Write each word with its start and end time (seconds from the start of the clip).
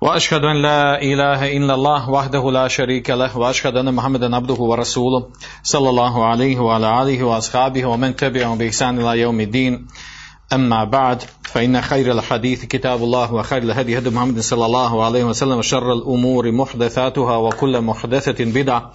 وأشهد 0.00 0.44
أن 0.44 0.62
لا 0.62 1.02
إله 1.02 1.56
إلا 1.56 1.74
الله 1.74 2.10
وحده 2.10 2.50
لا 2.50 2.68
شريك 2.68 3.10
له 3.10 3.38
وأشهد 3.38 3.76
أن 3.76 3.94
محمدا 3.94 4.36
عبده 4.36 4.54
ورسوله 4.54 5.26
صلى 5.62 5.90
الله 5.90 6.24
عليه 6.26 6.58
وعلى 6.58 7.02
آله 7.02 7.24
وأصحابه 7.24 7.86
ومن 7.86 8.16
تبعهم 8.16 8.58
بإحسان 8.58 9.00
إلى 9.00 9.20
يوم 9.20 9.40
الدين. 9.40 9.86
أما 10.52 10.84
بعد 10.84 11.22
فإن 11.42 11.80
خير 11.80 12.12
الحديث 12.12 12.64
كتاب 12.64 13.02
الله 13.02 13.34
وخير 13.34 13.62
الهدي 13.62 13.98
هدي 13.98 14.10
محمد 14.10 14.40
صلى 14.40 14.66
الله 14.66 15.04
عليه 15.04 15.24
وسلم 15.24 15.58
وشر 15.58 15.92
الأمور 15.92 16.52
محدثاتها 16.52 17.36
وكل 17.36 17.80
محدثة 17.80 18.44
بدعة 18.44 18.92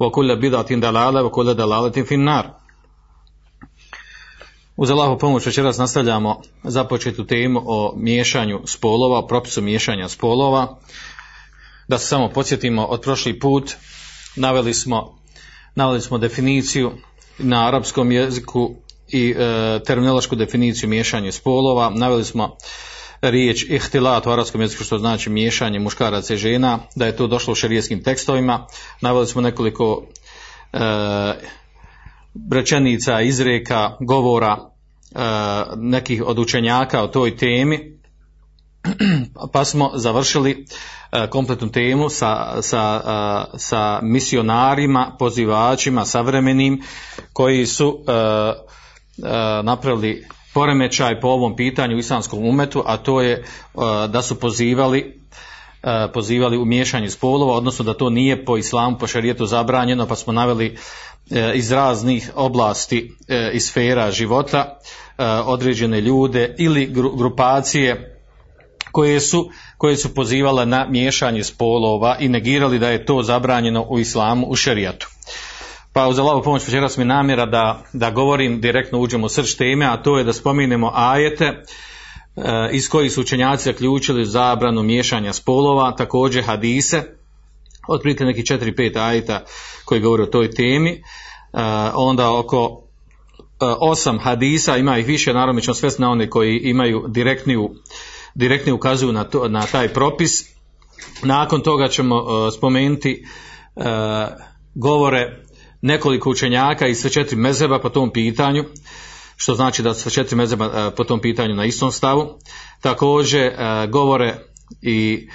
وكل 0.00 0.40
بدعة 0.40 0.74
دلالة 0.74 1.22
وكل 1.22 1.54
دلالة 1.54 1.90
في 2.02 2.14
النار. 2.14 2.63
Uz 4.76 4.90
Allahu 4.90 5.18
pomoć 5.18 5.46
večeras 5.46 5.78
nastavljamo 5.78 6.40
započetu 6.64 7.26
temu 7.26 7.62
o 7.66 7.94
miješanju 7.96 8.60
spolova, 8.66 9.26
propisu 9.26 9.62
miješanja 9.62 10.08
spolova. 10.08 10.78
Da 11.88 11.98
se 11.98 12.06
samo 12.06 12.28
podsjetimo, 12.28 12.84
od 12.84 13.00
prošli 13.00 13.38
put 13.38 13.74
naveli 14.36 14.74
smo, 14.74 15.18
naveli 15.74 16.00
smo 16.00 16.18
definiciju 16.18 16.92
na 17.38 17.68
arapskom 17.68 18.12
jeziku 18.12 18.74
i 19.08 19.34
e, 19.38 19.80
terminološku 19.86 20.36
definiciju 20.36 20.88
miješanja 20.88 21.32
spolova. 21.32 21.90
Naveli 21.90 22.24
smo 22.24 22.56
riječ 23.20 23.64
ihtilat 23.68 24.26
u 24.26 24.30
arapskom 24.30 24.60
jeziku 24.60 24.84
što 24.84 24.98
znači 24.98 25.30
miješanje 25.30 25.78
muškaraca 25.78 26.34
i 26.34 26.36
žena, 26.36 26.78
da 26.94 27.06
je 27.06 27.16
to 27.16 27.26
došlo 27.26 27.52
u 27.52 27.54
šerijskim 27.54 28.02
tekstovima. 28.02 28.66
Naveli 29.00 29.26
smo 29.26 29.40
nekoliko 29.40 30.02
e, 30.72 30.78
rečenica, 32.50 33.20
izreka, 33.20 33.96
govora 34.00 34.58
e, 34.58 35.18
nekih 35.76 36.22
od 36.26 36.38
učenjaka 36.38 37.02
o 37.02 37.06
toj 37.06 37.36
temi, 37.36 37.98
pa 39.52 39.64
smo 39.64 39.90
završili 39.94 40.66
e, 41.12 41.26
kompletnu 41.30 41.70
temu 41.70 42.08
sa, 42.08 42.62
sa, 42.62 43.00
e, 43.54 43.58
sa 43.58 44.00
misionarima, 44.02 45.16
pozivačima, 45.18 46.04
savremenim, 46.04 46.82
koji 47.32 47.66
su 47.66 47.98
napravili 49.62 50.26
poremećaj 50.54 51.20
po 51.20 51.28
ovom 51.28 51.56
pitanju 51.56 51.96
u 51.96 51.98
islamskom 51.98 52.46
umetu, 52.46 52.82
a 52.86 52.96
to 52.96 53.20
je 53.20 53.44
da 54.08 54.22
su 54.22 54.40
pozivali 54.40 55.20
pozivali 56.12 56.58
u 56.58 56.64
miješanje 56.64 57.10
spolova, 57.10 57.52
odnosno 57.52 57.84
da 57.84 57.94
to 57.94 58.10
nije 58.10 58.44
po 58.44 58.56
islamu, 58.56 58.98
po 58.98 59.06
šarijetu 59.06 59.46
zabranjeno, 59.46 60.06
pa 60.06 60.16
smo 60.16 60.32
naveli 60.32 60.76
iz 61.54 61.72
raznih 61.72 62.30
oblasti 62.34 63.12
i 63.52 63.60
sfera 63.60 64.10
života 64.10 64.78
određene 65.44 66.00
ljude 66.00 66.54
ili 66.58 66.86
grupacije 67.16 68.10
koje 68.92 69.20
su, 69.20 69.50
koje 69.78 69.96
su 69.96 70.14
pozivale 70.14 70.66
na 70.66 70.86
miješanje 70.88 71.44
spolova 71.44 72.16
i 72.20 72.28
negirali 72.28 72.78
da 72.78 72.88
je 72.88 73.04
to 73.04 73.22
zabranjeno 73.22 73.86
u 73.88 73.98
islamu, 73.98 74.46
u 74.46 74.56
šarijatu. 74.56 75.08
Pa 75.92 76.08
uz 76.08 76.18
Allahovu 76.18 76.42
pomoć 76.42 76.66
večeras 76.66 76.96
mi 76.96 77.04
namjera 77.04 77.46
da, 77.46 77.82
da 77.92 78.10
govorim, 78.10 78.60
direktno 78.60 78.98
uđemo 78.98 79.26
u 79.26 79.28
srž 79.28 79.54
teme, 79.54 79.86
a 79.86 79.96
to 79.96 80.18
je 80.18 80.24
da 80.24 80.32
spominemo 80.32 80.90
ajete 80.94 81.62
iz 82.72 82.88
kojih 82.88 83.12
su 83.12 83.20
učenjaci 83.20 83.64
zaključili 83.64 84.26
zabranu 84.26 84.82
miješanja 84.82 85.32
spolova, 85.32 85.96
također 85.96 86.44
hadise, 86.44 87.02
otprilike 87.88 88.24
neki 88.24 88.42
4-5 88.42 88.98
ajeta 88.98 89.44
koji 89.84 90.00
govore 90.00 90.22
o 90.22 90.26
toj 90.26 90.50
temi, 90.50 91.02
onda 91.94 92.32
oko 92.32 92.84
osam 93.80 94.18
hadisa, 94.18 94.76
ima 94.76 94.98
ih 94.98 95.06
više, 95.06 95.32
naravno 95.32 95.60
ćemo 95.60 95.74
svesti 95.74 96.02
na 96.02 96.10
one 96.10 96.30
koji 96.30 96.58
imaju 96.58 97.04
direktniju, 97.08 97.70
direktni 98.34 98.72
ukazuju 98.72 99.12
na, 99.12 99.24
to, 99.24 99.48
na 99.48 99.66
taj 99.66 99.88
propis. 99.88 100.54
Nakon 101.22 101.60
toga 101.60 101.88
ćemo 101.88 102.24
spomenuti 102.50 103.24
govore 104.74 105.44
nekoliko 105.82 106.30
učenjaka 106.30 106.86
i 106.86 106.94
sve 106.94 107.10
četiri 107.10 107.36
mezeba 107.36 107.78
po 107.78 107.88
tom 107.88 108.10
pitanju, 108.12 108.64
što 109.36 109.54
znači 109.54 109.82
da 109.82 109.94
sve 109.94 110.10
četiri 110.10 110.36
mezeba 110.36 110.90
po 110.96 111.04
tom 111.04 111.20
pitanju 111.20 111.54
na 111.54 111.64
istom 111.64 111.92
stavu. 111.92 112.38
Također 112.80 113.52
govore 113.88 114.34
i 114.82 115.28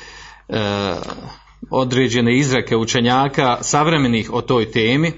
određene 1.70 2.38
izreke 2.38 2.76
učenjaka 2.78 3.58
savremenih 3.62 4.34
o 4.34 4.42
toj 4.42 4.72
temi 4.72 5.12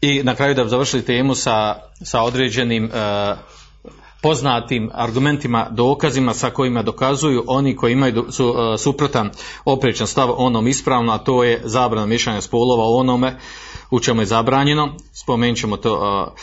i 0.00 0.22
na 0.22 0.34
kraju 0.34 0.54
da 0.54 0.68
završili 0.68 1.04
temu 1.04 1.34
sa, 1.34 1.76
sa 2.04 2.22
određenim 2.22 2.90
poznatim 4.22 4.90
argumentima, 4.94 5.68
dokazima 5.70 6.34
sa 6.34 6.50
kojima 6.50 6.82
dokazuju 6.82 7.44
oni 7.46 7.76
koji 7.76 7.92
imaju 7.92 8.26
su, 8.30 8.54
suprotan 8.78 9.30
oprečan 9.64 10.06
stav 10.06 10.34
onom 10.36 10.68
ispravno, 10.68 11.12
a 11.12 11.18
to 11.18 11.44
je 11.44 11.60
zabrana 11.64 12.06
mišljanja 12.06 12.40
spolova 12.40 12.84
onome 12.84 13.38
u 13.90 14.00
čemu 14.00 14.22
je 14.22 14.26
zabranjeno. 14.26 14.94
Spomenut 15.12 15.58
ćemo 15.58 15.76
to 15.76 16.34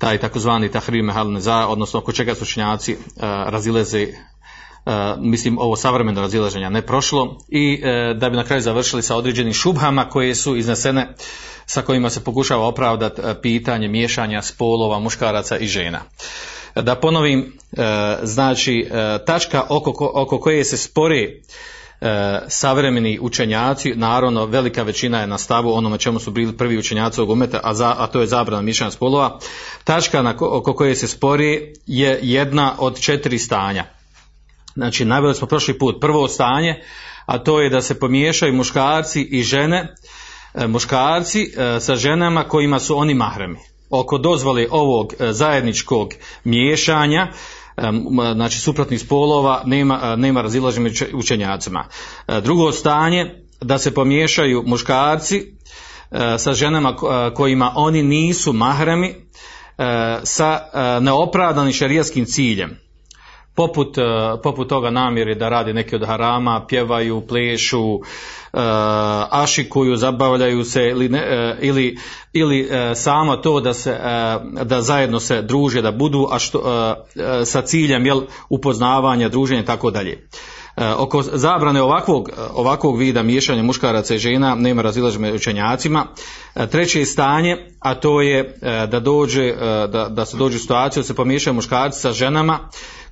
taj 0.00 0.18
takozvani 0.18 0.70
tahrir 0.70 1.02
mehalne 1.04 1.40
za, 1.40 1.66
odnosno 1.66 2.00
oko 2.00 2.12
čega 2.12 2.34
su 2.34 2.42
učenjaci 2.42 2.96
razileze 3.46 4.06
Uh, 4.84 4.92
mislim 5.18 5.58
ovo 5.58 5.76
savremeno 5.76 6.20
razilaženja 6.20 6.68
ne 6.70 6.82
prošlo 6.86 7.38
i 7.48 7.82
uh, 7.82 8.16
da 8.18 8.30
bi 8.30 8.36
na 8.36 8.44
kraju 8.44 8.62
završili 8.62 9.02
sa 9.02 9.16
određenim 9.16 9.52
šubhama 9.52 10.08
koje 10.08 10.34
su 10.34 10.56
iznesene 10.56 11.14
sa 11.66 11.82
kojima 11.82 12.10
se 12.10 12.24
pokušava 12.24 12.66
opravdati 12.66 13.20
uh, 13.20 13.26
pitanje 13.42 13.88
miješanja 13.88 14.42
spolova 14.42 14.98
muškaraca 14.98 15.58
i 15.58 15.66
žena. 15.66 16.00
Da 16.74 16.94
ponovim, 16.94 17.52
znači 18.22 18.90
tačka 19.26 19.62
oko, 19.68 20.10
oko 20.14 20.40
koje 20.40 20.64
se 20.64 20.76
spori 20.76 21.42
savremeni 22.48 23.18
učenjaci, 23.22 23.92
naravno 23.94 24.46
velika 24.46 24.82
većina 24.82 25.20
je 25.20 25.26
na 25.26 25.38
stavu 25.38 25.72
onome 25.72 25.98
čemu 25.98 26.18
su 26.18 26.30
bili 26.30 26.56
prvi 26.56 26.78
učenjaci 26.78 27.20
ovog 27.20 27.30
umeta, 27.30 27.60
a, 27.62 27.74
za, 27.74 27.94
a 27.98 28.06
to 28.06 28.20
je 28.20 28.26
zabrana 28.26 28.62
mišljenja 28.62 28.90
spolova. 28.90 29.38
Tačka 29.84 30.22
na, 30.22 30.34
oko 30.40 30.74
koje 30.74 30.94
se 30.94 31.08
spori 31.08 31.74
je 31.86 32.18
jedna 32.22 32.74
od 32.78 33.00
četiri 33.00 33.38
stanja. 33.38 33.84
Znači, 34.74 35.04
naveli 35.04 35.34
smo 35.34 35.46
prošli 35.46 35.78
put 35.78 36.00
prvo 36.00 36.28
stanje, 36.28 36.82
a 37.26 37.38
to 37.38 37.60
je 37.60 37.70
da 37.70 37.82
se 37.82 37.98
pomiješaju 37.98 38.54
muškarci 38.54 39.22
i 39.22 39.42
žene, 39.42 39.94
muškarci 40.68 41.52
sa 41.80 41.96
ženama 41.96 42.44
kojima 42.44 42.78
su 42.78 42.98
oni 42.98 43.14
mahremi. 43.14 43.58
Oko 43.90 44.18
dozvoli 44.18 44.68
ovog 44.70 45.14
zajedničkog 45.18 46.08
miješanja, 46.44 47.32
znači 48.34 48.58
suprotnih 48.58 49.00
spolova, 49.00 49.62
nema, 49.66 50.16
nema 50.16 50.42
razilaženja 50.42 50.90
učenjacima. 51.14 51.84
Drugo 52.42 52.72
stanje, 52.72 53.34
da 53.60 53.78
se 53.78 53.94
pomiješaju 53.94 54.62
muškarci 54.66 55.52
sa 56.38 56.52
ženama 56.52 56.96
kojima 57.34 57.72
oni 57.76 58.02
nisu 58.02 58.52
mahremi, 58.52 59.14
sa 60.24 60.60
neopravdanim 61.00 61.72
šarijaskim 61.72 62.24
ciljem 62.24 62.89
poput, 63.60 63.96
poput 64.42 64.68
toga 64.68 64.90
namjeri 64.90 65.34
da 65.34 65.48
radi 65.48 65.72
neki 65.72 65.96
od 65.96 66.06
harama, 66.06 66.64
pjevaju, 66.68 67.20
plešu, 67.28 68.00
ašikuju, 69.30 69.96
zabavljaju 69.96 70.64
se 70.64 70.88
ili, 70.88 71.08
ne, 71.08 71.56
ili, 71.60 71.98
ili 72.32 72.68
samo 72.94 73.36
to 73.36 73.60
da, 73.60 73.74
se, 73.74 73.98
da 74.64 74.82
zajedno 74.82 75.20
se 75.20 75.42
druže, 75.42 75.82
da 75.82 75.92
budu 75.92 76.28
a 76.30 76.38
što, 76.38 76.94
sa 77.44 77.62
ciljem 77.62 78.06
jel, 78.06 78.20
upoznavanja, 78.48 79.28
druženja 79.28 79.62
i 79.62 79.66
tako 79.66 79.90
dalje. 79.90 80.28
Oko 80.76 81.22
zabrane 81.22 81.82
ovakvog, 81.82 82.30
ovakvog 82.54 82.98
vida 82.98 83.22
miješanja 83.22 83.62
muškaraca 83.62 84.14
i 84.14 84.18
žena 84.18 84.54
nema 84.54 84.82
razilaženja 84.82 85.34
učenjacima. 85.34 86.06
Treće 86.70 87.04
stanje, 87.04 87.56
a 87.80 87.94
to 87.94 88.20
je 88.20 88.58
da, 88.90 89.00
dođe, 89.00 89.52
da, 89.92 90.08
da 90.08 90.26
se 90.26 90.36
dođe 90.36 90.56
u 90.56 90.60
situaciju 90.60 91.00
da 91.00 91.06
se 91.06 91.14
pomiješaju 91.14 91.54
muškarci 91.54 92.00
sa 92.00 92.12
ženama 92.12 92.58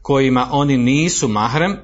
kojima 0.03 0.49
oni 0.51 0.77
nisu 0.77 1.29
mahrem, 1.29 1.77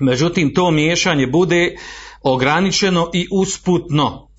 međutim 0.00 0.54
to 0.54 0.70
miješanje 0.70 1.26
bude 1.26 1.76
ograničeno 2.22 3.10
i 3.12 3.28
usputno, 3.32 4.28
e, 4.28 4.31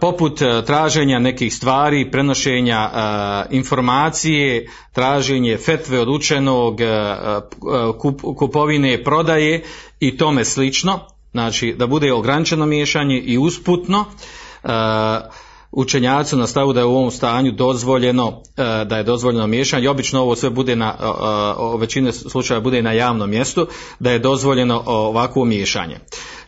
poput 0.00 0.40
traženja 0.66 1.18
nekih 1.18 1.54
stvari, 1.54 2.10
prenošenja 2.10 2.90
e, 2.94 3.56
informacije, 3.56 4.66
traženje 4.92 5.56
fetve 5.56 6.00
od 6.00 6.08
učenog, 6.08 6.80
e, 6.80 6.86
kup, 7.98 8.20
kupovine, 8.36 9.04
prodaje 9.04 9.62
i 10.00 10.16
tome 10.16 10.44
slično, 10.44 11.00
znači 11.32 11.74
da 11.78 11.86
bude 11.86 12.12
ograničeno 12.12 12.66
miješanje 12.66 13.18
i 13.18 13.38
usputno, 13.38 14.04
učenjaci 15.72 16.36
na 16.36 16.46
stavu 16.46 16.72
da 16.72 16.80
je 16.80 16.86
u 16.86 16.96
ovom 16.96 17.10
stanju 17.10 17.52
dozvoljeno 17.52 18.42
e, 18.56 18.84
da 18.84 18.96
je 18.96 19.02
dozvoljeno 19.02 19.46
miješanje. 19.46 19.88
Obično 19.88 20.20
ovo 20.20 20.36
sve 20.36 20.50
bude 20.50 20.76
na 20.76 20.94
o, 21.58 21.76
većine 21.76 22.12
slučajeva 22.12 22.62
bude 22.62 22.82
na 22.82 22.92
javnom 22.92 23.30
mjestu 23.30 23.66
da 23.98 24.10
je 24.10 24.18
dozvoljeno 24.18 24.82
ovakvo 24.86 25.44
miješanje. 25.44 25.98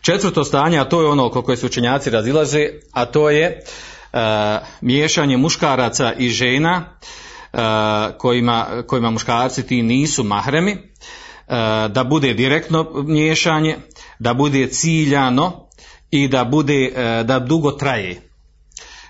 Četvrto 0.00 0.44
stanje 0.44 0.78
a 0.78 0.84
to 0.84 1.02
je 1.02 1.08
ono 1.08 1.26
oko 1.26 1.42
koje 1.42 1.56
se 1.56 1.66
učenjaci 1.66 2.10
razilaze 2.10 2.68
a 2.92 3.04
to 3.04 3.30
je 3.30 3.60
miješanje 4.80 5.36
muškaraca 5.36 6.12
i 6.12 6.28
žena 6.28 6.98
kojima, 8.18 8.66
kojima 8.86 9.10
muškarci 9.10 9.66
ti 9.66 9.82
nisu 9.82 10.24
mahremi 10.24 10.76
da 11.88 12.04
bude 12.10 12.34
direktno 12.34 12.86
miješanje 13.04 13.76
da 14.18 14.34
bude 14.34 14.66
ciljano 14.66 15.68
i 16.10 16.28
da 16.28 16.44
bude 16.44 16.92
da 17.24 17.38
dugo 17.38 17.70
traje 17.70 18.33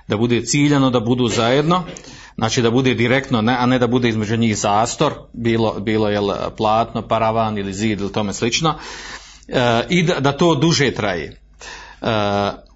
da 0.09 0.17
bude 0.17 0.45
ciljano, 0.45 0.91
da 0.91 1.01
budu 1.01 1.29
zajedno, 1.29 1.85
znači 2.37 2.63
da 2.63 2.71
bude 2.71 2.95
direktno, 2.95 3.39
a 3.39 3.67
ne 3.67 3.79
da 3.79 3.87
bude 3.87 4.09
između 4.09 4.37
njih 4.37 4.59
zastor, 4.59 5.13
bilo, 5.33 5.81
bilo 5.81 6.09
jel, 6.09 6.31
platno, 6.57 7.03
paravan 7.03 7.59
ili 7.59 7.73
zid 7.73 8.01
ili 8.01 8.13
tome 8.13 8.33
slično, 8.33 8.75
e, 9.49 9.83
i 9.89 10.03
da, 10.03 10.21
da, 10.21 10.37
to 10.37 10.55
duže 10.55 10.91
traje. 10.91 11.41
E, 12.03 12.07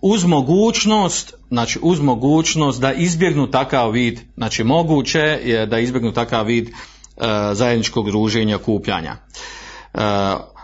uz 0.00 0.24
mogućnost, 0.24 1.34
znači 1.48 1.78
uz 1.82 2.00
mogućnost 2.00 2.80
da 2.80 2.92
izbjegnu 2.92 3.50
takav 3.50 3.90
vid, 3.90 4.20
znači 4.36 4.64
moguće 4.64 5.40
je 5.44 5.66
da 5.66 5.78
izbjegnu 5.78 6.12
takav 6.12 6.46
vid 6.46 6.68
e, 6.68 6.72
zajedničkog 7.52 8.10
druženja, 8.10 8.58
kupljanja. 8.58 9.16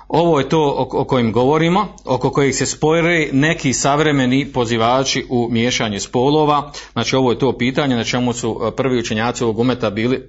Ovo 0.08 0.38
je 0.38 0.48
to 0.48 0.74
o, 0.76 1.04
kojem 1.04 1.32
govorimo, 1.32 1.96
oko 2.04 2.30
kojih 2.30 2.56
se 2.56 2.66
spojili 2.66 3.30
neki 3.32 3.72
savremeni 3.72 4.52
pozivači 4.52 5.26
u 5.30 5.48
miješanje 5.50 6.00
spolova. 6.00 6.72
Znači 6.92 7.16
ovo 7.16 7.30
je 7.30 7.38
to 7.38 7.58
pitanje 7.58 7.96
na 7.96 8.04
čemu 8.04 8.32
su 8.32 8.60
e, 8.62 8.76
prvi 8.76 8.98
učenjaci 8.98 9.44
ovog 9.44 9.58
umeta 9.58 9.90
bili 9.90 10.28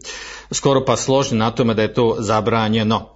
skoro 0.52 0.86
pa 0.86 0.98
složni 0.98 1.38
na 1.38 1.52
tome 1.52 1.74
da 1.74 1.82
je 1.82 1.94
to 1.94 2.16
zabranjeno. 2.20 3.10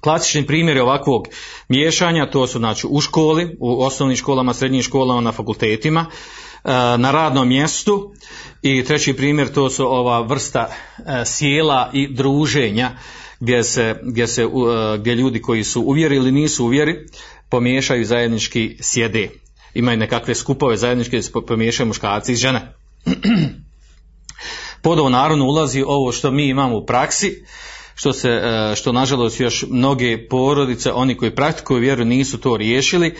Klasični 0.00 0.46
primjeri 0.46 0.80
ovakvog 0.80 1.28
miješanja 1.68 2.30
to 2.30 2.46
su 2.46 2.58
znači 2.58 2.86
u 2.90 3.00
školi, 3.00 3.56
u 3.60 3.82
osnovnim 3.82 4.16
školama, 4.16 4.54
srednjim 4.54 4.82
školama, 4.82 5.20
na 5.20 5.32
fakultetima, 5.32 6.06
e, 6.64 6.70
na 6.98 7.10
radnom 7.10 7.48
mjestu 7.48 8.12
i 8.62 8.84
treći 8.84 9.16
primjer 9.16 9.52
to 9.52 9.70
su 9.70 9.86
ova 9.86 10.20
vrsta 10.20 10.68
e, 10.98 11.24
sjela 11.24 11.90
i 11.92 12.14
druženja 12.14 12.90
gdje, 13.40 13.64
se, 13.64 13.94
gdje, 14.02 14.26
se, 14.26 14.46
gdje 14.98 15.14
ljudi 15.14 15.40
koji 15.40 15.64
su 15.64 15.82
uvjerili 15.82 16.32
nisu 16.32 16.64
uvjeri 16.64 17.06
pomiješaju 17.48 18.04
zajednički 18.04 18.76
sjede. 18.80 19.30
Imaju 19.74 19.98
nekakve 19.98 20.34
skupove 20.34 20.76
zajedničke 20.76 21.18
gdje 21.18 21.46
pomiješaju 21.46 21.86
muškarci 21.86 22.32
i 22.32 22.36
žene. 22.36 22.74
Pod 24.82 24.98
ovo 24.98 25.08
naravno 25.08 25.44
ulazi 25.44 25.84
ovo 25.86 26.12
što 26.12 26.30
mi 26.30 26.48
imamo 26.48 26.76
u 26.76 26.86
praksi, 26.86 27.44
što, 27.94 28.12
se, 28.12 28.28
e, 28.28 28.76
što 28.76 28.92
nažalost 28.92 29.40
još 29.40 29.64
mnoge 29.70 30.28
porodice, 30.28 30.92
oni 30.92 31.16
koji 31.16 31.34
praktikuju 31.34 31.80
vjeru 31.80 32.04
nisu 32.04 32.38
to 32.38 32.56
riješili, 32.56 33.14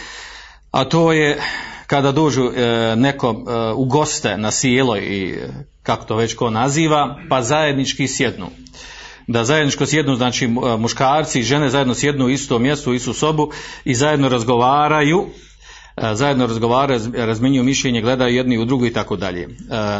a 0.70 0.84
to 0.84 1.12
je 1.12 1.43
kada 1.87 2.12
dođu 2.12 2.44
e, 2.44 2.96
neko 2.96 3.28
e, 3.28 3.72
u 3.72 3.84
goste 3.84 4.37
na 4.37 4.50
sjelo 4.50 4.99
i 4.99 5.38
kako 5.82 6.05
to 6.05 6.17
već 6.17 6.34
ko 6.34 6.50
naziva, 6.50 7.19
pa 7.28 7.43
zajednički 7.43 8.08
sjednu 8.08 8.46
da 9.32 9.44
zajedničko 9.44 9.87
sjednu, 9.87 10.17
znači 10.17 10.49
muškarci 10.79 11.41
i 11.41 11.43
žene 11.43 11.71
zajedno 11.71 11.94
sjednu 11.94 12.25
u 12.25 12.31
isto 12.31 12.59
mjesto, 12.59 12.91
u 12.91 12.94
istu 12.94 13.12
sobu 13.12 13.50
i 13.85 13.94
zajedno 13.94 14.29
razgovaraju, 14.29 15.27
zajedno 16.12 16.47
razgovaraju, 16.47 17.00
razminjuju 17.15 17.65
mišljenje, 17.65 18.03
gledaju 18.03 18.37
jedni 18.37 18.59
u 18.59 18.65
drugu 18.65 18.87
i 18.87 18.93
tako 18.93 19.17
dalje. 19.17 19.49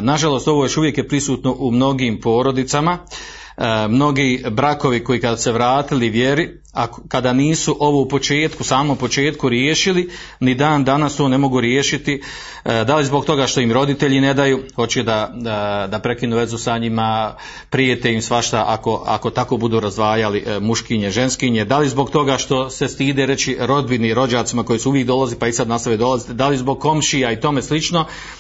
Nažalost, 0.01 0.49
ovo 0.49 0.65
još 0.65 0.77
uvijek 0.77 0.99
je 0.99 1.09
prisutno 1.09 1.57
u 1.59 1.71
mnogim 1.71 2.21
porodicama, 2.21 2.99
E, 2.99 3.40
mnogi 3.89 4.45
brakovi 4.51 5.05
koji 5.05 5.21
kada 5.21 5.37
se 5.37 5.53
vratili 5.53 6.11
vjeri, 6.11 6.61
a 6.73 6.87
kada 7.09 7.33
nisu 7.33 7.77
ovo 7.81 8.01
u 8.01 8.09
početku, 8.09 8.65
samo 8.65 8.95
početku 8.95 9.49
riješili, 9.49 10.11
ni 10.41 10.55
dan 10.55 10.85
danas 10.85 11.17
to 11.17 11.29
ne 11.29 11.39
mogu 11.39 11.61
riješiti, 11.61 12.23
e, 12.65 12.85
da 12.85 12.97
li 12.97 13.05
zbog 13.05 13.25
toga 13.25 13.47
što 13.47 13.61
im 13.61 13.73
roditelji 13.73 14.21
ne 14.21 14.35
daju, 14.35 14.63
hoće 14.75 15.03
da, 15.03 15.31
da, 15.35 15.89
da 15.91 15.99
prekinu 15.99 16.37
vezu 16.37 16.59
sa 16.59 16.79
njima, 16.79 17.35
prijete 17.71 18.13
im 18.13 18.23
svašta 18.23 18.65
ako, 18.67 19.03
ako 19.07 19.31
tako 19.31 19.57
budu 19.57 19.81
razdvajali 19.81 20.45
e, 20.47 20.61
muškinje, 20.61 21.11
ženskinje, 21.11 21.65
da 21.65 21.79
li 21.79 21.89
zbog 21.89 22.11
toga 22.11 22.39
što 22.39 22.71
se 22.71 22.89
stide 22.89 23.27
reći 23.27 23.57
rodbini, 23.61 24.15
rođacima 24.15 24.63
koji 24.63 24.79
su 24.79 24.89
uvijek 24.89 25.07
dolazi 25.07 25.37
pa 25.37 25.49
i 25.49 25.53
sad 25.53 25.69
nastave 25.69 25.97
dolaziti, 25.97 26.35
da 26.35 26.49
li 26.49 26.57
zbog 26.57 26.81
komšija 26.81 27.33
i 27.33 27.41
tome 27.41 27.63
slično, 27.63 28.05
E, 28.05 28.40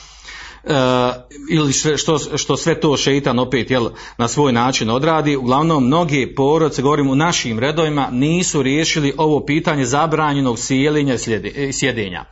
ili 1.50 1.72
što, 1.72 2.18
što 2.18 2.56
sve 2.56 2.80
to 2.80 2.96
šeitan 2.96 3.38
opet 3.38 3.70
jel, 3.70 3.88
na 4.18 4.28
svoj 4.28 4.52
način 4.52 4.90
odradi, 4.90 5.36
uglavnom 5.36 5.86
mnogi 5.86 6.34
porodce, 6.36 6.82
govorim 6.82 7.10
u 7.10 7.14
našim 7.14 7.58
redovima, 7.58 8.08
nisu 8.12 8.62
riješili 8.62 9.14
ovo 9.16 9.46
pitanje 9.46 9.84
zabranjenog 9.84 10.58
sjelenja 10.58 11.14
i 11.54 11.72
sjedenja. 11.72 12.24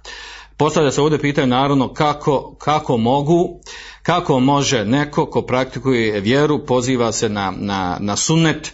Postavlja 0.57 0.91
se 0.91 1.03
ovdje 1.03 1.19
pitanje 1.19 1.47
naravno 1.47 1.93
kako, 1.93 2.55
kako 2.59 2.97
mogu, 2.97 3.61
kako 4.03 4.41
može 4.41 4.85
neko 4.85 5.27
ko 5.27 5.43
praktikuje 5.43 6.21
vjeru, 6.21 6.67
poziva 6.67 7.13
se 7.13 7.29
na, 7.29 7.53
na, 7.57 7.97
na 8.01 8.17
sunnet, 8.17 8.73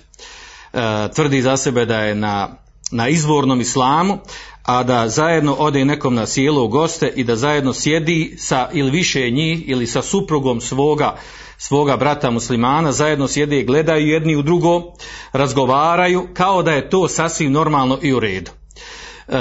e, 0.72 1.08
tvrdi 1.14 1.42
za 1.42 1.56
sebe 1.56 1.86
da 1.86 2.00
je 2.00 2.14
na, 2.14 2.63
na 2.94 3.08
izvornom 3.08 3.60
islamu, 3.60 4.18
a 4.62 4.82
da 4.82 5.08
zajedno 5.08 5.54
ode 5.58 5.84
nekom 5.84 6.14
na 6.14 6.26
sjelo 6.26 6.64
u 6.64 6.68
goste 6.68 7.12
i 7.16 7.24
da 7.24 7.36
zajedno 7.36 7.72
sjedi 7.72 8.34
sa 8.38 8.68
ili 8.72 8.90
više 8.90 9.30
njih 9.30 9.68
ili 9.68 9.86
sa 9.86 10.02
suprugom 10.02 10.60
svoga 10.60 11.16
svoga 11.58 11.96
brata 11.96 12.30
muslimana, 12.30 12.92
zajedno 12.92 13.28
sjede 13.28 13.60
i 13.60 13.64
gledaju 13.64 14.06
jedni 14.06 14.36
u 14.36 14.42
drugo, 14.42 14.82
razgovaraju 15.32 16.28
kao 16.34 16.62
da 16.62 16.72
je 16.72 16.90
to 16.90 17.08
sasvim 17.08 17.52
normalno 17.52 17.98
i 18.02 18.12
u 18.12 18.20
redu. 18.20 18.50
E, 19.28 19.32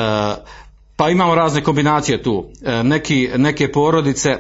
pa 0.95 1.09
imamo 1.09 1.35
razne 1.35 1.63
kombinacije 1.63 2.23
tu. 2.23 2.45
E, 2.61 2.83
neki, 2.83 3.29
neke 3.37 3.71
porodice 3.71 4.29
e, 4.29 4.39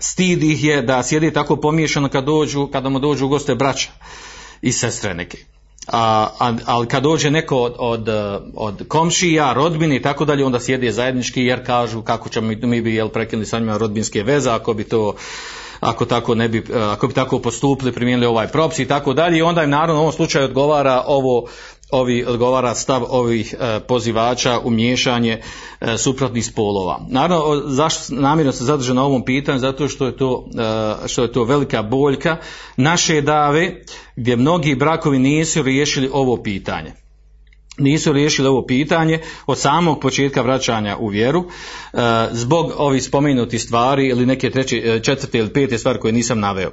stid 0.00 0.42
ih 0.42 0.64
je 0.64 0.82
da 0.82 1.02
sjedi 1.02 1.32
tako 1.32 1.56
pomiješano 1.56 2.08
kad 2.08 2.24
dođu, 2.24 2.66
kada 2.66 2.88
mu 2.88 2.98
dođu 2.98 3.26
u 3.26 3.28
goste 3.28 3.54
braća 3.54 3.90
i 4.62 4.72
sestre 4.72 5.14
neke 5.14 5.38
a, 5.92 6.52
ali 6.66 6.86
kad 6.86 7.02
dođe 7.02 7.30
neko 7.30 7.56
od, 7.56 7.74
od, 7.78 8.08
od 8.54 8.88
komšija, 8.88 9.52
rodbini 9.52 9.96
i 9.96 10.02
tako 10.02 10.24
dalje, 10.24 10.44
onda 10.44 10.60
sjede 10.60 10.92
zajednički 10.92 11.44
jer 11.44 11.66
kažu 11.66 12.02
kako 12.02 12.28
ćemo 12.28 12.52
mi 12.62 12.80
bi 12.80 12.94
jel 12.94 13.08
prekinuli 13.08 13.46
sa 13.46 13.58
njima 13.58 13.76
rodbinske 13.76 14.22
veze 14.22 14.50
ako 14.50 14.74
bi 14.74 14.84
to 14.84 15.14
ako 15.80 16.04
tako 16.04 16.34
ne 16.34 16.48
bi, 16.48 16.64
ako 16.74 17.08
bi 17.08 17.14
tako 17.14 17.38
postupili, 17.38 17.92
primijenili 17.92 18.26
ovaj 18.26 18.46
propis 18.46 18.78
i 18.78 18.88
tako 18.88 19.12
dalje. 19.12 19.38
I 19.38 19.42
onda 19.42 19.62
im 19.62 19.70
naravno 19.70 19.94
u 19.94 19.98
ovom 19.98 20.12
slučaju 20.12 20.44
odgovara 20.44 21.02
ovo 21.06 21.46
ovi 21.90 22.24
odgovara 22.24 22.74
stav 22.74 23.04
ovih 23.08 23.54
e, 23.60 23.80
pozivača 23.80 24.58
u 24.64 24.70
miješanje 24.70 25.40
e, 25.80 25.98
suprotnih 25.98 26.46
spolova. 26.46 27.00
Naravno, 27.08 27.62
zašto 27.66 28.14
namjerno 28.14 28.52
se 28.52 28.64
zadrža 28.64 28.94
na 28.94 29.04
ovom 29.04 29.24
pitanju? 29.24 29.58
Zato 29.58 29.88
što 29.88 30.06
je 30.06 30.16
to, 30.16 30.46
e, 31.04 31.08
što 31.08 31.22
je 31.22 31.32
to 31.32 31.44
velika 31.44 31.82
boljka 31.82 32.36
naše 32.76 33.20
dave 33.20 33.82
gdje 34.16 34.36
mnogi 34.36 34.74
brakovi 34.74 35.18
nisu 35.18 35.62
riješili 35.62 36.10
ovo 36.12 36.42
pitanje 36.42 37.07
nisu 37.78 38.12
riješili 38.12 38.48
ovo 38.48 38.66
pitanje 38.66 39.20
od 39.46 39.58
samog 39.58 40.00
početka 40.00 40.42
vraćanja 40.42 40.96
u 40.96 41.08
vjeru 41.08 41.44
e, 41.44 41.98
zbog 42.32 42.72
ovih 42.76 43.04
spomenutih 43.04 43.62
stvari 43.62 44.06
ili 44.06 44.26
neke 44.26 44.50
treće, 44.50 44.76
e, 44.76 45.00
četvrte 45.02 45.38
ili 45.38 45.52
pete 45.52 45.78
stvari 45.78 46.00
koje 46.00 46.12
nisam 46.12 46.40
naveo. 46.40 46.70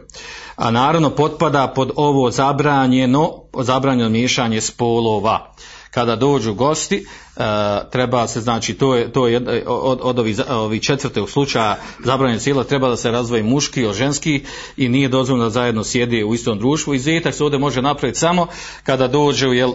A 0.55 0.71
naravno 0.71 1.09
potpada 1.09 1.67
pod 1.75 1.91
ovo 1.95 2.31
zabranjeno, 2.31 3.31
zabranjeno 3.59 4.09
miješanje 4.09 4.61
spolova. 4.61 5.53
Kada 5.91 6.15
dođu 6.15 6.53
gosti, 6.53 6.95
e, 6.95 7.41
treba 7.91 8.27
se, 8.27 8.41
znači, 8.41 8.73
to 8.73 8.95
je, 8.95 9.11
to 9.11 9.27
je 9.27 9.63
od, 9.67 9.99
od 10.01 10.19
ovih, 10.19 10.37
ovih 10.49 10.81
četvrtog 10.81 11.29
slučaja 11.29 11.77
zabranjeno 12.03 12.39
sjela, 12.39 12.63
treba 12.63 12.89
da 12.89 12.97
se 12.97 13.11
razvoji 13.11 13.43
muški 13.43 13.85
od 13.85 13.95
ženski 13.95 14.43
i 14.77 14.89
nije 14.89 15.07
dozvoljeno 15.07 15.43
da 15.43 15.49
zajedno 15.49 15.83
sjedi 15.83 16.23
u 16.23 16.33
istom 16.33 16.59
društvu. 16.59 16.93
Izuzetak 16.93 17.35
se 17.35 17.43
ovdje 17.43 17.59
može 17.59 17.81
napraviti 17.81 18.19
samo 18.19 18.47
kada 18.83 19.07
dođu, 19.07 19.53
jel, 19.53 19.73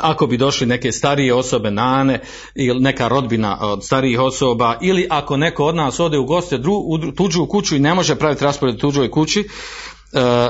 ako 0.00 0.26
bi 0.26 0.36
došli 0.36 0.66
neke 0.66 0.92
starije 0.92 1.34
osobe 1.34 1.70
nane 1.70 2.20
ili 2.54 2.80
neka 2.80 3.08
rodbina 3.08 3.58
od 3.60 3.84
starijih 3.84 4.20
osoba 4.20 4.78
ili 4.82 5.06
ako 5.10 5.36
neko 5.36 5.64
od 5.64 5.74
nas 5.74 6.00
ode 6.00 6.18
u 6.18 6.24
goste 6.24 6.60
u 6.66 7.12
tuđu 7.12 7.46
kuću 7.46 7.76
i 7.76 7.80
ne 7.80 7.94
može 7.94 8.14
praviti 8.14 8.44
raspored 8.44 8.74
u 8.74 8.78
tuđoj 8.78 9.10
kući 9.10 9.40
e, 9.40 9.46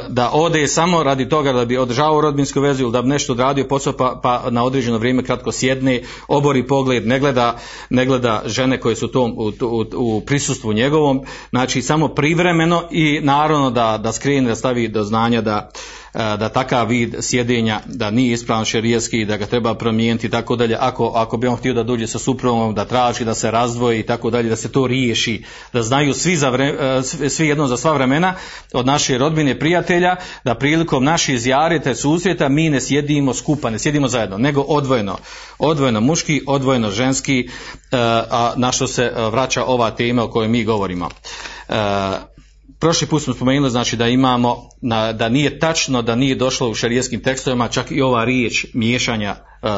da 0.09 0.31
ode 0.33 0.69
samo 0.69 1.03
radi 1.03 1.29
toga 1.29 1.53
da 1.53 1.65
bi 1.65 1.79
održavao 1.79 2.21
rodbinsku 2.21 2.61
vezu 2.61 2.83
ili 2.83 2.93
da 2.93 3.03
bi 3.03 3.09
nešto 3.09 3.33
odradio 3.33 3.69
posao 3.69 3.93
pa, 3.93 4.21
pa 4.23 4.51
na 4.51 4.65
određeno 4.65 4.99
vrijeme 4.99 5.25
kratko 5.25 5.53
sjedne, 5.53 6.03
obori 6.29 6.67
pogled, 6.67 7.07
ne 7.07 7.21
gleda, 7.21 7.59
ne 7.91 8.07
gleda 8.07 8.43
žene 8.47 8.81
koje 8.81 8.97
su 8.97 9.09
tom, 9.09 9.35
u, 9.39 9.53
u, 9.61 9.85
u 9.97 10.21
prisustvu 10.21 10.73
njegovom, 10.73 11.21
znači 11.51 11.83
samo 11.83 12.09
privremeno 12.09 12.83
i 12.91 13.21
naravno 13.23 13.71
da, 13.71 13.99
da 13.99 14.13
skrene, 14.13 14.49
da 14.49 14.55
stavi 14.55 14.89
do 14.89 15.05
znanja 15.05 15.41
da 15.41 15.71
da 16.17 16.49
takav 16.49 16.89
vid 16.89 17.15
sjedenja 17.21 17.81
da 17.87 18.11
nije 18.11 18.33
ispravan 18.33 18.65
šerijski, 18.65 19.25
da 19.25 19.37
ga 19.37 19.47
treba 19.47 19.75
promijeniti 19.75 20.27
i 20.27 20.31
tako 20.31 20.57
dalje. 20.57 20.77
Ako, 20.81 21.13
ako 21.15 21.37
bi 21.37 21.47
on 21.47 21.57
htio 21.57 21.75
da 21.75 21.83
dođe 21.83 22.07
sa 22.07 22.19
suprugom, 22.19 22.75
da 22.75 22.85
traži, 22.85 23.25
da 23.25 23.35
se 23.35 23.51
razdvoji 23.51 24.01
i 24.01 24.03
tako 24.03 24.31
dalje, 24.31 24.49
da 24.49 24.57
se 24.57 24.73
to 24.73 24.87
riješi, 24.87 25.45
da 25.73 25.83
znaju 25.83 26.15
svi, 26.15 26.37
za 26.37 26.51
vre, 26.51 26.75
svi 27.29 27.49
jedno 27.49 27.67
za 27.67 27.77
sva 27.77 27.93
vremena 27.93 28.35
od 28.73 28.87
naše 28.87 29.19
rodbine 29.19 29.59
prijatelja, 29.59 30.17
da 30.45 30.55
prilikom 30.55 31.05
naših 31.05 31.39
zjarite 31.39 31.95
susjeta 31.95 32.49
mi 32.49 32.71
ne 32.71 32.81
sjedimo 32.81 33.35
skupa, 33.35 33.71
ne 33.71 33.79
sjedimo 33.79 34.09
zajedno, 34.09 34.39
nego 34.39 34.61
odvojeno. 34.61 35.19
Odvojeno 35.59 36.01
muški, 36.01 36.43
odvojeno 36.47 36.91
ženski, 36.91 37.49
a 38.31 38.53
na 38.57 38.73
što 38.73 38.87
se 38.87 39.13
vraća 39.31 39.65
ova 39.65 39.91
tema 39.91 40.25
o 40.25 40.29
kojoj 40.29 40.49
mi 40.49 40.65
govorimo. 40.65 41.09
Prošli 42.79 43.07
put 43.07 43.23
smo 43.23 43.35
spomenuli 43.35 43.71
znači 43.71 43.97
da 43.97 44.09
imamo, 44.09 44.69
na, 44.81 45.13
da 45.13 45.29
nije 45.29 45.59
tačno 45.59 46.03
da 46.03 46.15
nije 46.15 46.35
došlo 46.35 46.69
u 46.69 46.75
šarijetskim 46.75 47.23
tekstovima 47.23 47.69
čak 47.69 47.87
i 47.91 48.03
ova 48.03 48.25
riječ 48.25 48.67
miješanja 48.75 49.37
uh, 49.63 49.71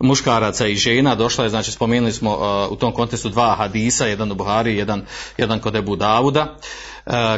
muškaraca 0.00 0.66
i 0.66 0.76
žena 0.76 1.14
došla 1.14 1.44
je, 1.44 1.50
znači 1.50 1.72
spomenuli 1.72 2.12
smo 2.12 2.30
uh, 2.30 2.72
u 2.72 2.76
tom 2.76 2.92
kontekstu 2.92 3.28
dva 3.28 3.54
hadisa, 3.54 4.06
jedan 4.06 4.32
u 4.32 4.34
Buhari, 4.34 4.76
jedan, 4.76 5.02
jedan 5.38 5.58
kod 5.58 5.76
Ebu 5.76 5.96
Davuda, 5.96 6.56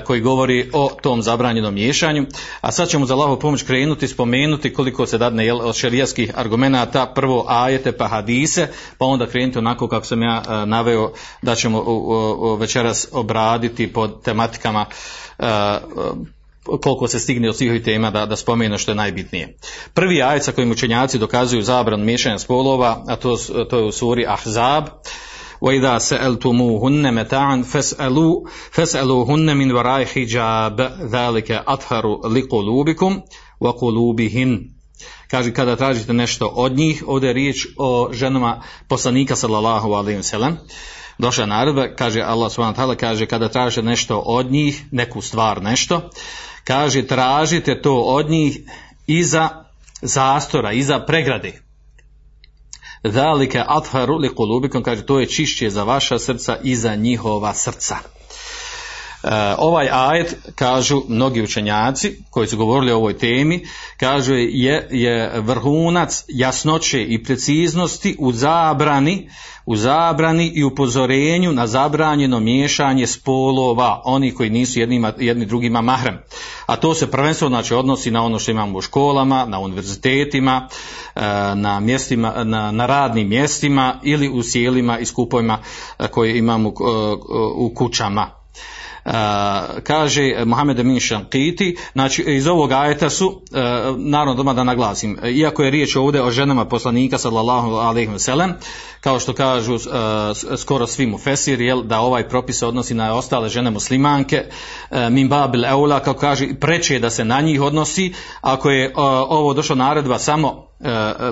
koji 0.07 0.21
govori 0.21 0.71
o 0.73 0.91
tom 1.03 1.23
zabranjenom 1.23 1.75
miješanju. 1.75 2.27
A 2.61 2.73
sad 2.73 2.89
ćemo 2.89 3.07
za 3.07 3.15
Allahovu 3.15 3.39
pomoć 3.39 3.63
krenuti, 3.63 4.09
spomenuti 4.09 4.73
koliko 4.73 5.07
se 5.07 5.19
dadne 5.19 5.47
jel, 5.47 5.61
od 5.61 5.77
šerijskih 5.77 6.33
argumenata, 6.35 7.13
prvo 7.15 7.45
ajete 7.49 7.93
pa 7.93 8.09
hadise, 8.09 8.69
pa 8.99 9.05
onda 9.05 9.27
krenuti 9.27 9.59
onako 9.59 9.89
kako 9.89 10.07
sam 10.07 10.23
ja 10.23 10.43
uh, 10.47 10.69
naveo 10.69 11.13
da 11.43 11.55
ćemo 11.55 11.85
večeras 12.59 13.09
obraditi 13.13 13.93
pod 13.93 14.23
tematikama 14.23 14.87
koliko 16.83 17.09
se 17.09 17.19
stigne 17.19 17.49
od 17.49 17.57
svih 17.57 17.83
tema 17.83 18.11
da, 18.11 18.27
da 18.27 18.37
spomenu 18.37 18.79
što 18.79 18.91
je 18.91 18.95
najbitnije. 18.95 19.57
Prvi 19.95 20.23
ajet 20.23 20.45
sa 20.45 20.53
kojim 20.53 20.71
učenjaci 20.71 21.19
dokazuju 21.19 21.63
zabran 21.63 22.05
miješanja 22.05 22.39
spolova, 22.39 23.05
a 23.07 23.17
to, 23.17 23.37
to 23.71 23.79
je 23.79 23.85
u 23.85 23.93
suri 23.93 24.27
Ahzab, 24.29 24.85
وَإِذَا 25.62 25.98
سَأَلْتُمُوهُنَّ 25.98 27.14
مَتَاعًا 27.14 27.62
فَاسْأَلُوا 27.62 28.48
فَاسْأَلُوهُنَّ 28.72 29.58
مِنْ 29.58 29.72
وَرَاءِ 29.72 30.06
حِجَابٍ 30.06 30.82
ذَلِكَ 31.12 31.52
أَطْهَرُ 31.52 32.28
لِقُلُوبِكُمْ 32.28 33.22
وَقُلُوبِهِنْ 33.60 34.78
Kaže, 35.28 35.54
kada 35.54 35.76
tražite 35.76 36.14
nešto 36.14 36.48
od 36.48 36.78
njih, 36.78 37.04
ovdje 37.08 37.28
je 37.28 37.34
riječ 37.34 37.68
o 37.78 38.10
ženama 38.14 38.64
poslanika 38.88 39.36
sallallahu 39.36 39.94
alaihi 39.94 40.20
wa 40.20 40.24
sallam, 40.24 40.58
došla 41.18 41.46
naredba, 41.46 41.96
kaže 41.96 42.22
Allah 42.22 42.52
subhanahu 42.52 42.78
wa 42.78 42.82
ta'ala, 42.82 42.96
kaže, 42.96 43.26
kada 43.26 43.50
tražite 43.50 43.82
nešto 43.82 44.20
od 44.20 44.52
njih, 44.52 44.84
neku 44.92 45.22
stvar, 45.22 45.62
nešto, 45.64 46.10
kaže 46.64 47.08
tražite 47.08 47.82
to 47.82 47.96
od 47.96 48.30
njih 48.30 48.60
iza 49.08 49.50
zastora, 50.02 50.72
iza 50.72 51.00
pregrade. 51.00 51.62
Zalike 53.05 53.63
atharu 53.67 54.19
li 54.19 54.29
kaže 54.83 55.07
to 55.07 55.21
je 55.21 55.27
čišće 55.27 55.71
za 55.71 55.85
vaša 55.85 56.19
srca 56.19 56.57
i 56.63 56.77
za 56.77 56.95
njihova 56.97 57.55
srca. 57.55 57.97
E, 59.25 59.55
ovaj 59.59 59.89
ajet, 59.91 60.37
kažu 60.55 61.03
mnogi 61.09 61.43
učenjaci 61.43 62.25
koji 62.31 62.47
su 62.47 62.57
govorili 62.57 62.93
o 62.93 62.97
ovoj 62.97 63.19
temi, 63.19 63.65
kažu 63.97 64.35
je, 64.35 64.89
je 64.91 65.41
vrhunac 65.41 66.25
jasnoće 66.29 67.05
i 67.05 67.23
preciznosti 67.25 68.17
u 68.19 68.33
zabrani 68.33 69.29
u 69.67 69.77
zabrani 69.77 70.53
i 70.55 70.65
upozorenju 70.65 71.53
na 71.53 71.67
zabranjeno 71.67 72.41
miješanje 72.41 73.07
spolova, 73.07 74.03
oni 74.05 74.35
koji 74.35 74.51
nisu 74.51 74.81
jednima, 74.81 75.13
jedni 75.19 75.47
drugima 75.47 75.81
mahrem. 75.81 76.19
A 76.67 76.77
to 76.77 76.95
se 76.95 77.11
prvenstveno 77.11 77.49
znači, 77.49 77.75
odnosi 77.75 78.11
na 78.11 78.25
ono 78.25 78.39
što 78.39 78.51
imamo 78.51 78.79
u 78.79 78.81
školama, 78.81 79.45
na 79.47 79.59
univerzitetima, 79.59 80.69
e, 81.15 81.21
na, 81.55 81.81
mjestima, 81.81 82.45
na, 82.45 82.71
na 82.71 82.87
radnim 82.87 83.29
mjestima 83.29 84.01
ili 84.03 84.29
u 84.29 84.43
sjelima 84.43 84.99
i 84.99 85.05
skupovima 85.05 85.59
e, 85.99 86.09
koje 86.09 86.39
imamo 86.39 86.73
u 87.55 87.73
kućama. 87.75 88.42
Kaže 89.83 90.45
Mohamed 90.45 90.81
Amin 90.81 91.01
Shankiti, 91.01 91.77
znači 91.93 92.23
iz 92.23 92.47
ovog 92.47 92.73
ajeta 92.73 93.11
su, 93.11 93.27
uh, 93.27 93.39
naravno 93.99 94.35
doma 94.35 94.55
da 94.55 94.65
naglasim, 94.65 95.19
iako 95.25 95.63
je 95.63 95.71
riječ 95.71 95.97
ovdje 95.97 96.23
o 96.23 96.31
ženama 96.31 96.65
poslanika 96.65 97.19
sallallahu 97.19 97.71
alaihi 97.71 98.19
sallam, 98.19 98.53
kao 99.01 99.21
što 99.21 99.33
kažu 99.33 99.75
uh, 99.75 99.81
skoro 100.57 100.87
svi 100.87 101.07
mu 101.07 101.19
fesir, 101.19 101.61
jel, 101.61 101.83
da 101.83 102.01
ovaj 102.01 102.29
propis 102.29 102.59
se 102.59 102.67
odnosi 102.67 102.95
na 102.95 103.15
ostale 103.15 103.49
žene 103.49 103.71
muslimanke, 103.71 104.45
uh, 104.91 104.99
min 105.11 105.29
babil 105.29 105.65
eula, 105.65 106.01
kao 106.01 106.15
kaže, 106.15 106.55
preče 106.61 106.99
da 106.99 107.11
se 107.11 107.25
na 107.25 107.41
njih 107.41 107.63
odnosi, 107.63 108.13
ako 108.41 108.71
je 108.71 108.93
ovo 109.29 109.55
došlo 109.55 109.77
naredba 109.77 110.19
samo 110.19 110.73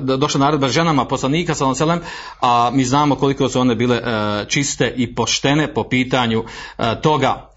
došla 0.01 0.41
naredba 0.41 0.69
ženama 0.69 1.05
poslanika 1.05 1.55
alejhi 1.61 2.01
a 2.41 2.71
mi 2.73 2.85
znamo 2.85 3.15
koliko 3.15 3.49
su 3.49 3.61
one 3.61 3.75
bile 3.75 4.03
čiste 4.49 4.95
i 4.97 5.15
poštene 5.15 5.75
po 5.75 5.85
pitanju 5.85 6.45
toga 7.03 7.51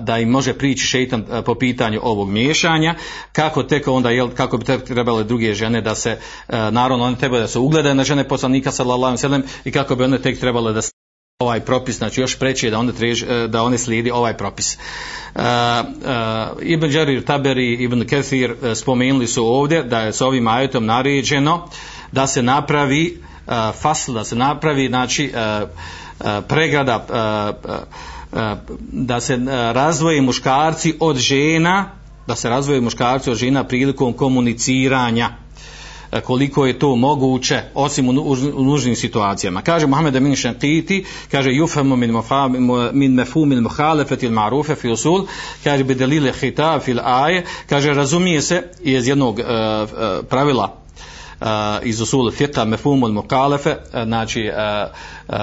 da 0.00 0.18
im 0.18 0.28
može 0.28 0.52
prići 0.52 0.86
šeitan 0.86 1.24
po 1.46 1.54
pitanju 1.54 2.00
ovog 2.02 2.28
miješanja, 2.28 2.94
kako 3.32 3.62
tek 3.62 3.88
onda, 3.88 4.10
jel, 4.10 4.30
kako 4.30 4.56
bi 4.56 4.64
trebale 4.64 5.24
druge 5.24 5.54
žene 5.54 5.80
da 5.80 5.94
se, 5.94 6.18
naravno 6.48 7.04
one 7.04 7.16
trebaju 7.16 7.42
da 7.42 7.48
se 7.48 7.58
ugledaju 7.58 7.94
na 7.94 8.04
žene 8.04 8.28
poslanika 8.28 8.72
sallallahu 8.72 9.16
alejhi 9.24 9.46
i 9.64 9.72
kako 9.72 9.96
bi 9.96 10.04
one 10.04 10.18
tek 10.18 10.40
trebale 10.40 10.72
da 10.72 10.80
ovaj 11.40 11.60
propis, 11.60 11.96
znači 11.96 12.20
još 12.20 12.38
preći 12.38 12.70
da 12.70 12.78
one, 12.78 12.92
trež, 12.92 13.24
da 13.48 13.62
one 13.62 13.78
slijedi 13.78 14.10
ovaj 14.10 14.36
propis. 14.36 14.78
Uh, 15.34 15.42
uh, 15.42 16.62
Ibn 16.62 16.92
Đarir 16.92 17.24
Taberi 17.24 17.74
i 17.74 17.82
Ibn 17.84 18.06
Kathir 18.06 18.52
uh, 18.52 18.74
spomenuli 18.74 19.26
su 19.26 19.46
ovdje 19.46 19.82
da 19.82 20.00
je 20.00 20.12
s 20.12 20.20
ovim 20.20 20.48
ajetom 20.48 20.86
naređeno 20.86 21.68
da 22.12 22.26
se 22.26 22.42
napravi 22.42 23.22
uh, 23.46 23.52
fasl, 23.74 24.12
da 24.12 24.24
se 24.24 24.36
napravi 24.36 24.88
znači 24.88 25.32
pregrada 26.48 27.06
da 28.92 29.20
se 29.20 29.36
razvoje 29.72 30.22
muškarci 30.22 30.94
od 31.00 31.16
žena, 31.16 31.90
da 32.26 32.36
se 32.36 32.48
razvoje 32.48 32.80
muškarci 32.80 33.30
od 33.30 33.36
žena 33.36 33.64
prilikom 33.64 34.12
komuniciranja 34.12 35.30
koliko 36.24 36.66
je 36.66 36.78
to 36.78 36.96
moguće 36.96 37.62
osim 37.74 38.08
u 38.08 38.64
nužnim 38.64 38.96
situacijama. 38.96 39.62
Kaže 39.62 39.86
Muhammed 39.86 40.16
Amin 40.16 40.36
Šantiti, 40.36 41.04
kaže 41.30 41.50
yufhamu 41.50 41.96
min 41.96 42.12
min 42.92 43.14
mafhum 43.14 43.52
al 43.52 43.60
mukhalafat 43.60 44.22
al 44.22 44.30
ma'rufa 44.30 44.74
fi 44.74 44.88
usul, 44.88 45.26
kaže 45.64 45.84
bi 45.84 45.94
dalil 45.94 46.32
khitab 46.32 46.82
fil 46.82 47.00
aye, 47.00 47.44
kaže 47.68 47.94
razumije 47.94 48.42
se 48.42 48.62
iz 48.80 49.08
jednog 49.08 49.40
pravila 50.28 50.85
iz 51.82 52.00
usul 52.00 52.30
fiqha 52.30 52.64
mafhum 52.64 53.04
al 53.04 53.12
mukhalafa, 53.12 53.76
znači 54.04 54.50
uh, 54.50 54.90
Uh, 55.28 55.34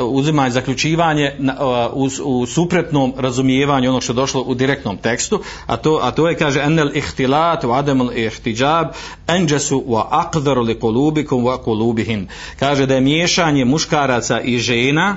uzimanje 0.00 0.50
zaključivanje 0.50 1.32
uh, 1.38 1.48
u, 1.92 2.08
u 2.24 2.46
suprotnom 2.46 3.14
razumijevanju 3.16 3.90
onog 3.90 4.02
što 4.02 4.12
je 4.12 4.14
došlo 4.14 4.42
u 4.42 4.54
direktnom 4.54 4.96
tekstu, 4.96 5.40
a 5.66 5.76
to, 5.76 6.00
a 6.02 6.10
to 6.10 6.28
je 6.28 6.36
kaže 6.36 6.60
enel 6.60 6.96
ihtilat 6.96 7.64
wa 7.64 7.78
adamul 7.78 8.10
ihtijab 8.12 8.86
anjasu 9.26 9.84
wa 9.88 10.04
aqdaru 10.10 10.62
li 10.62 10.78
qulubikum 10.80 11.44
wa 11.44 11.58
qulubihin. 11.64 12.26
Kaže 12.58 12.86
da 12.86 12.94
je 12.94 13.00
miješanje 13.00 13.64
muškaraca 13.64 14.40
i 14.40 14.58
žena 14.58 15.16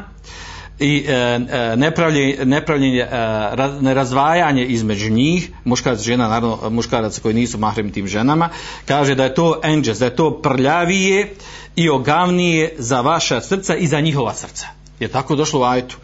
i 0.79 1.05
e, 1.07 1.13
e 1.13 1.75
nepravljenje, 1.75 2.45
nepravljenje 2.45 3.07
nerazdvajanje 3.81 4.65
između 4.65 5.09
njih, 5.11 5.49
muškarac 5.63 5.99
žena, 5.99 6.27
naravno 6.27 6.69
muškaraca 6.69 7.21
koji 7.21 7.33
nisu 7.33 7.57
mahrem 7.57 7.91
tim 7.91 8.07
ženama, 8.07 8.49
kaže 8.85 9.15
da 9.15 9.23
je 9.23 9.33
to 9.33 9.59
enđes, 9.63 9.99
da 9.99 10.05
je 10.05 10.15
to 10.15 10.41
prljavije 10.41 11.33
i 11.75 11.89
ogavnije 11.89 12.75
za 12.77 13.01
vaša 13.01 13.41
srca 13.41 13.75
i 13.75 13.87
za 13.87 13.99
njihova 13.99 14.33
srca. 14.33 14.67
Je 14.99 15.07
tako 15.07 15.35
došlo 15.35 15.59
u 15.59 15.63
ajtu. 15.63 15.97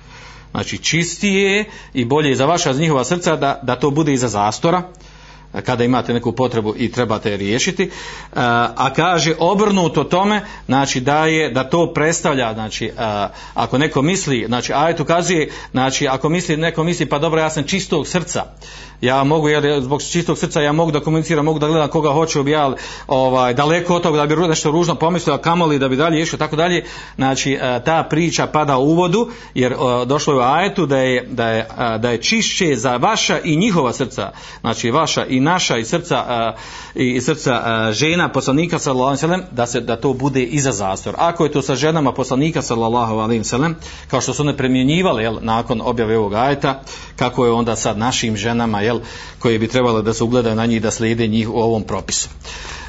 Znači 0.52 0.78
čistije 0.78 1.66
i 1.94 2.06
bolje 2.06 2.36
za 2.36 2.46
vaša 2.46 2.74
njihova 2.74 3.04
srca 3.04 3.36
da, 3.36 3.60
da 3.64 3.76
to 3.76 3.90
bude 3.90 4.14
iza 4.14 4.28
zastora, 4.28 4.84
kada 5.62 5.84
imate 5.84 6.14
neku 6.14 6.32
potrebu 6.32 6.74
i 6.78 6.92
trebate 6.92 7.32
je 7.32 7.38
riješiti, 7.38 7.90
a 8.76 8.94
kaže 8.96 9.36
obrnuto 9.40 10.04
tome, 10.04 10.42
znači 10.66 11.00
da 11.00 11.26
je, 11.26 11.50
da 11.50 11.64
to 11.64 11.94
predstavlja, 11.94 12.54
znači 12.54 12.92
ako 13.54 13.78
neko 13.78 14.02
misli, 14.02 14.46
znači 14.48 14.74
ajet 14.74 15.00
ukazuje, 15.00 15.52
znači 15.72 16.08
ako 16.08 16.30
misli, 16.30 16.58
neko 16.58 16.84
misli 16.84 17.06
pa 17.06 17.20
dobro 17.20 17.42
ja 17.42 17.50
sam 17.50 17.64
čistog 17.64 18.08
srca, 18.08 18.44
ja 19.02 19.24
mogu 19.24 19.50
jer 19.50 19.82
zbog 19.82 20.04
čistog 20.04 20.38
srca 20.38 20.62
ja 20.62 20.72
mogu 20.72 20.92
da 20.92 21.00
komuniciram, 21.00 21.46
mogu 21.46 21.60
da 21.60 21.68
gledam 21.68 21.90
koga 21.90 22.10
hoću, 22.10 22.48
ja 22.48 22.74
ovaj 23.08 23.54
daleko 23.54 23.96
od 23.96 24.02
toga 24.04 24.18
da 24.18 24.36
bi 24.36 24.48
nešto 24.48 24.72
ružno 24.72 24.96
pomislio, 24.96 25.34
a 25.34 25.38
kamoli 25.38 25.80
da 25.80 25.90
bi 25.90 25.96
dalje 25.96 26.22
išao 26.22 26.40
tako 26.40 26.56
dalje. 26.56 26.86
Znači 27.16 27.60
ta 27.86 28.08
priča 28.10 28.48
pada 28.48 28.78
u 28.78 28.86
uvodu 28.86 29.30
jer 29.54 29.76
došlo 30.06 30.34
je 30.34 30.40
u 30.40 30.42
ajetu 30.42 30.86
da 30.86 30.98
je 30.98 31.28
da 31.28 31.48
je 31.50 31.68
da 32.00 32.10
je 32.10 32.22
čišće 32.22 32.76
za 32.76 32.98
vaša 32.98 33.40
i 33.40 33.56
njihova 33.56 33.94
srca. 33.94 34.32
Znači 34.62 34.92
vaša 34.92 35.26
i 35.26 35.40
naša 35.40 35.78
i 35.78 35.86
srca 35.86 36.54
i 36.96 37.22
srca 37.22 37.64
žena 37.92 38.30
poslanika 38.30 38.80
sallallahu 38.80 39.26
alejhi 39.26 39.44
da 39.52 39.66
se 39.66 39.82
da 39.82 39.96
to 39.96 40.14
bude 40.14 40.44
iza 40.44 40.72
zastor. 40.72 41.16
Ako 41.18 41.44
je 41.44 41.52
to 41.52 41.62
sa 41.62 41.76
ženama 41.76 42.12
poslanika 42.12 42.62
sallallahu 42.62 43.18
alejhi 43.18 43.44
kao 44.08 44.22
što 44.22 44.34
su 44.34 44.42
one 44.42 44.58
primjenjivale 44.58 45.24
jel, 45.24 45.38
nakon 45.42 45.82
objave 45.84 46.18
ovog 46.18 46.34
ajeta, 46.34 46.82
kako 47.16 47.46
je 47.46 47.52
onda 47.52 47.76
sad 47.76 47.98
našim 47.98 48.38
ženama 48.38 48.82
jel, 48.82 48.93
jel, 48.94 49.02
koje 49.40 49.60
bi 49.60 49.68
trebalo 49.68 50.02
da 50.02 50.14
se 50.14 50.24
ugledaju 50.24 50.56
na 50.56 50.66
njih 50.66 50.82
da 50.82 50.92
slijede 50.92 51.28
njih 51.28 51.50
u 51.50 51.58
ovom 51.58 51.84
propisu. 51.84 52.30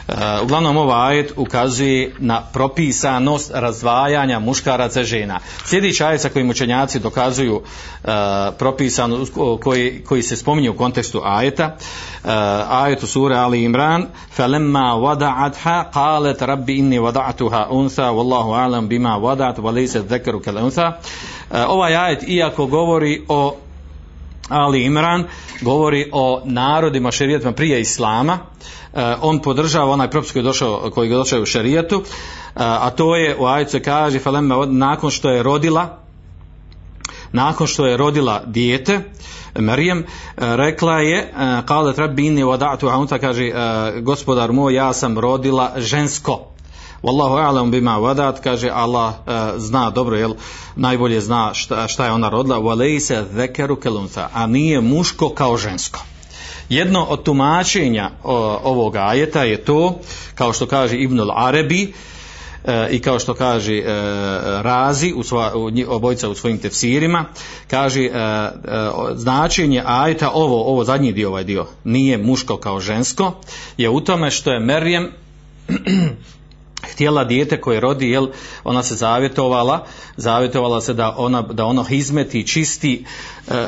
Uh, 0.09 0.15
uglavnom 0.43 0.77
ovaj 0.77 1.11
ajet 1.11 1.33
ukazuje 1.37 2.15
na 2.19 2.43
propisanost 2.53 3.51
razdvajanja 3.55 4.39
muškaraca 4.39 5.01
i 5.01 5.05
žena. 5.05 5.41
Sljedeći 5.65 6.05
ajet 6.05 6.21
sa 6.21 6.29
kojim 6.29 6.51
učenjaci 6.51 6.99
dokazuju 6.99 7.55
uh, 7.55 8.11
propisano 8.59 9.27
koji, 9.63 10.05
koji 10.05 10.23
se 10.23 10.37
spominje 10.37 10.71
u 10.71 10.77
kontekstu 10.77 11.21
ajeta 11.25 11.77
uh, 12.25 12.31
ajetu 12.69 13.07
sure 13.07 13.37
Ali 13.37 13.63
Imran 13.63 14.07
wada'atha 14.39 15.85
qalet 15.95 16.47
rabbi 16.47 16.79
inni 16.79 16.99
wada'tuha 16.99 17.67
unsa 17.71 18.03
wallahu 18.03 18.51
a'lam 18.51 18.89
bima 18.89 19.19
wa 19.19 19.55
laysa 19.73 20.03
dhakaru 20.03 20.41
kal 20.41 20.57
unsa 20.57 20.93
ovaj 21.67 21.97
ajet 21.97 22.29
iako 22.29 22.67
govori 22.67 23.25
o 23.29 23.57
Ali 24.49 24.85
Imran 24.85 25.25
govori 25.61 26.11
o 26.13 26.43
narodima 26.45 27.11
šerijatima 27.11 27.53
prije 27.53 27.81
Islama. 27.81 28.39
Eh, 28.95 29.17
on 29.23 29.39
podržava 29.39 29.91
onaj 29.91 30.11
propis 30.11 30.33
koji 30.33 30.41
je 30.41 30.45
došao, 30.45 30.91
koji 30.95 31.11
je 31.11 31.17
došao 31.17 31.43
u 31.43 31.47
šerijetu, 31.47 32.03
eh, 32.05 32.09
a 32.57 32.91
to 32.91 33.17
je 33.17 33.37
u 33.37 33.47
ajicu 33.47 33.81
kaže 33.85 34.21
nakon 34.67 35.11
što 35.11 35.31
je 35.31 35.43
rodila 35.43 35.99
nakon 37.33 37.67
što 37.67 37.87
je 37.87 37.97
rodila 37.97 38.43
dijete 38.47 39.01
Marijem 39.59 39.99
eh, 39.99 40.05
rekla 40.57 41.01
je 41.01 41.33
inni 42.19 42.45
wada'tu 42.45 42.91
haunta 42.91 43.19
kaže 43.19 43.53
gospodar 44.01 44.53
moj 44.53 44.75
ja 44.75 44.93
sam 44.93 45.19
rodila 45.19 45.73
žensko 45.77 46.54
Wallahu 47.05 47.37
a'lam 47.37 47.71
bima 47.71 47.99
wadat 48.01 48.41
kaže 48.41 48.71
Allah 48.73 49.15
uh, 49.27 49.61
zna 49.61 49.91
dobro 49.91 50.17
jel 50.17 50.35
najbolje 50.77 51.21
zna 51.21 51.55
šta, 51.55 51.89
šta 51.89 52.05
je 52.05 52.13
ona 52.13 52.29
rodila. 52.29 52.59
Wa 52.59 52.77
laysa 52.77 53.25
dhakaru 53.33 53.77
kalunsa 53.77 54.29
a 54.33 54.47
nije 54.47 54.81
muško 54.81 55.29
kao 55.29 55.57
žensko. 55.57 56.01
Jedno 56.69 57.05
od 57.05 57.23
tumačenja 57.23 58.11
ovog 58.65 58.97
ajeta 58.97 59.45
je 59.45 59.65
to, 59.65 59.99
kao 60.35 60.53
što 60.53 60.67
kaže 60.67 60.97
Ibnul 60.97 61.31
Arabi, 61.35 61.93
e, 62.65 62.89
i 62.91 63.01
kao 63.01 63.19
što 63.19 63.35
kaže 63.35 63.75
e, 63.75 63.85
Razi 64.63 65.13
u 65.17 65.23
sva, 65.23 65.53
u, 65.55 65.71
obojca 65.89 66.29
u 66.29 66.35
svojim 66.35 66.59
tefsirima 66.59 67.25
kaže 67.71 68.01
e, 68.01 68.09
e, 68.09 68.51
značenje 69.15 69.83
ajeta 69.87 70.31
ovo, 70.31 70.65
ovo 70.73 70.85
zadnji 70.85 71.13
dio 71.13 71.29
ovaj 71.29 71.45
dio 71.45 71.67
nije 71.85 72.19
muško 72.19 72.57
kao 72.57 72.81
žensko 72.81 73.33
je 73.77 73.89
u 73.91 74.01
tome 74.01 74.31
što 74.31 74.53
je 74.53 74.61
Merjem 74.61 75.11
htjela 76.93 77.25
dijete 77.25 77.61
koje 77.61 77.81
rodi 77.81 78.11
jel 78.11 78.29
ona 78.65 78.83
se 78.83 78.95
zavjetovala 78.95 79.87
zavjetovala 80.17 80.81
se 80.81 80.95
da 80.95 81.15
ona 81.19 81.43
da 81.43 81.65
ono 81.65 81.87
izmeti 81.91 82.47
čisti 82.47 83.05
e, 83.49 83.55
e, 83.55 83.65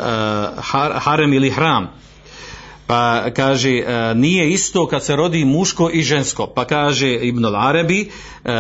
harem 0.99 1.33
ili 1.33 1.51
hram. 1.51 1.89
Pa 2.87 3.31
kaže 3.37 3.71
e, 3.71 4.15
nije 4.15 4.51
isto 4.51 4.87
kad 4.87 5.05
se 5.05 5.17
rodi 5.17 5.45
muško 5.45 5.91
i 5.93 6.03
žensko. 6.03 6.47
Pa 6.47 6.65
kaže 6.65 7.15
Ibn 7.15 7.45
Arabi 7.45 8.11
e, 8.45 8.51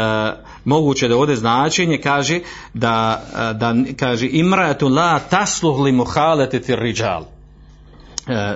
moguće 0.64 1.08
da 1.08 1.16
ode 1.16 1.36
značenje 1.36 2.00
kaže 2.02 2.40
da, 2.74 3.22
e, 3.50 3.54
da 3.54 3.74
kaže 3.98 4.28
imratu 4.30 4.88
la 4.88 5.18
tasluh 5.18 5.80
li 5.80 5.92
muhaletiti 5.92 6.76
rijal 6.76 7.35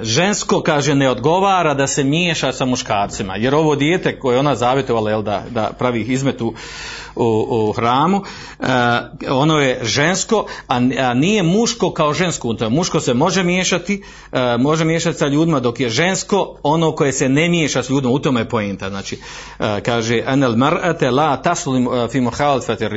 žensko 0.03 0.63
kaže 0.63 0.95
ne 0.95 1.11
odgovara 1.11 1.75
da 1.75 1.87
se 1.87 2.05
miješa 2.05 2.53
sa 2.53 2.65
muškarcima 2.65 3.37
jer 3.37 3.55
ovo 3.55 3.77
dijete 3.77 4.19
koje 4.19 4.39
ona 4.39 4.55
zavjetovala 4.55 5.11
jel, 5.11 5.23
da, 5.23 5.45
da 5.51 5.71
pravi 5.79 6.01
izmetu 6.01 6.47
u, 6.47 6.55
u 7.15 7.73
hramu, 7.77 8.23
e, 8.61 8.65
ono 9.31 9.59
je 9.61 9.81
žensko, 9.83 10.47
a, 10.69 10.77
a 10.99 11.15
nije 11.15 11.43
muško 11.43 11.93
kao 11.93 12.15
žensko. 12.15 12.55
To 12.55 12.65
je 12.65 12.71
muško 12.71 13.01
se 13.01 13.15
može 13.15 13.43
miješati, 13.43 14.03
e, 14.33 14.57
može 14.59 14.85
miješati 14.85 15.19
sa 15.19 15.27
ljudima, 15.27 15.61
dok 15.61 15.81
je 15.81 15.89
žensko 15.89 16.57
ono 16.63 16.93
koje 16.93 17.13
se 17.13 17.29
ne 17.29 17.49
miješa 17.49 17.83
s 17.83 17.91
ljudima, 17.91 18.13
u 18.13 18.19
tome 18.19 18.41
je 18.41 18.49
pojenta. 18.49 18.89
Znači, 18.89 19.19
e, 19.59 19.81
kaže, 19.81 20.23
enel 20.27 20.53
mar'ate 20.53 21.11
la 21.11 21.37
taslim 21.37 21.89
fi 22.13 22.21
muhaletati 22.21 22.85
e, 22.85 22.89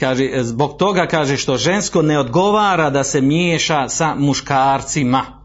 kaže, 0.00 0.30
zbog 0.42 0.76
toga 0.76 1.06
kaže 1.06 1.36
što 1.36 1.56
žensko 1.56 2.02
ne 2.02 2.18
odgovara 2.18 2.90
da 2.90 3.04
se 3.04 3.20
miješa 3.20 3.88
sa 3.88 4.14
muškarcima 4.14 5.37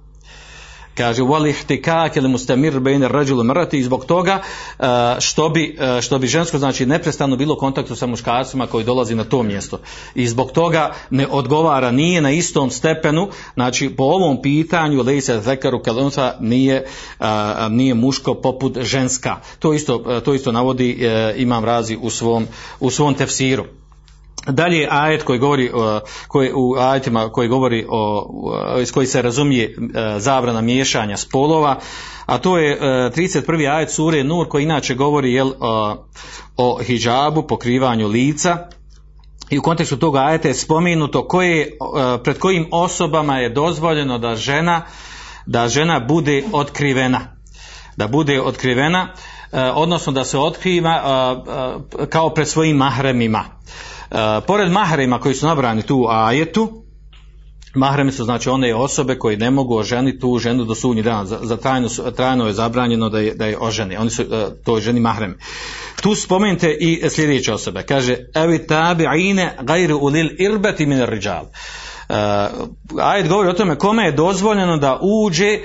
kaže 0.97 1.21
wal 1.21 1.47
ihtikak 1.49 2.15
ili 2.15 2.29
mustamir 2.29 2.79
bain 2.79 3.03
ar-rajul 3.03 3.37
wa 3.37 3.43
marati 3.43 3.83
zbog 3.83 4.05
toga 4.05 4.41
uh, 4.79 4.85
što 5.19 5.49
bi 5.49 5.77
uh, 5.79 6.01
što 6.01 6.19
bi 6.19 6.27
žensko 6.27 6.57
znači 6.57 6.85
neprestano 6.85 7.35
bilo 7.35 7.53
u 7.53 7.57
kontaktu 7.57 7.95
sa 7.95 8.05
muškarcima 8.05 8.67
koji 8.67 8.85
dolazi 8.85 9.15
na 9.15 9.23
to 9.23 9.43
mjesto. 9.43 9.79
I 10.15 10.27
zbog 10.27 10.51
toga 10.51 10.93
ne 11.09 11.27
odgovara 11.27 11.91
nije 11.91 12.21
na 12.21 12.31
istom 12.31 12.69
stepenu 12.69 13.29
znači 13.53 13.89
po 13.89 14.03
ovom 14.03 14.41
pitanju 14.41 15.03
lejsa 15.03 15.41
zakaru 15.41 15.83
kalunsa 15.83 16.35
nije 16.39 16.85
uh, 17.19 17.25
nije 17.69 17.93
muško 17.93 18.33
poput 18.33 18.77
ženska. 18.81 19.35
To 19.59 19.73
isto 19.73 20.21
to 20.25 20.33
isto 20.33 20.51
navodi 20.51 21.07
imam 21.35 21.65
razi 21.65 21.97
u 22.01 22.09
svom 22.09 22.47
u 22.79 22.89
svom 22.91 23.13
tefsiru 23.13 23.65
Dalje 24.47 24.87
ajet 24.91 25.23
koji 25.23 25.39
govori 25.39 25.71
koji 26.27 26.51
u 26.53 26.75
ajetima 26.79 27.29
koji 27.29 27.47
govori 27.47 27.85
o 27.89 28.79
iz 28.81 28.91
koji 28.91 29.07
se 29.07 29.21
razumije 29.21 29.65
e, 29.65 29.75
zabrana 30.19 30.61
miješanja 30.61 31.17
spolova, 31.17 31.79
a 32.25 32.37
to 32.37 32.57
je 32.57 32.79
31. 32.81 33.63
E, 33.63 33.67
ajet 33.67 33.91
sure 33.91 34.23
Nur 34.23 34.47
koji 34.49 34.63
inače 34.63 34.95
govori 34.95 35.33
jel 35.33 35.51
o, 36.57 36.79
hidžabu, 36.83 37.47
pokrivanju 37.47 38.07
lica. 38.07 38.57
I 39.49 39.57
u 39.57 39.61
kontekstu 39.61 39.97
toga 39.97 40.19
ajeta 40.19 40.47
je 40.47 40.53
spomenuto 40.53 41.27
koje, 41.27 41.77
pred 42.23 42.39
kojim 42.39 42.67
osobama 42.71 43.37
je 43.37 43.49
dozvoljeno 43.49 44.17
da 44.17 44.35
žena 44.35 44.81
da 45.45 45.67
žena 45.67 45.99
bude 45.99 46.43
otkrivena. 46.51 47.19
Da 47.97 48.07
bude 48.07 48.41
otkrivena, 48.41 49.07
odnosno 49.73 50.11
da 50.11 50.25
se 50.25 50.37
otkriva 50.37 51.43
kao 52.09 52.29
pred 52.29 52.47
svojim 52.47 52.77
mahremima. 52.77 53.43
E, 54.13 54.41
pored 54.47 54.71
mahrema 54.71 55.19
koji 55.19 55.35
su 55.35 55.47
nabrani 55.47 55.81
tu 55.81 55.97
u 55.97 56.07
ajetu, 56.09 56.83
mahremi 57.75 58.11
su 58.11 58.23
znači 58.23 58.49
one 58.49 58.75
osobe 58.75 59.17
koji 59.17 59.37
ne 59.37 59.51
mogu 59.51 59.77
oženiti 59.77 60.19
tu 60.19 60.39
ženu 60.39 60.65
do 60.65 60.75
sudnji 60.75 61.01
dana, 61.01 61.25
za, 61.25 61.39
za 61.43 61.57
trajno, 61.57 61.89
trajno 62.15 62.47
je 62.47 62.53
zabranjeno 62.53 63.09
da 63.09 63.19
je, 63.19 63.35
da 63.35 63.45
je 63.45 63.57
oženi, 63.59 63.97
oni 63.97 64.09
su 64.09 64.21
uh, 64.23 64.29
to 64.65 64.79
ženi 64.79 64.99
mahremi. 64.99 65.35
Tu 66.01 66.15
spomenite 66.15 66.77
i 66.79 67.09
sljedeće 67.09 67.53
osobe, 67.53 67.83
kaže, 67.83 68.17
evi 68.35 68.67
tabi 68.67 69.07
ine 69.17 69.57
gajri 69.61 69.93
ulil 69.93 70.29
irbeti 70.39 70.85
min 70.85 71.05
riđal. 71.05 71.43
Uh, 71.43 72.15
ajet 73.01 73.27
govori 73.27 73.49
o 73.49 73.53
tome 73.53 73.77
kome 73.77 74.05
je 74.05 74.11
dozvoljeno 74.11 74.77
da 74.77 74.99
uđe, 75.01 75.59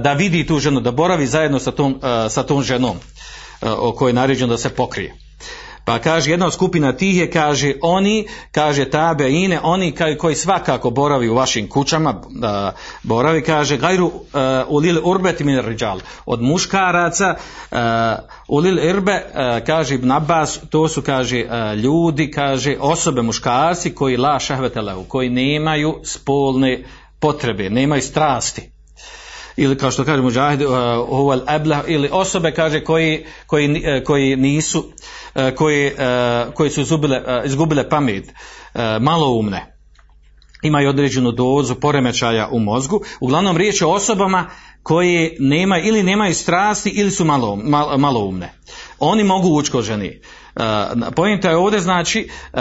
da 0.00 0.12
vidi 0.12 0.46
tu 0.46 0.58
ženu, 0.58 0.80
da 0.80 0.90
boravi 0.90 1.26
zajedno 1.26 1.58
sa 1.58 1.70
tom, 1.70 2.00
sa 2.28 2.42
tom 2.42 2.62
ženom 2.62 2.96
o 3.62 3.92
kojoj 3.92 4.10
je 4.10 4.14
naređeno 4.14 4.50
da 4.50 4.58
se 4.58 4.68
pokrije. 4.68 5.23
Pa 5.84 5.98
kaže 5.98 6.30
jedna 6.30 6.46
od 6.46 6.54
skupina 6.54 6.92
tih 6.92 7.16
je, 7.16 7.30
kaže 7.30 7.74
oni, 7.82 8.26
kaže 8.52 8.90
tabe 8.90 9.30
ine, 9.30 9.60
oni 9.62 9.94
koji, 10.18 10.34
svakako 10.34 10.90
boravi 10.90 11.28
u 11.28 11.34
vašim 11.34 11.68
kućama, 11.68 12.22
boravi, 13.02 13.42
kaže 13.42 13.76
gajru 13.76 14.06
uh, 14.06 14.12
ulil 14.68 15.00
urbeti 15.04 15.44
min. 15.44 15.60
Od 16.26 16.42
muškaraca 16.42 17.34
uh, 17.70 17.78
ulil 18.48 18.78
irbe, 18.78 19.12
uh, 19.12 19.66
kaže 19.66 19.94
Ibn 19.94 20.10
Abbas, 20.10 20.60
to 20.70 20.88
su, 20.88 21.02
kaže, 21.02 21.44
ljudi, 21.82 22.30
kaže, 22.30 22.76
osobe 22.80 23.22
muškarci 23.22 23.94
koji 23.94 24.16
la 24.16 24.38
šahvetelevu, 24.38 25.04
koji 25.04 25.30
nemaju 25.30 26.00
spolne 26.04 26.84
potrebe, 27.20 27.70
nemaju 27.70 28.02
strasti 28.02 28.73
ili 29.56 29.78
kao 29.78 29.90
što 29.90 30.04
kaže 30.04 30.22
muđahid 30.22 30.62
uh, 30.62 30.68
ili 31.86 32.08
osobe 32.12 32.52
kaže 32.52 32.80
koji, 32.80 33.24
koji, 33.46 33.82
koji 34.04 34.36
nisu 34.36 34.92
koje, 35.56 35.86
e, 35.98 36.46
koje 36.54 36.70
su 36.70 36.80
izgubile, 36.80 37.22
izgubile 37.44 37.88
pamet, 37.88 38.32
maloumne, 39.00 39.76
imaju 40.62 40.88
određenu 40.88 41.32
dozu 41.32 41.74
poremećaja 41.74 42.48
u 42.52 42.58
mozgu. 42.58 43.00
Uglavnom 43.20 43.56
riječ 43.56 43.80
je 43.80 43.86
o 43.86 43.90
osobama 43.90 44.50
koje 44.82 45.36
nema 45.38 45.78
ili 45.78 46.02
nemaju 46.02 46.34
strasti 46.34 46.90
ili 46.90 47.10
su 47.10 47.24
malo, 47.24 47.56
malo, 47.56 47.98
maloumne. 47.98 48.52
Oni 48.98 49.24
mogu 49.24 49.48
ući. 49.48 49.72
Uh, 50.56 50.62
pojenta 51.14 51.50
je 51.50 51.56
ovdje 51.56 51.80
znači 51.80 52.28
uh, 52.52 52.58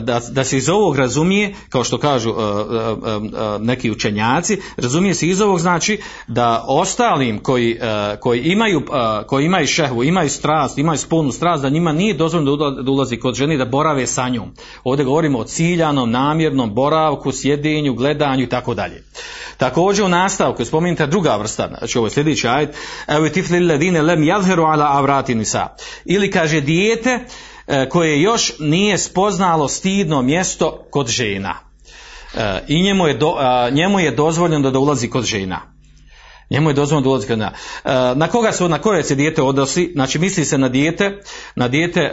da, 0.00 0.20
da 0.30 0.44
se 0.44 0.56
iz 0.56 0.68
ovog 0.68 0.96
razumije, 0.96 1.54
kao 1.68 1.84
što 1.84 1.98
kažu 1.98 2.30
uh, 2.30 2.36
neki 3.60 3.90
učenjaci, 3.90 4.60
razumije 4.76 5.14
se 5.14 5.26
iz 5.26 5.40
ovog 5.40 5.58
znači 5.60 6.00
da 6.26 6.64
ostalim 6.68 7.38
koji, 7.38 7.78
koji 8.20 8.40
imaju 8.40 8.82
koji 9.26 9.44
imaju 9.44 9.66
šehvu, 9.66 10.04
imaju 10.04 10.30
strast, 10.30 10.78
imaju 10.78 10.98
spolnu 10.98 11.32
strast, 11.32 11.62
da 11.62 11.68
njima 11.68 11.92
nije 11.92 12.14
dozvoljeno 12.14 12.56
da 12.56 12.90
ulazi 12.90 13.16
kod 13.16 13.34
ženi 13.34 13.56
da 13.56 13.64
borave 13.64 14.06
sa 14.06 14.28
njom. 14.28 14.52
Ovdje 14.84 15.04
govorimo 15.04 15.38
o 15.38 15.44
ciljanom, 15.44 16.10
namjernom 16.10 16.74
boravku, 16.74 17.32
sjedinju, 17.32 17.94
gledanju 17.94 18.42
i 18.42 18.48
tako 18.48 18.74
dalje. 18.74 19.04
Također 19.56 20.04
u 20.04 20.08
nastavku 20.08 20.62
je 20.62 20.66
spomenuta 20.66 21.06
druga 21.06 21.36
vrsta, 21.36 21.68
znači 21.78 21.98
ovo 21.98 22.06
je 22.06 22.10
sljedeći 22.10 22.48
ajd, 22.48 22.68
evo. 23.06 23.26
Ili 26.04 26.30
kaže 26.30 26.60
dijete 26.60 27.20
koje 27.90 28.22
još 28.22 28.52
nije 28.58 28.98
spoznalo 28.98 29.68
stidno 29.68 30.22
mjesto 30.22 30.86
kod 30.90 31.06
žena. 31.06 31.54
E, 32.34 32.64
I 32.68 32.82
njemu 32.82 33.06
je, 33.06 33.14
do, 33.14 33.34
njemu 33.70 34.00
je 34.00 34.10
dozvoljeno 34.10 34.70
da 34.70 34.78
ulazi 34.78 35.10
kod 35.10 35.24
žena. 35.24 35.60
Njemu 36.50 36.70
je 36.70 36.74
dozvoljeno 36.74 37.04
da 37.04 37.10
ulazi 37.10 37.26
kod 37.26 37.38
žena. 37.38 37.52
E, 37.84 38.14
na 38.14 38.28
koga 38.28 38.52
su, 38.52 38.68
na 38.68 38.78
koje 38.78 39.04
se 39.04 39.14
dijete 39.14 39.42
odnosi? 39.42 39.90
Znači 39.94 40.18
misli 40.18 40.44
se 40.44 40.58
na 40.58 40.68
dijete, 40.68 41.20
na 41.54 41.68
dijete 41.68 42.00
e, 42.00 42.10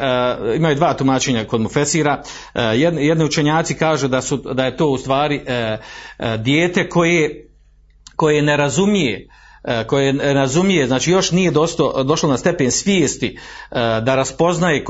imaju 0.55 0.75
dva 0.75 0.93
tumačenja 0.93 1.45
kod 1.45 1.61
Mufesira. 1.61 2.23
E, 2.53 2.61
jedni, 2.61 3.25
učenjaci 3.25 3.73
kažu 3.73 4.07
da, 4.07 4.21
su, 4.21 4.37
da 4.37 4.65
je 4.65 4.77
to 4.77 4.87
u 4.87 4.97
stvari 4.97 5.41
e, 5.45 5.77
e, 6.19 6.37
dijete 6.37 6.89
koje, 6.89 7.49
koje 8.15 8.41
ne 8.41 8.57
razumije 8.57 9.19
e, 9.19 9.32
koje 9.87 10.13
ne 10.13 10.33
razumije, 10.33 10.87
znači 10.87 11.11
još 11.11 11.31
nije 11.31 11.51
dosto, 11.51 12.03
došlo 12.03 12.29
na 12.29 12.37
stepen 12.37 12.71
svijesti 12.71 13.27
e, 13.27 13.75
da 14.01 14.15
raspoznaje 14.15 14.77
e, 14.77 14.83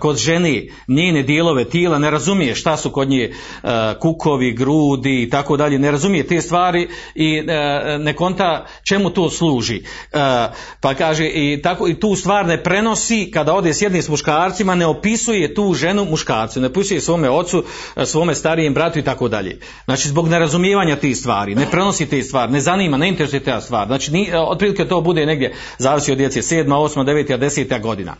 kod 0.00 0.16
žene 0.16 0.66
njene 0.88 1.22
dijelove 1.22 1.64
tijela, 1.64 1.98
ne 1.98 2.10
razumije 2.10 2.54
šta 2.54 2.76
su 2.76 2.90
kod 2.90 3.08
nje 3.08 3.24
e, 3.24 3.68
kukovi, 4.00 4.52
grudi 4.52 5.22
i 5.22 5.30
tako 5.30 5.56
dalje, 5.56 5.78
ne 5.78 5.90
razumije 5.90 6.26
te 6.26 6.40
stvari 6.40 6.88
i 7.14 7.36
e, 7.36 7.98
ne 7.98 8.16
konta 8.16 8.66
čemu 8.84 9.10
to 9.10 9.30
služi. 9.30 9.82
E, 10.12 10.48
Pa 10.80 10.94
kaže 10.94 11.26
i 11.26 11.60
tako 11.62 11.88
i 11.88 12.00
tu 12.00 12.16
stvar 12.16 12.46
ne 12.46 12.62
prenosi 12.62 13.30
kada 13.34 13.54
ode 13.54 13.74
sjedni 13.74 14.02
s 14.02 14.08
muškarcima, 14.08 14.74
ne 14.74 14.86
opisuje 14.86 15.54
tu 15.54 15.74
ženu 15.74 16.04
muškarcu, 16.04 16.60
ne 16.60 16.66
opisuje 16.66 17.00
svome 17.00 17.30
ocu, 17.30 17.64
e, 17.96 18.06
svome 18.06 18.34
starijem 18.34 18.74
bratu 18.74 18.98
i 18.98 19.02
tako 19.02 19.28
dalje. 19.28 19.58
Znači 19.84 20.08
zbog 20.08 20.28
nerazumijevanja 20.28 20.96
tih 20.96 21.16
stvari, 21.16 21.54
ne 21.54 21.66
prenosi 21.70 22.08
te 22.08 22.22
stvari, 22.22 22.52
ne 22.52 22.60
zanima, 22.60 22.96
ne 22.96 23.08
interesuje 23.08 23.44
ta 23.44 23.60
stvar. 23.60 23.86
Znači 23.86 24.12
ni, 24.20 24.28
e, 24.32 24.38
otprilike 24.38 24.88
to 24.88 25.00
bude 25.00 25.26
negdje, 25.26 25.54
zavisi 25.78 26.12
od 26.12 26.18
djece, 26.18 26.40
7, 26.40 26.66
8, 26.66 27.04
9, 27.04 27.38
10 27.38 27.80
godina. 27.80 28.16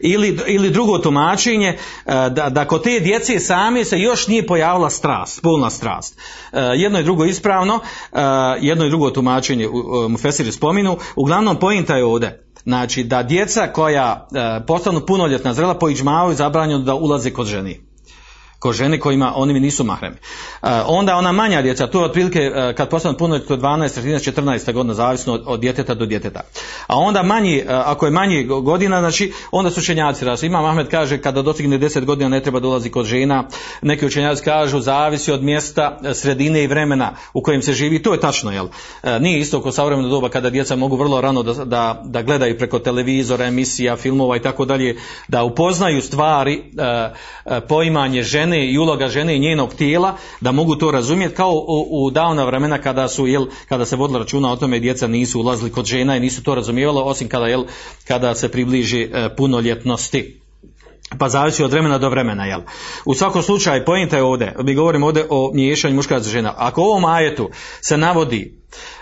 Ili, 0.00 0.38
ili 0.46 0.70
drugo 0.70 0.98
tumačenje, 0.98 1.68
e, 1.68 1.78
da, 2.06 2.48
da 2.50 2.64
kod 2.64 2.82
te 2.82 3.00
djece 3.00 3.40
same 3.40 3.84
se 3.84 3.98
još 3.98 4.26
nije 4.26 4.46
pojavila 4.46 4.90
strast, 4.90 5.38
spolna 5.38 5.70
strast. 5.70 6.18
E, 6.52 6.60
Jedno 6.60 7.00
i 7.00 7.04
drugo 7.04 7.24
ispravno, 7.24 7.80
jedno 8.60 8.86
i 8.86 8.88
drugo 8.88 9.10
tumačenje 9.10 9.68
mu 10.08 10.18
Fesiri 10.18 10.52
spominu, 10.52 10.98
uglavnom 11.16 11.56
pojenta 11.56 11.96
je 11.96 12.04
ovdje. 12.04 12.44
Znači 12.64 13.04
da 13.04 13.22
djeca 13.22 13.66
koja 13.66 14.28
postanu 14.66 15.06
punoljetna 15.06 15.54
zrela 15.54 15.74
po 15.74 15.88
je 15.88 16.34
zabranjeno 16.34 16.82
da 16.82 16.94
ulaze 16.94 17.30
kod 17.30 17.46
ženi 17.46 17.91
kod 18.62 18.74
žene 18.74 19.00
kojima 19.00 19.32
oni 19.36 19.60
nisu 19.60 19.84
mahremi. 19.84 20.16
E, 20.16 20.66
onda 20.86 21.16
ona 21.16 21.32
manja 21.32 21.62
djeca, 21.62 21.86
to 21.86 21.98
je 21.98 22.04
otprilike 22.04 22.38
e, 22.38 22.74
kad 22.76 22.88
postanu 22.88 23.18
punoljetni 23.18 23.48
to 23.48 23.54
je 23.54 23.60
12, 23.60 24.02
13, 24.02 24.32
14 24.32 24.72
godina, 24.72 24.94
zavisno 24.94 25.32
od, 25.32 25.42
od 25.46 25.60
djeteta 25.60 25.94
do 25.94 26.06
djeteta. 26.06 26.40
A 26.86 26.98
onda 26.98 27.22
manji, 27.22 27.56
e, 27.58 27.64
ako 27.68 28.06
je 28.06 28.10
manji 28.10 28.44
godina, 28.44 29.00
znači 29.00 29.32
onda 29.50 29.70
su 29.70 29.80
učenjaci 29.80 30.24
razli. 30.24 30.46
Imam 30.46 30.64
Ahmed 30.64 30.88
kaže 30.88 31.18
kada 31.18 31.42
dostigne 31.42 31.78
10 31.78 32.04
godina 32.04 32.28
ne 32.28 32.40
treba 32.40 32.60
dolazi 32.60 32.90
kod 32.90 33.06
žena. 33.06 33.44
Neki 33.82 34.06
učenjaci 34.06 34.44
kažu 34.44 34.80
zavisi 34.80 35.32
od 35.32 35.42
mjesta, 35.42 35.98
e, 36.04 36.14
sredine 36.14 36.64
i 36.64 36.66
vremena 36.66 37.14
u 37.32 37.42
kojem 37.42 37.62
se 37.62 37.72
živi. 37.72 38.02
To 38.02 38.12
je 38.12 38.20
tačno, 38.20 38.52
jel? 38.52 38.66
E, 39.02 39.20
Nije 39.20 39.40
isto 39.40 39.62
kao 39.62 39.72
savremeno 39.72 40.08
doba 40.08 40.28
kada 40.28 40.50
djeca 40.50 40.76
mogu 40.76 40.96
vrlo 40.96 41.20
rano 41.20 41.42
da, 41.42 41.64
da, 41.64 42.02
da 42.04 42.22
gledaju 42.22 42.58
preko 42.58 42.78
televizora, 42.78 43.44
emisija, 43.44 43.96
filmova 43.96 44.36
i 44.36 44.42
tako 44.42 44.64
dalje, 44.64 44.96
da 45.28 45.42
upoznaju 45.42 46.02
stvari, 46.02 46.62
e, 47.44 47.60
poimanje 47.68 48.22
žene 48.22 48.51
i 48.58 48.78
uloga 48.78 49.08
žene 49.08 49.36
i 49.36 49.38
njenog 49.38 49.74
tijela, 49.74 50.16
da 50.40 50.52
mogu 50.52 50.76
to 50.76 50.90
razumjeti 50.90 51.34
kao 51.34 51.52
u, 51.52 51.88
u 51.90 52.10
davna 52.10 52.44
vremena 52.44 52.78
kada 52.78 53.08
su 53.08 53.26
jel 53.26 53.46
kada 53.68 53.86
se 53.86 53.96
vodilo 53.96 54.18
računa 54.18 54.52
o 54.52 54.56
tome 54.56 54.80
djeca 54.80 55.06
nisu 55.06 55.40
ulazili 55.40 55.72
kod 55.72 55.84
žena 55.84 56.16
i 56.16 56.20
nisu 56.20 56.42
to 56.42 56.54
razumijevalo 56.54 57.04
osim 57.04 57.28
kada 57.28 57.46
jel 57.46 57.64
kada 58.08 58.34
se 58.34 58.48
približi 58.48 59.02
e, 59.02 59.28
punoljetnosti 59.36 60.41
pa 61.18 61.28
zavisi 61.28 61.64
od 61.64 61.70
vremena 61.70 61.98
do 61.98 62.08
vremena, 62.08 62.44
jel? 62.44 62.60
U 63.04 63.14
svakom 63.14 63.42
slučaju, 63.42 63.84
pojenta 63.84 64.16
je 64.16 64.22
ovdje, 64.22 64.54
mi 64.58 64.74
govorimo 64.74 65.06
ovdje 65.06 65.26
o 65.30 65.50
miješanju 65.54 65.94
muškaraca 65.94 66.30
žena. 66.30 66.54
Ako 66.56 66.80
u 66.80 66.84
ovom 66.84 67.04
ajetu 67.04 67.50
se 67.80 67.96
navodi 67.96 68.54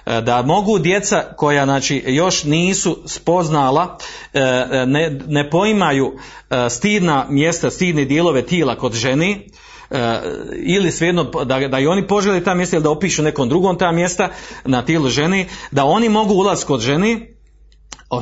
e, 0.07 0.21
da 0.21 0.43
mogu 0.43 0.79
djeca 0.79 1.25
koja 1.37 1.65
znači 1.65 2.03
još 2.07 2.45
nisu 2.45 2.99
spoznala, 3.07 3.99
e, 4.33 4.41
ne, 4.87 5.19
ne 5.27 5.51
poimaju 5.51 6.13
e, 6.51 6.71
stidna 6.71 7.27
mjesta, 7.29 7.71
stidne 7.71 8.05
dijelove 8.05 8.43
tijela 8.43 8.77
kod 8.77 8.93
ženi, 8.93 9.51
e, 9.91 10.21
ili 10.53 10.93
svejedno 10.93 11.25
da, 11.25 11.69
da 11.69 11.79
i 11.79 11.87
oni 11.87 12.07
požele 12.07 12.45
ta 12.45 12.55
mjesta 12.55 12.77
ili 12.77 12.83
da 12.83 12.91
opišu 12.91 13.23
nekom 13.23 13.49
drugom 13.49 13.79
ta 13.79 13.93
mjesta 13.93 14.29
na 14.65 14.85
tijelu 14.85 15.09
žene, 15.09 15.47
da 15.71 15.85
oni 15.85 16.09
mogu 16.09 16.35
ulaz 16.35 16.65
kod 16.65 16.81
ženi, 16.81 17.40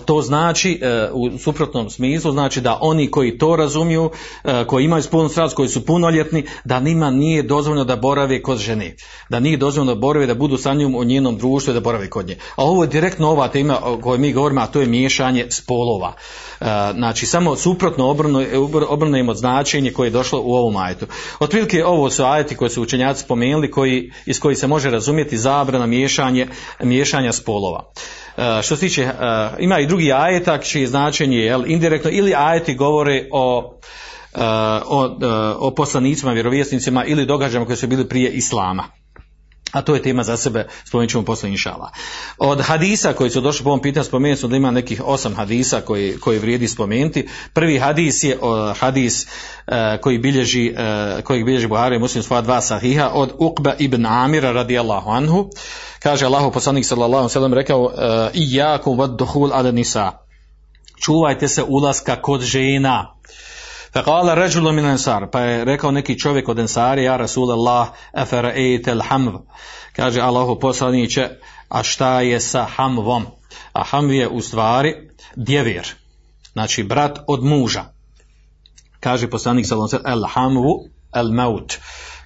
to 0.05 0.23
znači 0.23 0.81
e, 0.83 1.09
u 1.13 1.39
suprotnom 1.39 1.91
smislu 1.91 2.33
znači 2.33 2.61
da 2.61 2.79
oni 2.81 3.11
koji 3.11 3.39
to 3.39 3.57
razumiju, 3.57 4.11
e, 4.45 4.65
koji 4.65 4.85
imaju 4.85 5.03
spolnu 5.03 5.29
strast, 5.29 5.57
koji 5.57 5.69
su 5.69 5.87
punoljetni, 5.87 6.45
da 6.65 6.81
njima 6.81 7.11
nije 7.11 7.43
dozvoljeno 7.43 7.85
da 7.85 7.97
borave 7.97 8.43
kod 8.43 8.59
žene. 8.59 8.97
Da 9.29 9.41
nije 9.41 9.57
dozvoljeno 9.57 9.95
da 9.95 10.01
borave, 10.01 10.27
da 10.27 10.35
budu 10.35 10.57
sa 10.57 10.75
njom 10.75 10.95
u 10.95 11.05
njenom 11.05 11.39
društvu 11.39 11.71
i 11.71 11.75
da 11.75 11.81
borave 11.81 12.11
kod 12.11 12.27
nje. 12.27 12.37
A 12.57 12.65
ovo 12.65 12.83
je 12.83 12.89
direktno 12.89 13.31
ova 13.31 13.49
tema 13.49 13.79
o 13.83 13.99
kojoj 14.01 14.19
mi 14.19 14.33
govorimo, 14.33 14.61
a 14.61 14.67
to 14.67 14.81
je 14.81 14.87
miješanje 14.87 15.47
spolova. 15.51 16.13
E, 16.61 16.65
znači 16.95 17.27
samo 17.27 17.57
suprotno 17.57 18.09
od 19.29 19.37
značenje 19.37 19.93
koje 19.93 20.07
je 20.07 20.11
došlo 20.11 20.41
u 20.41 20.55
ovom 20.55 20.77
ajetu. 20.77 21.07
Otprilike 21.41 21.85
ovo 21.85 22.11
su 22.11 22.25
ajeti 22.25 22.57
koje 22.57 22.71
su 22.71 22.83
učenjaci 22.83 23.23
spomenuli 23.23 23.71
koji, 23.71 24.13
iz 24.27 24.41
kojih 24.41 24.59
se 24.59 24.67
može 24.67 24.91
razumjeti 24.91 25.39
zabrana 25.39 25.87
miješanje, 25.87 26.49
miješanja 26.83 27.33
spolova. 27.33 27.93
Uh, 28.39 28.45
što 28.63 28.77
se 28.77 28.81
tiče, 28.81 29.05
uh, 29.05 29.11
ima 29.59 29.81
i 29.81 29.87
drugi 29.87 30.13
ajetak 30.13 30.65
čije 30.65 30.87
značenje 30.87 31.39
je 31.39 31.59
indirektno 31.67 32.11
ili 32.11 32.35
ajeti 32.37 32.75
govore 32.75 33.29
o 33.33 33.75
uh, 34.35 34.41
o, 34.87 35.19
o 35.59 35.71
poslanicima, 35.71 36.33
vjerovjesnicima 36.33 37.05
ili 37.05 37.27
događajima 37.27 37.67
koji 37.67 37.77
su 37.77 37.87
bili 37.87 38.09
prije 38.09 38.31
islama. 38.31 38.85
A 39.73 39.83
to 39.83 39.95
je 39.95 40.03
tema 40.03 40.23
za 40.23 40.37
sebe, 40.37 40.67
spomenut 40.85 41.11
ćemo 41.11 41.25
posle 41.25 41.51
inšala. 41.51 41.91
Od 42.39 42.61
hadisa 42.61 43.13
koji 43.13 43.31
su 43.31 43.41
došli 43.41 43.65
po 43.65 43.71
ovom 43.71 43.83
pitanju, 43.83 44.05
spomenuli 44.05 44.37
smo 44.37 44.49
da 44.49 44.57
ima 44.57 44.71
nekih 44.71 45.03
osam 45.05 45.35
hadisa 45.35 45.81
koji, 45.81 46.17
koji 46.21 46.39
vrijedi 46.39 46.69
spomenuti. 46.69 47.29
Prvi 47.53 47.79
hadis 47.79 48.23
je 48.25 48.39
o, 48.41 48.75
hadis 48.81 49.27
uh, 49.27 49.75
koji 50.01 50.19
bilježi, 50.19 50.73
uh, 50.73 51.23
koji 51.23 51.45
bilježi 51.45 51.67
Buhari 51.67 51.97
i 51.97 51.99
Muslim 51.99 52.23
svoja 52.23 52.43
dva 52.43 52.61
sahiha 52.61 53.11
od 53.15 53.33
Uqba 53.39 53.75
ibn 53.79 54.07
Amira 54.07 54.53
radijallahu 54.53 55.11
anhu. 55.11 55.51
Kaže 56.03 56.27
Allahu 56.27 56.53
poslanik 56.53 56.85
sallallahu 56.85 57.29
sellem 57.29 57.55
rekao 57.55 57.83
uh, 57.83 57.93
iyakum 58.35 58.99
wad 58.99 59.17
duhul 59.17 59.53
ala 59.53 59.71
nisa. 59.71 60.13
Čuvajte 61.01 61.49
se 61.49 61.63
ulaska 61.63 62.23
kod 62.23 62.41
žena. 62.41 63.15
Faqala 63.95 64.35
rajulun 64.35 64.75
min 64.75 64.85
ansar, 64.85 65.31
pa 65.31 65.41
je 65.41 65.65
rekao 65.65 65.91
neki 65.91 66.19
čovjek 66.19 66.49
od 66.49 66.59
Ensari, 66.59 67.05
ja 67.05 67.17
Rasulallah, 67.17 67.89
afara'ayta 68.13 68.93
al-hamv. 68.93 69.41
Kaže 69.97 70.21
Allahu 70.21 70.59
poslanice, 70.61 71.29
a 71.69 71.83
šta 71.83 72.21
je 72.21 72.41
sa 72.41 72.65
hamvom? 72.65 73.27
A 73.73 73.85
hamv 73.85 74.13
je 74.13 74.29
u 74.29 74.41
stvari 74.41 75.11
djevir. 75.37 75.95
Znači 76.53 76.83
brat 76.83 77.19
od 77.27 77.45
muža. 77.45 77.85
Kaže 79.01 79.31
poslanik 79.31 79.67
sallallahu 79.67 79.97
ve 79.97 79.99
sellem, 79.99 80.19
al-hamvu 80.19 80.91
al-maut. 81.13 81.79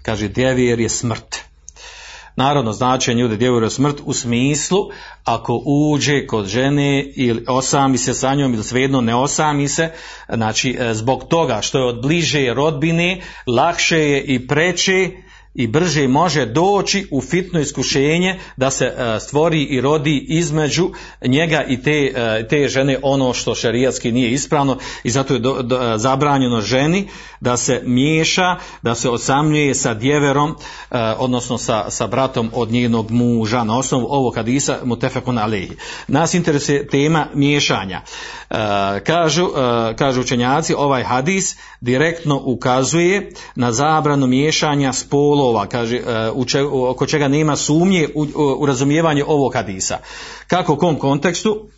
Kaže 0.03 0.29
djevir 0.29 0.81
je 0.81 0.89
smrt. 0.89 1.52
Narodno 2.37 2.73
značenje 2.73 3.23
ljude 3.23 3.37
djevore 3.37 3.71
smrt 3.71 4.01
u 4.05 4.13
smislu 4.13 4.79
ako 5.25 5.63
uđe 5.67 6.27
kod 6.27 6.47
žene 6.47 7.03
ili 7.17 7.45
osami 7.49 7.99
se 7.99 8.15
sa 8.15 8.35
njom 8.35 8.55
ili 8.55 8.65
svejedno 8.65 9.01
ne 9.01 9.15
osami 9.15 9.69
se, 9.69 9.91
znači 10.29 10.79
zbog 10.93 11.25
toga 11.25 11.61
što 11.63 11.79
je 11.79 11.85
od 11.85 12.03
bliže 12.03 12.55
rodbine, 12.55 13.21
lakše 13.47 13.99
je 13.99 14.23
i 14.23 14.47
preče 14.47 15.11
i 15.55 15.67
brže 15.67 16.09
može 16.09 16.47
doći 16.47 17.07
u 17.11 17.21
fitno 17.21 17.61
iskušenje 17.61 18.39
da 18.57 18.71
se 18.71 18.87
uh, 18.87 19.23
stvori 19.23 19.63
i 19.63 19.81
rodi 19.81 20.27
između 20.29 20.91
njega 21.27 21.65
i 21.69 21.83
te, 21.83 22.13
uh, 22.15 22.49
te 22.49 22.69
žene 22.69 22.99
ono 23.03 23.35
što 23.35 23.55
šerijatski 23.55 24.13
nije 24.13 24.31
ispravno 24.31 24.79
i 25.05 25.11
zato 25.11 25.35
je 25.35 25.41
do, 25.41 25.63
do, 25.63 25.99
zabranjeno 25.99 26.61
ženi 26.61 27.09
da 27.41 27.57
se 27.57 27.83
miješa, 27.85 28.57
da 28.83 28.95
se 28.95 29.09
osamljuje 29.09 29.75
sa 29.75 29.95
djeverom, 29.95 30.57
odnosno 31.19 31.59
sa, 31.59 31.91
sa 31.91 32.07
bratom 32.07 32.51
od 32.55 32.71
njenog 32.71 33.11
muža 33.11 33.65
na 33.65 33.79
osnovu 33.79 34.07
ovog 34.11 34.35
hadisa 34.35 34.79
mutefekun 34.85 35.39
alehi. 35.39 35.77
Nas 36.09 36.35
interesuje 36.35 36.87
tema 36.87 37.27
miješanja. 37.35 38.01
Uh, 38.53 38.59
kažu, 39.05 39.45
uh, 39.45 39.53
kažu 39.97 40.21
učenjaci, 40.21 40.75
ovaj 40.75 41.03
hadis 41.03 41.57
direktno 41.81 42.41
ukazuje 42.45 43.33
na 43.55 43.73
zabranu 43.73 44.27
miješanja 44.27 44.93
spolova, 44.93 45.67
kaže, 45.67 46.01
u 46.35 46.45
če, 46.45 46.63
oko 46.63 47.07
čega 47.07 47.29
nema 47.29 47.57
sumnje 47.57 48.09
u, 48.15 48.27
u 48.59 48.67
razumijevanje 48.67 49.25
ovog 49.25 49.55
hadisa. 49.55 49.99
Kako 50.47 50.73
u 50.73 50.77
kom 50.77 50.99
kontekstu? 50.99 51.69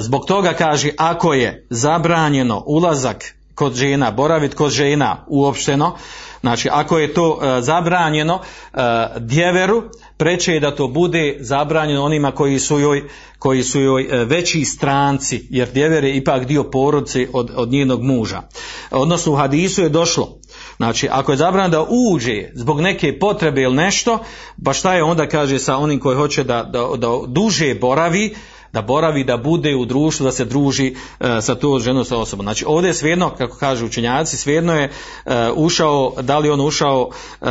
Zbog 0.00 0.26
toga 0.26 0.52
kaže, 0.52 0.90
ako 0.98 1.34
je 1.34 1.66
zabranjeno 1.70 2.62
ulazak 2.66 3.34
kod 3.54 3.74
žena, 3.74 4.10
boravit 4.10 4.54
kod 4.54 4.70
žena 4.70 5.24
uopšteno, 5.26 5.96
znači 6.40 6.68
ako 6.72 6.98
je 6.98 7.14
to 7.14 7.30
uh, 7.30 7.42
zabranjeno 7.60 8.34
uh, 8.34 8.80
djeveru, 9.16 9.82
preče 10.16 10.54
je 10.54 10.60
da 10.60 10.76
to 10.76 10.88
bude 10.88 11.36
zabranjeno 11.40 12.04
onima 12.04 12.30
koji 12.30 12.58
su 12.58 12.78
joj, 12.78 13.08
koji 13.38 13.62
su 13.62 13.80
joj 13.80 14.06
uh, 14.06 14.28
veći 14.28 14.64
stranci, 14.64 15.46
jer 15.50 15.68
djever 15.70 16.04
je 16.04 16.16
ipak 16.16 16.44
dio 16.44 16.64
porodice 16.64 17.26
od, 17.32 17.50
od 17.56 17.68
njenog 17.72 18.02
muža. 18.02 18.42
Odnosno 18.90 19.32
u 19.32 19.36
hadisu 19.36 19.82
je 19.82 19.88
došlo 19.88 20.38
Znači, 20.76 21.08
ako 21.10 21.32
je 21.32 21.36
zabranjeno 21.36 21.70
da 21.70 21.86
uđe 21.90 22.50
zbog 22.54 22.80
neke 22.80 23.18
potrebe 23.18 23.62
ili 23.62 23.76
nešto, 23.76 24.18
pa 24.64 24.72
šta 24.72 24.94
je 24.94 25.02
onda 25.02 25.28
kaže 25.28 25.58
sa 25.58 25.76
onim 25.76 26.00
koji 26.00 26.16
hoće 26.16 26.44
da, 26.44 26.62
da, 26.62 26.88
da 26.96 27.08
duže 27.26 27.74
boravi, 27.74 28.34
da 28.72 28.82
boravi, 28.82 29.24
da 29.24 29.36
bude 29.36 29.76
u 29.76 29.84
društvu, 29.84 30.24
da 30.24 30.32
se 30.32 30.44
druži 30.44 30.94
e, 31.20 31.40
sa 31.40 31.54
to 31.54 31.78
ženom 31.78 32.04
sa 32.04 32.16
osobom. 32.16 32.44
Znači 32.44 32.64
ovdje 32.68 32.88
je 32.88 32.94
svejedno, 32.94 33.30
kako 33.30 33.56
kažu 33.56 33.86
učenjaci, 33.86 34.36
svejedno 34.36 34.74
je 34.74 34.84
e, 34.84 35.50
ušao, 35.54 36.14
da 36.20 36.38
li 36.38 36.50
on 36.50 36.60
ušao 36.60 37.10
e, 37.40 37.46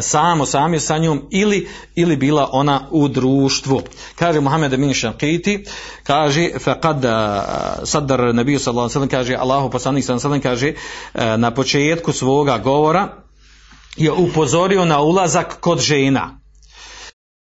samo, 0.00 0.46
sam 0.46 0.74
je 0.74 0.80
sa 0.80 0.98
njom 0.98 1.22
ili, 1.30 1.68
ili 1.94 2.16
bila 2.16 2.48
ona 2.52 2.88
u 2.90 3.08
društvu. 3.08 3.82
Kaže 4.14 4.40
Muhammed 4.40 4.72
Amin 4.72 4.94
Shankiti, 4.94 5.64
kaže 6.02 6.50
faqad 6.64 7.04
sadar 7.84 8.34
nabiju 8.34 8.58
sallallahu 8.58 8.98
alejhi 8.98 9.10
kaže 9.10 9.34
Allahu 9.34 9.70
poslanik 9.70 10.04
sallallahu 10.04 10.42
kaže 10.42 10.72
na 11.36 11.50
početku 11.50 12.12
svoga 12.12 12.58
govora 12.58 13.24
je 13.96 14.12
upozorio 14.12 14.84
na 14.84 15.00
ulazak 15.00 15.60
kod 15.60 15.80
žena 15.80 16.43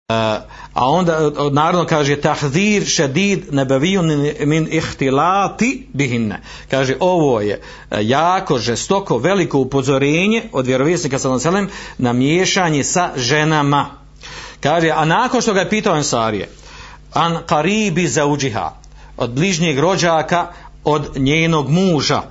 a 0.09 0.89
onda 0.89 1.31
naravno 1.51 1.85
kaže 1.85 2.15
tahzir 2.15 2.85
šedid 2.85 3.53
nebavijun 3.53 4.31
min 4.39 4.67
ihtilati 4.71 5.87
bihinne. 5.93 6.41
Kaže 6.69 6.95
ovo 6.99 7.41
je 7.41 7.53
e, 7.91 7.97
jako 8.01 8.57
žestoko 8.57 9.17
veliko 9.17 9.59
upozorenje 9.59 10.43
od 10.51 10.67
vjerovjesnika 10.67 11.19
sallallahu 11.19 11.71
na 11.97 12.13
miješanje 12.13 12.83
sa 12.83 13.09
ženama. 13.15 13.85
Kaže 14.59 14.89
a 14.89 15.05
nakon 15.05 15.41
što 15.41 15.53
ga 15.53 15.59
je 15.59 15.69
pitao 15.69 15.97
Ensarije 15.97 16.49
an 17.13 17.37
qaribi 17.47 18.07
zauđiha 18.07 18.73
od 19.17 19.29
bližnjeg 19.29 19.79
rođaka 19.79 20.47
od 20.83 21.17
njenog 21.17 21.69
muža. 21.69 22.21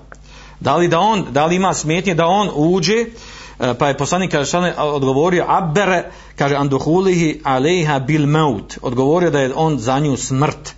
Da 0.61 0.77
li 0.77 0.89
da 0.89 0.99
on, 0.99 1.27
da 1.31 1.47
li 1.47 1.57
ima 1.57 1.75
smetnje 1.75 2.15
da 2.15 2.27
on 2.27 2.51
uđe 2.55 3.05
pa 3.79 3.89
je 3.89 3.97
poslanik 3.97 4.31
kaže 4.31 4.75
odgovorio 4.79 5.45
abere 5.49 6.05
kaže 6.37 6.55
anduhulihi 6.55 7.41
alejha 7.45 7.99
bil 7.99 8.27
maut 8.27 8.79
odgovorio 8.83 9.31
da 9.31 9.41
je 9.41 9.53
on 9.55 9.79
za 9.79 9.99
nju 9.99 10.17
smrt. 10.17 10.75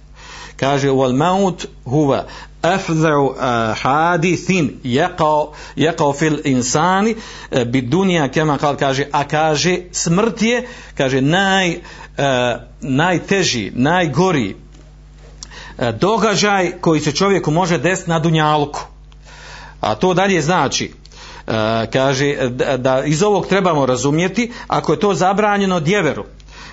Kaže 0.56 0.88
wal 0.88 1.16
maut 1.16 1.66
huwa 1.84 2.24
afdhu 2.62 3.24
uh, 3.24 3.36
hadithin 3.82 4.80
yaqao 4.84 5.52
yaqao 5.76 6.18
fil 6.18 6.38
insani 6.44 7.14
uh, 7.14 7.64
bidunya 7.64 8.28
kama 8.28 8.58
kal 8.58 8.76
kaže 8.76 9.06
a 9.12 9.24
kaže 9.24 9.78
smrt 9.92 10.42
je 10.42 10.68
kaže 10.96 11.20
naj 11.20 11.80
najteži 12.80 13.72
najgori 13.74 14.56
događaj 16.00 16.72
koji 16.80 17.00
se 17.00 17.12
čovjeku 17.12 17.50
može 17.50 17.78
desiti 17.78 18.10
na 18.10 18.18
dunjaluku 18.18 18.80
a 19.80 19.94
to 19.94 20.14
dalje 20.14 20.42
znači 20.42 20.92
E, 20.99 20.99
kaže 21.92 22.36
da 22.78 23.04
iz 23.04 23.22
ovog 23.22 23.46
trebamo 23.46 23.86
razumjeti 23.86 24.52
ako 24.66 24.92
je 24.92 25.00
to 25.00 25.14
zabranjeno 25.14 25.80
djeveru 25.80 26.24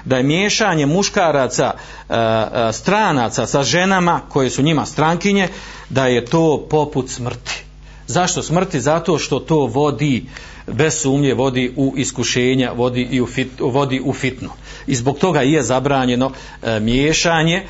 da 0.08 0.18
je 0.18 0.24
miješanje 0.24 0.86
muškaraca 0.86 1.74
e, 1.74 2.14
e, 2.14 2.74
stranaca 2.74 3.46
sa 3.46 3.64
ženama 3.64 4.22
koje 4.30 4.50
su 4.50 4.62
njima 4.62 4.86
strankinje 4.86 5.48
da 5.90 6.08
je 6.08 6.26
to 6.26 6.68
poput 6.70 7.10
smrti. 7.10 7.64
Zašto 8.08 8.44
smrti? 8.44 8.82
Zato 8.82 9.18
što 9.20 9.40
to 9.40 9.56
vodi 9.56 10.26
bez 10.68 11.02
sumnje 11.02 11.34
vodi 11.34 11.74
u 11.76 11.94
iskušenja 11.98 12.72
vodi 12.76 13.08
i 13.12 13.22
u 13.22 13.28
fit, 13.28 13.48
vodi 13.60 14.02
u 14.06 14.14
fitno 14.14 14.50
i 14.88 14.96
zbog 14.96 15.18
toga 15.18 15.42
je 15.42 15.64
zabranjeno 15.64 16.32
miješanje 16.82 17.56
e, 17.56 17.66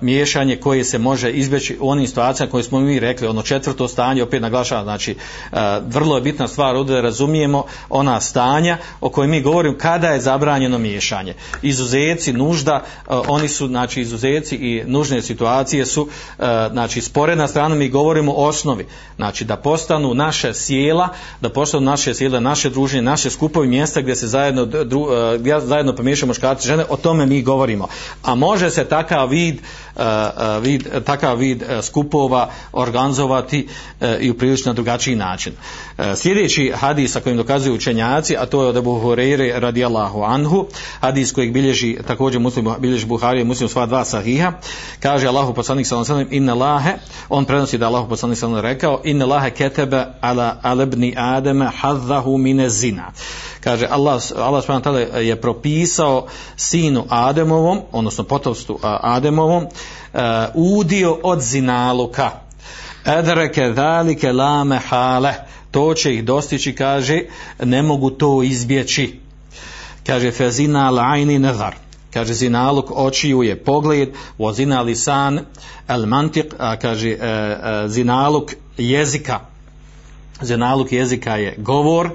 miješanje 0.00 0.56
koje 0.56 0.84
se 0.84 0.98
može 0.98 1.30
izbjeći 1.30 1.76
u 1.80 1.90
onim 1.90 2.06
situacijama 2.06 2.50
koje 2.50 2.64
smo 2.64 2.80
mi 2.80 3.00
rekli, 3.00 3.26
ono 3.26 3.42
četvrto 3.42 3.88
stanje, 3.88 4.22
opet 4.22 4.42
naglašavam, 4.42 4.84
znači 4.84 5.12
e, 5.12 5.56
vrlo 5.86 6.16
je 6.16 6.22
bitna 6.22 6.48
stvar 6.48 6.76
ovdje 6.76 6.94
da 6.94 7.00
razumijemo 7.00 7.64
ona 7.88 8.20
stanja 8.20 8.78
o 9.00 9.08
kojoj 9.08 9.28
mi 9.28 9.42
govorimo 9.42 9.76
kada 9.78 10.08
je 10.08 10.20
zabranjeno 10.20 10.78
miješanje. 10.78 11.34
Izuzeci, 11.62 12.32
nužda, 12.32 12.82
e, 12.82 13.14
oni 13.28 13.48
su, 13.48 13.66
znači 13.66 14.00
izuzeci 14.00 14.56
i 14.56 14.82
nužne 14.86 15.22
situacije 15.22 15.86
su, 15.86 16.08
e, 16.38 16.68
znači 16.72 17.00
sporedna 17.00 17.48
strana 17.48 17.74
mi 17.74 17.88
govorimo 17.88 18.32
o 18.32 18.46
osnovi, 18.46 18.86
znači 19.16 19.44
da 19.44 19.56
postanu 19.56 20.14
naše 20.14 20.54
sjela, 20.54 21.08
da 21.40 21.48
postanu 21.48 21.84
naše 21.84 22.14
sjela, 22.14 22.40
naše 22.40 22.70
druženje, 22.70 23.02
naše 23.02 23.30
skupovi 23.30 23.68
mjesta 23.68 24.00
gdje 24.00 24.16
se 24.16 24.26
zajedno, 24.26 24.64
dru, 24.64 25.08
e, 25.12 25.38
gdje 25.38 25.60
zajedno 25.60 25.96
pomiješamo 25.96 26.30
muškarci 26.30 26.68
žene, 26.68 26.84
o 26.88 26.96
tome 26.96 27.26
mi 27.26 27.42
govorimo. 27.42 27.88
A 28.22 28.34
može 28.34 28.70
se 28.70 28.84
takav 28.84 29.28
vid, 29.28 29.41
uh, 29.50 30.02
vid 30.62 31.04
takav 31.04 31.36
vid 31.36 31.62
skupova 31.82 32.50
organizovati 32.72 33.68
i 34.20 34.30
u 34.30 34.34
prilično 34.34 34.72
drugačiji 34.72 35.16
način. 35.16 35.52
Uh, 36.02 36.14
sljedeći 36.16 36.72
hadis 36.74 37.12
sa 37.12 37.20
kojim 37.20 37.36
dokazuju 37.36 37.74
učenjaci, 37.74 38.36
a 38.36 38.46
to 38.46 38.62
je 38.62 38.68
od 38.68 38.76
Abu 38.76 38.90
Hureyre 38.90 39.58
radijallahu 39.60 40.22
anhu, 40.22 40.66
hadis 41.00 41.32
kojeg 41.32 41.52
bilježi 41.52 41.98
također 42.06 42.40
muslim, 42.40 42.68
bilježi 42.78 43.06
Buhari 43.06 43.40
i 43.40 43.44
muslim 43.44 43.68
sva 43.68 43.86
dva 43.86 44.04
sahiha, 44.04 44.52
kaže 45.00 45.28
Allahu 45.28 45.54
poslanik 45.54 45.86
sallallahu 45.86 46.12
alejhi 46.12 46.36
inna 46.36 46.54
lahe, 46.54 46.92
on 47.28 47.44
prenosi 47.44 47.78
da 47.78 47.86
Allahu 47.86 48.08
poslanik 48.08 48.38
sallallahu 48.38 48.66
rekao 48.66 49.00
inna 49.04 49.26
lahe 49.26 49.50
ketebe 49.50 50.06
ala 50.20 50.56
alebni 50.62 51.14
ademe 51.16 51.70
hadzahu 51.76 52.38
mine 52.38 52.68
zina 52.68 53.12
kaže 53.60 53.86
Allah, 53.86 54.22
Allah 54.36 54.64
je 55.22 55.40
propisao 55.40 56.26
sinu 56.56 57.04
Ademovom, 57.08 57.80
odnosno 57.92 58.24
potomstvu 58.24 58.78
Ademovom, 58.82 59.64
uh, 59.64 60.20
udio 60.54 61.18
od 61.22 61.40
zinaluka. 61.40 62.30
Edreke 63.06 63.68
dalike 63.68 64.32
la 64.32 64.64
mehale. 64.64 65.34
To 65.72 65.94
će 65.94 66.14
ih 66.14 66.24
dostići, 66.24 66.74
kaže, 66.74 67.22
ne 67.62 67.82
mogu 67.82 68.10
to 68.10 68.42
izbjeći. 68.42 69.20
Kaže, 70.06 70.30
fezina 70.30 70.90
lajni 70.90 71.38
nezar. 71.38 71.74
Kaže, 72.12 72.34
zinaluk 72.34 72.90
očiju 72.90 73.42
je 73.42 73.56
pogled, 73.64 74.08
o 74.38 74.52
zina 74.52 74.82
lisan 74.82 75.40
el 75.88 76.06
mantik, 76.06 76.54
a 76.58 76.76
kaže, 76.76 77.08
e, 77.08 77.16
e, 77.16 77.88
zinaluk 77.88 78.52
jezika, 78.78 79.40
zinaluk 80.42 80.92
jezika 80.92 81.36
je 81.36 81.54
govor. 81.58 82.10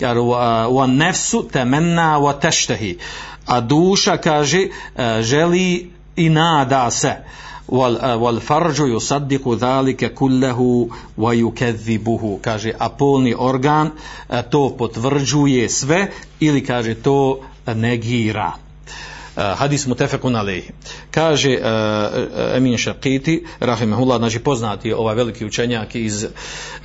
Wa 0.00 0.86
nefsu 0.86 1.48
temenna 1.52 2.18
wa 2.18 2.32
teštehi 2.40 2.98
a 3.50 3.60
duša 3.60 4.16
kaže 4.16 4.58
e, 4.60 5.22
želi 5.22 5.90
i 6.16 6.28
nada 6.28 6.90
se 6.90 7.14
wal, 7.70 7.96
e, 7.96 8.16
wal 8.16 8.40
farđu 8.40 8.86
yusaddiku 8.86 9.56
dhalike 9.56 10.08
kullehu 10.14 10.90
wa 11.18 11.34
yukedhibuhu 11.34 12.38
kaže 12.42 12.72
a 12.78 12.88
polni 12.88 13.34
organ 13.38 13.90
e, 14.28 14.42
to 14.50 14.74
potvrđuje 14.78 15.68
sve 15.68 16.10
ili 16.40 16.64
kaže 16.64 16.94
to 16.94 17.40
negira 17.74 18.52
hadis 19.36 19.86
mutefekun 19.86 20.36
alehi. 20.36 20.72
Kaže 21.10 21.58
uh, 21.58 22.56
Emin 22.56 22.78
Šakiti, 22.78 23.44
rahimahullah, 23.60 24.18
znači 24.18 24.38
poznati 24.38 24.92
ovaj 24.92 25.14
veliki 25.14 25.46
učenjak 25.46 25.94
iz, 25.94 26.26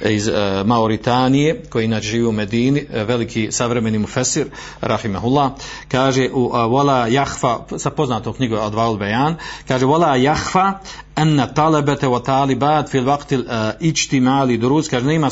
iz 0.06 0.30
Mauritanije, 0.66 1.64
koji 1.70 1.86
inače 1.86 2.08
živi 2.08 2.26
u 2.26 2.32
Medini, 2.32 2.86
veliki 2.90 3.52
savremeni 3.52 4.00
mufesir, 4.00 4.48
rahimahullah, 4.82 5.52
kaže 5.88 6.30
u 6.34 6.50
Wala 6.50 7.06
Jahfa, 7.06 7.60
sa 7.78 7.90
poznatom 7.90 8.34
knjigu 8.34 8.56
Adval 8.56 8.98
Bejan, 8.98 9.36
kaže 9.68 9.86
Wala 9.86 10.16
Jahfa 10.16 10.80
anna 11.16 11.48
talabete 11.48 12.08
wa 12.08 12.24
talibat 12.24 12.90
fil 12.90 13.04
waqti 13.04 13.44
al-ijtimali 13.48 14.58
durus 14.58 14.90
kaže 14.90 15.06
nema 15.06 15.30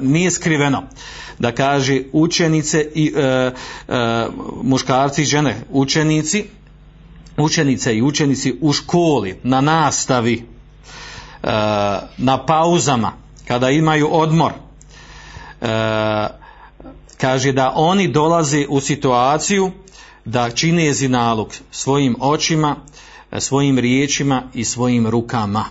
nije 0.00 0.30
skriveno 0.30 0.82
da 1.38 1.52
kaže 1.52 2.02
učenice 2.12 2.90
i 2.94 3.12
e, 3.16 3.20
e, 3.22 3.52
muškarci 4.62 5.22
i 5.22 5.24
žene 5.24 5.56
učenici 5.70 6.44
učenice 7.36 7.96
i 7.96 8.02
učenici 8.02 8.58
u 8.60 8.72
školi 8.72 9.38
na 9.42 9.60
nastavi 9.60 10.34
e, 11.42 11.48
na 12.18 12.46
pauzama 12.46 13.12
kada 13.48 13.70
imaju 13.70 14.08
odmor 14.12 14.52
e, 14.52 15.66
kaže 17.20 17.52
da 17.52 17.72
oni 17.76 18.08
dolaze 18.08 18.66
u 18.68 18.80
situaciju 18.80 19.70
da 20.24 20.50
čine 20.50 20.92
zinalog 20.92 21.54
svojim 21.70 22.16
očima 22.20 22.76
svojim 23.40 23.78
riječima 23.78 24.42
i 24.54 24.64
svojim 24.64 25.06
rukama. 25.06 25.64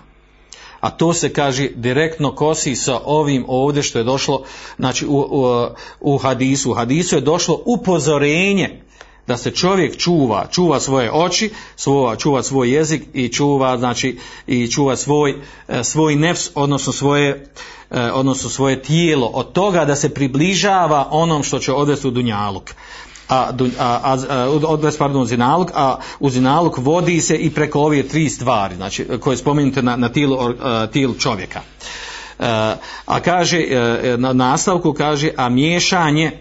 A 0.80 0.90
to 0.90 1.14
se 1.14 1.34
kaže 1.34 1.70
direktno 1.76 2.36
kosi 2.36 2.76
sa 2.76 3.00
ovim 3.06 3.46
ovdje 3.48 3.84
što 3.84 3.98
je 3.98 4.04
došlo 4.04 4.44
znači 4.78 5.06
u, 5.06 5.18
u, 5.20 5.68
u 6.00 6.18
hadisu. 6.18 6.72
U 6.72 6.74
hadisu 6.74 7.16
je 7.16 7.22
došlo 7.22 7.62
upozorenje 7.66 8.82
da 9.28 9.38
se 9.38 9.52
čovjek 9.52 9.98
čuva 9.98 10.48
čuva 10.52 10.80
svoje 10.80 11.12
oči 11.12 11.50
svoj, 11.76 12.18
čuva 12.18 12.44
svoj 12.44 12.72
jezik 12.72 13.04
i 13.14 13.30
čuva 13.30 13.78
znači 13.78 14.18
i 14.48 14.68
čuva 14.68 14.96
svoj 14.96 15.36
e, 15.68 15.84
svoj 15.84 16.16
nefs 16.16 16.50
odnosno 16.56 16.94
svoje 16.94 17.30
e, 17.92 18.12
odnosno 18.12 18.50
svoje 18.50 18.82
tijelo 18.82 19.28
od 19.28 19.52
toga 19.52 19.86
da 19.86 19.96
se 19.96 20.14
približava 20.14 21.08
onom 21.12 21.44
što 21.44 21.60
će 21.60 21.74
odvesti 21.74 22.08
u 22.08 22.12
dunjaluk 22.12 22.74
a, 23.32 23.52
a, 23.80 24.18
a 24.30 24.50
odves 24.50 24.98
pardon 24.98 25.26
zinaluk, 25.26 25.72
a 25.76 25.96
u 26.20 26.30
zinaluk 26.30 26.78
vodi 26.78 27.22
se 27.22 27.36
i 27.38 27.50
preko 27.50 27.82
ove 27.82 28.04
tri 28.04 28.30
stvari, 28.30 28.76
znači 28.76 29.08
koje 29.20 29.38
spomenute 29.38 29.82
na, 29.82 29.96
na 29.96 30.10
uh, 30.10 30.92
tilu 30.92 31.14
čovjeka. 31.14 31.62
Uh, 32.40 32.46
a 33.06 33.20
kaže, 33.24 33.60
e, 33.60 34.16
na 34.18 34.34
nastavku 34.34 34.94
kaže, 34.94 35.32
a 35.38 35.50
miješanje, 35.50 36.32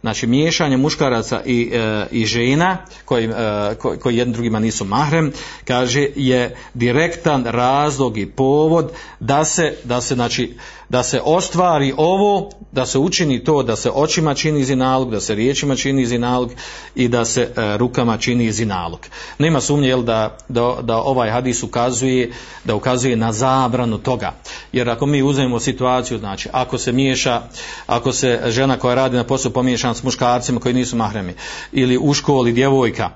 znači 0.00 0.26
miješanje 0.26 0.76
muškaraca 0.76 1.42
i, 1.46 1.70
e, 1.72 2.06
i 2.10 2.26
žena 2.26 2.78
koji, 3.04 3.24
e, 3.24 3.74
koji, 3.78 3.98
koji 3.98 4.16
jednim 4.16 4.32
drugima 4.32 4.58
nisu 4.58 4.84
mahrem 4.84 5.32
kaže 5.64 6.08
je 6.16 6.56
direktan 6.74 7.44
razlog 7.44 8.18
i 8.18 8.26
povod 8.26 8.92
da 9.20 9.44
se, 9.44 9.74
da 9.84 10.00
se 10.00 10.14
znači 10.14 10.54
da 10.90 11.02
se 11.02 11.20
ostvari 11.24 11.94
ovo, 11.96 12.50
da 12.72 12.86
se 12.86 12.98
učini 12.98 13.44
to 13.44 13.62
da 13.62 13.76
se 13.76 13.90
očima 13.90 14.34
čini 14.34 14.64
zinalog, 14.64 15.10
da 15.10 15.20
se 15.20 15.34
riječima 15.34 15.76
čini 15.76 16.06
zinalog 16.06 16.50
i 16.94 17.08
da 17.08 17.24
se 17.24 17.42
e, 17.42 17.76
rukama 17.76 18.18
čini 18.18 18.52
zinalog. 18.52 19.00
Nema 19.38 19.60
sumnje 19.60 19.88
jel, 19.88 20.02
da, 20.02 20.36
da, 20.48 20.76
da 20.82 20.96
ovaj 20.96 21.30
hadis 21.30 21.62
ukazuje 21.62 22.32
da 22.64 22.74
ukazuje 22.74 23.16
na 23.16 23.32
zabranu 23.32 23.98
toga. 23.98 24.32
Jer 24.72 24.90
ako 24.90 25.06
mi 25.06 25.22
uzmemo 25.22 25.60
situaciju, 25.60 26.18
znači 26.18 26.48
ako 26.52 26.78
se 26.78 26.92
miješa, 26.92 27.42
ako 27.86 28.12
se 28.12 28.40
žena 28.46 28.78
koja 28.78 28.94
radi 28.94 29.16
na 29.16 29.24
poslu 29.24 29.50
pomiješa 29.50 29.89
s 29.94 30.02
muškarcima 30.02 30.60
koji 30.60 30.74
nisu 30.74 30.96
mahremi. 30.96 31.34
Ili 31.72 31.98
u 31.98 32.14
školi 32.14 32.52
djevojka 32.52 33.10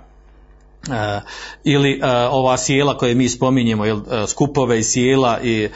E, 0.91 1.21
ili 1.65 2.01
e, 2.03 2.07
ova 2.31 2.57
sjela 2.57 2.99
koje 2.99 3.15
mi 3.15 3.29
spominjemo 3.29 3.85
jel, 3.85 3.99
e, 3.99 4.27
skupove 4.27 4.79
i 4.79 4.83
sjela 4.83 5.41
i, 5.43 5.69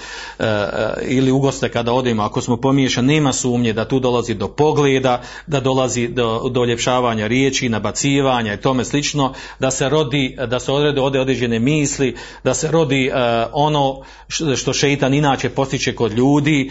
ili 1.02 1.30
ugoste 1.30 1.68
kada 1.68 1.92
odemo 1.92 2.22
ako 2.22 2.40
smo 2.40 2.56
pomiješani 2.56 3.14
nema 3.14 3.32
sumnje 3.32 3.72
da 3.72 3.88
tu 3.88 4.00
dolazi 4.00 4.34
do 4.34 4.48
pogleda 4.48 5.22
da 5.46 5.60
dolazi 5.60 6.08
do, 6.08 6.48
do 6.50 6.64
ljepšavanja 6.64 7.26
riječi 7.26 7.68
nabacivanja 7.68 8.54
i 8.54 8.60
tome 8.60 8.84
slično 8.84 9.34
da 9.58 9.70
se 9.70 9.88
rodi 9.88 10.36
da 10.46 10.60
se 10.60 10.72
odrede 10.72 11.00
ode 11.00 11.20
određene 11.20 11.58
misli 11.58 12.16
da 12.44 12.54
se 12.54 12.70
rodi 12.70 13.10
ono 13.52 14.02
što 14.56 14.72
šeitan 14.72 15.14
inače 15.14 15.48
postiče 15.48 15.94
kod 15.94 16.12
ljudi 16.12 16.70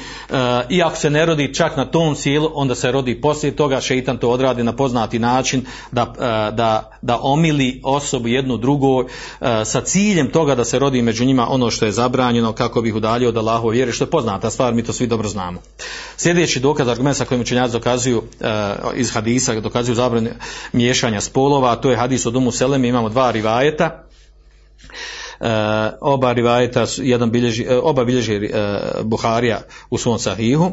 i 0.70 0.82
ako 0.82 0.96
se 0.96 1.10
ne 1.10 1.26
rodi 1.26 1.54
čak 1.54 1.78
na 1.78 1.86
tom 1.86 2.16
sjelu 2.16 2.52
onda 2.54 2.76
se 2.76 2.92
rodi 2.92 3.22
poslije 3.22 3.56
toga 3.56 3.82
šeitan 3.82 4.18
to 4.18 4.30
odradi 4.30 4.64
na 4.64 4.76
poznati 4.76 5.20
način 5.20 5.66
da, 5.92 6.14
da, 6.54 6.92
da 7.02 7.20
omili 7.22 7.82
osobu 7.84 8.27
jedno 8.28 8.58
drugo 8.58 9.04
e, 9.04 9.06
sa 9.66 9.82
ciljem 9.82 10.32
toga 10.32 10.56
da 10.56 10.66
se 10.66 10.80
rodi 10.80 11.02
među 11.02 11.26
njima 11.26 11.48
ono 11.50 11.72
što 11.72 11.86
je 11.86 11.92
zabranjeno 11.92 12.54
kako 12.54 12.82
bi 12.82 12.90
ih 12.90 12.96
udaljio 12.96 13.30
od 13.30 13.38
Allahove 13.38 13.76
vjere 13.76 13.92
što 13.92 14.04
je 14.04 14.10
poznata 14.10 14.50
stvar 14.50 14.74
mi 14.74 14.84
to 14.84 14.94
svi 14.94 15.08
dobro 15.08 15.30
znamo. 15.30 15.62
Sljedeći 16.18 16.60
dokaz 16.60 16.88
argument 16.88 17.18
sa 17.18 17.26
kojim 17.26 17.42
učenjaci 17.42 17.74
dokazuju 17.74 18.24
e, 18.42 18.74
iz 18.96 19.14
hadisa 19.14 19.60
dokazuju 19.60 19.96
zabranu 19.96 20.30
miješanja 20.74 21.22
spolova 21.22 21.76
to 21.76 21.92
je 21.92 21.98
hadis 21.98 22.26
od 22.26 22.36
Umu 22.36 22.52
Selemi 22.52 22.88
imamo 22.88 23.10
dva 23.10 23.32
rivajeta 23.32 24.07
oba 26.02 26.34
rivajeta 26.34 26.86
jedan 26.98 27.32
bilježi, 27.32 27.68
uh, 27.70 27.80
oba 27.84 28.06
bilježi 28.06 28.36
uh, 28.36 29.06
Buharija 29.06 29.62
u 29.90 29.98
svom 29.98 30.20
sahihu. 30.20 30.72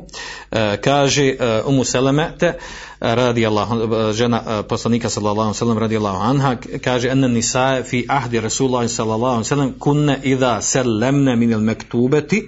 Kaže 0.80 1.36
Umu 1.66 1.84
Selemete 1.84 2.52
radi 3.00 3.46
Allah, 3.46 3.68
žena 4.12 4.62
poslanika 4.62 5.10
sallallahu 5.10 5.54
sellem 5.54 5.78
radi 5.78 5.96
Allah 5.96 6.22
anha 6.22 6.56
kaže 6.84 7.08
en 7.08 7.20
nisa 7.20 7.82
fi 7.82 8.06
ahdi 8.08 8.40
rasulullah 8.40 8.88
sallallahu 8.88 9.44
sellem 9.44 9.74
kunne 9.78 10.20
idha 10.22 10.60
sallamna 10.60 11.36
min 11.36 11.54
al 11.54 11.60
maktubati. 11.60 12.44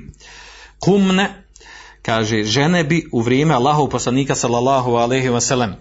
Kumna 0.80 1.28
kaže 2.02 2.44
žene 2.44 2.84
bi 2.84 3.08
u 3.12 3.20
vrijeme 3.20 3.54
Allahov 3.54 3.88
poslanika 3.88 4.34
sallallahu 4.34 4.94
alejhi 4.94 5.28
ve 5.28 5.40
sellem 5.40 5.74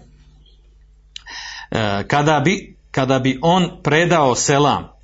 kada 2.06 2.40
bi 2.40 2.76
kada 2.90 3.18
bi 3.18 3.38
on 3.42 3.70
predao 3.82 4.34
selam 4.34 4.95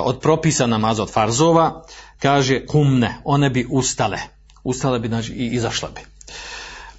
od 0.00 0.20
propisa 0.20 0.66
namaza 0.66 1.02
od 1.02 1.10
farzova, 1.10 1.82
kaže 2.18 2.66
kumne, 2.66 3.20
one 3.24 3.50
bi 3.50 3.66
ustale. 3.70 4.18
Ustale 4.64 4.98
bi 4.98 5.08
znači, 5.08 5.32
i 5.32 5.46
izašle 5.46 5.88
bi. 5.94 6.00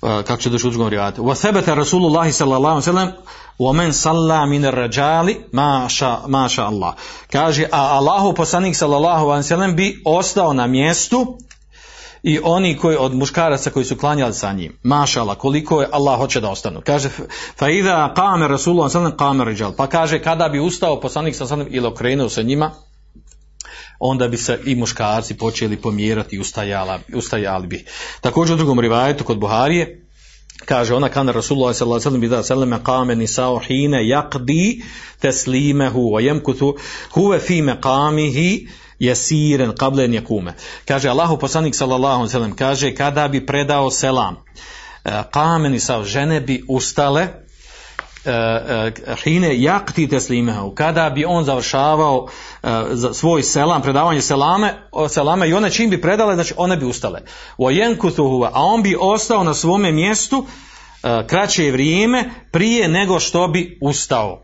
Kako 0.02 0.38
će 0.38 0.50
doći 0.50 0.68
u 0.68 0.70
drugom 0.70 0.90
rivati. 0.90 1.22
Wa 1.22 1.36
sebeta 1.36 1.74
Rasulullahi 1.74 2.32
sallallahu 2.32 2.82
sallam 2.82 3.12
wa 3.60 3.74
men 3.74 3.94
salla 3.94 4.46
min 4.46 4.64
rajali 4.64 5.46
maša, 5.52 6.18
maša 6.28 6.66
Allah. 6.66 6.94
Kaže, 7.32 7.66
a 7.72 7.82
Allahu 7.82 8.34
poslanik 8.34 8.76
sallallahu 8.76 9.44
sallam 9.44 9.76
bi 9.76 10.02
ostao 10.06 10.54
na 10.54 10.68
mjestu 10.68 11.38
i 12.24 12.40
oni 12.44 12.78
koji 12.78 12.98
od 12.98 13.14
muškaraca 13.14 13.70
koji 13.70 13.86
su 13.86 13.98
klanjali 13.98 14.34
sa 14.34 14.54
njim. 14.54 14.80
Mašala, 14.84 15.36
koliko 15.36 15.82
je 15.82 15.90
Allah 15.92 16.20
hoće 16.20 16.42
da 16.42 16.50
ostanu. 16.50 16.82
Kaže, 16.86 17.10
fa 17.56 17.70
idha 17.70 18.14
qame 18.18 18.48
Rasulullah 18.48 18.92
sallam 18.92 19.42
rijal. 19.42 19.76
Pa 19.76 19.88
kaže, 19.88 20.20
kada 20.20 20.50
bi 20.50 20.60
ustao 20.60 21.00
poslanik 21.00 21.36
sallam 21.36 21.68
ili 21.70 21.88
okrenuo 21.88 22.30
se 22.30 22.44
njima, 22.44 22.72
onda 24.00 24.28
bi 24.28 24.38
se 24.38 24.60
i 24.66 24.76
muškarci 24.76 25.38
počeli 25.38 25.78
pomjerati 25.78 26.36
i 26.36 26.40
ustajali, 26.40 27.00
ustajali 27.16 27.68
bi. 27.68 27.86
Također 28.22 28.54
u 28.54 28.58
drugom 28.58 28.80
rivajetu 28.80 29.24
kod 29.24 29.40
Buharije, 29.40 30.08
kaže 30.66 30.96
ona 30.96 31.10
kana 31.10 31.32
Rasulullah 31.32 31.76
sallallahu 31.76 32.10
alejhi 32.10 32.28
ve 32.28 32.44
sellem 32.44 32.70
bi 32.70 32.76
qame 32.86 33.16
nisa'u 33.16 33.60
hina 33.60 33.98
yaqdi 33.98 34.84
taslimahu 35.20 36.00
wa 36.00 36.22
yamkuthu 36.22 36.74
huwa 37.12 37.40
fi 37.40 37.62
maqamihi 37.62 38.68
jesiren 39.00 39.72
qablen 39.72 40.14
yakume. 40.14 40.54
Kaže 40.86 41.10
Allahu 41.10 41.38
poslanik 41.38 41.76
sallallahu 41.76 42.28
alejhi 42.36 42.56
kaže 42.56 42.96
kada 42.96 43.28
bi 43.28 43.46
predao 43.46 43.92
selam 43.92 44.36
qame 45.32 45.70
nisa'u 45.70 46.04
žene 46.04 46.42
bi 46.42 46.64
ustale 46.68 47.28
hine 49.24 49.62
jakti 49.62 50.08
teslimehu, 50.08 50.76
kada 50.76 51.10
bi 51.10 51.26
on 51.26 51.44
završavao 51.44 52.28
svoj 53.14 53.44
selam, 53.44 53.82
predavanje 53.82 54.22
selame, 54.22 54.74
selame 55.10 55.50
i 55.50 55.54
one 55.54 55.72
čim 55.72 55.90
bi 55.90 56.02
predale, 56.02 56.36
znači 56.36 56.54
one 56.58 56.78
bi 56.78 56.86
ustale. 56.86 57.22
A 58.54 58.64
on 58.64 58.84
bi 58.84 58.96
ostao 59.00 59.44
na 59.44 59.54
svome 59.54 59.92
mjestu 59.92 60.46
kraće 61.28 61.72
vrijeme 61.72 62.30
prije 62.52 62.88
nego 62.88 63.20
što 63.20 63.48
bi 63.48 63.78
ustao. 63.82 64.44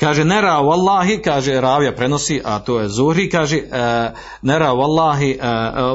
Kaže 0.00 0.24
nera 0.24 0.60
wallahi 0.60 1.22
kaže 1.22 1.60
ravija 1.60 1.92
prenosi 1.92 2.40
a 2.44 2.58
to 2.58 2.80
je 2.80 2.88
Zuhri 2.88 3.30
kaže 3.30 3.56
uh, 3.56 3.72
nera 4.42 4.72
wallahi 4.72 5.36
uh, 5.38 5.44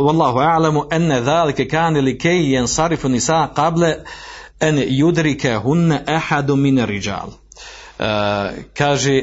wallahu 0.06 0.40
a'lamu 0.40 0.86
anna 0.92 1.22
zalika 1.24 1.68
kana 1.68 2.02
likay 2.02 2.52
yansarifu 2.52 3.10
nisa 3.10 3.50
qabla 3.56 3.94
en 4.60 4.84
judrike 4.88 5.56
hunne 5.56 6.04
ehadu 6.08 6.56
mine 6.56 6.86
riđal. 6.86 7.30
Kaže, 8.74 9.22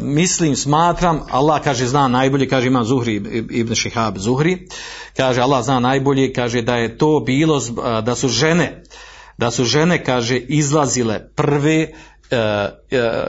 mislim, 0.00 0.56
smatram, 0.56 1.20
Allah 1.30 1.62
kaže 1.64 1.86
zna 1.86 2.08
najbolje, 2.08 2.48
kaže 2.48 2.66
imam 2.66 2.84
Zuhri 2.84 3.14
ibn 3.50 3.74
Šihab 3.74 4.18
Zuhri, 4.18 4.68
kaže 5.16 5.40
Allah 5.40 5.64
zna 5.64 5.80
najbolje, 5.80 6.32
kaže 6.32 6.62
da 6.62 6.76
je 6.76 6.98
to 6.98 7.22
bilo, 7.26 7.60
da 8.02 8.14
su 8.14 8.28
žene, 8.28 8.82
da 9.38 9.50
su 9.50 9.64
žene, 9.64 10.04
kaže, 10.04 10.36
izlazile 10.38 11.28
prve, 11.34 11.88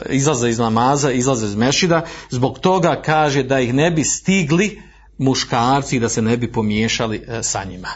izlaze 0.09 0.49
iz 0.49 0.59
namaza, 0.59 1.11
izlaze 1.11 1.45
iz 1.45 1.55
mešida, 1.55 2.05
zbog 2.29 2.59
toga 2.59 3.01
kaže 3.01 3.43
da 3.43 3.59
ih 3.59 3.73
ne 3.73 3.91
bi 3.91 4.03
stigli 4.03 4.81
muškarci 5.17 5.99
da 5.99 6.09
se 6.09 6.21
ne 6.21 6.37
bi 6.37 6.51
pomiješali 6.51 7.25
sa 7.41 7.63
njima. 7.63 7.89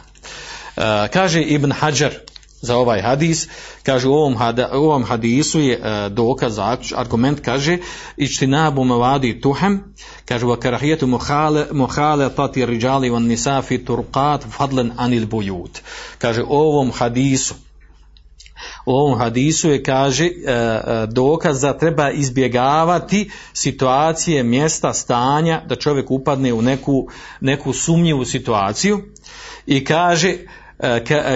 Kaže 1.13 1.42
Ibn 1.42 1.72
Hajar, 1.72 2.13
za 2.63 2.78
ovaj 2.78 3.02
hadis, 3.02 3.48
kaže 3.84 4.08
u 4.08 4.13
ovom, 4.13 4.36
u 4.74 4.78
ovom 4.78 5.04
hadisu 5.04 5.60
je 5.60 5.80
dokaz, 6.10 6.60
argument 6.96 7.39
kaže 7.39 7.78
ičtinabu 8.18 8.84
mavadi 8.84 9.42
tuhem, 9.42 9.84
kaže 10.26 10.46
wa 10.46 10.60
karahijetu 10.60 11.08
muhale, 11.08 11.66
muhale 11.72 12.30
tati 12.36 12.66
riđali 12.66 13.10
van 13.10 13.24
nisafi 13.24 13.86
turqat 13.86 14.42
fadlen 14.58 14.92
anil 14.98 15.26
bujut. 15.26 15.80
Kaže 16.18 16.44
u 16.44 16.52
ovom 16.52 16.92
hadisu, 16.92 17.56
u 18.86 18.91
ovom 18.91 19.19
hadisu 19.19 19.69
je 19.69 19.84
kaže 19.84 20.26
uh, 20.26 21.13
dokaz 21.13 21.62
da 21.62 21.78
treba 21.78 22.12
izbjegavati 22.12 23.32
situacije, 23.54 24.43
mjesta, 24.43 24.93
stanja, 24.93 25.62
da 25.67 25.76
čovjek 25.76 26.12
upadne 26.12 26.54
u 26.54 26.62
neku, 26.62 27.08
neku 27.41 27.74
sumnjivu 27.74 28.26
situaciju 28.26 29.02
i 29.65 29.86
kaže 29.86 30.38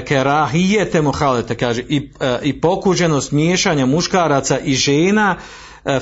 kerahijete 0.05 1.01
muhalete, 1.01 1.55
kaže, 1.55 1.81
i, 1.89 2.09
i 2.43 2.61
pokuđenost 2.61 3.31
miješanja 3.31 3.85
muškaraca 3.85 4.59
i 4.59 4.73
žena 4.73 5.35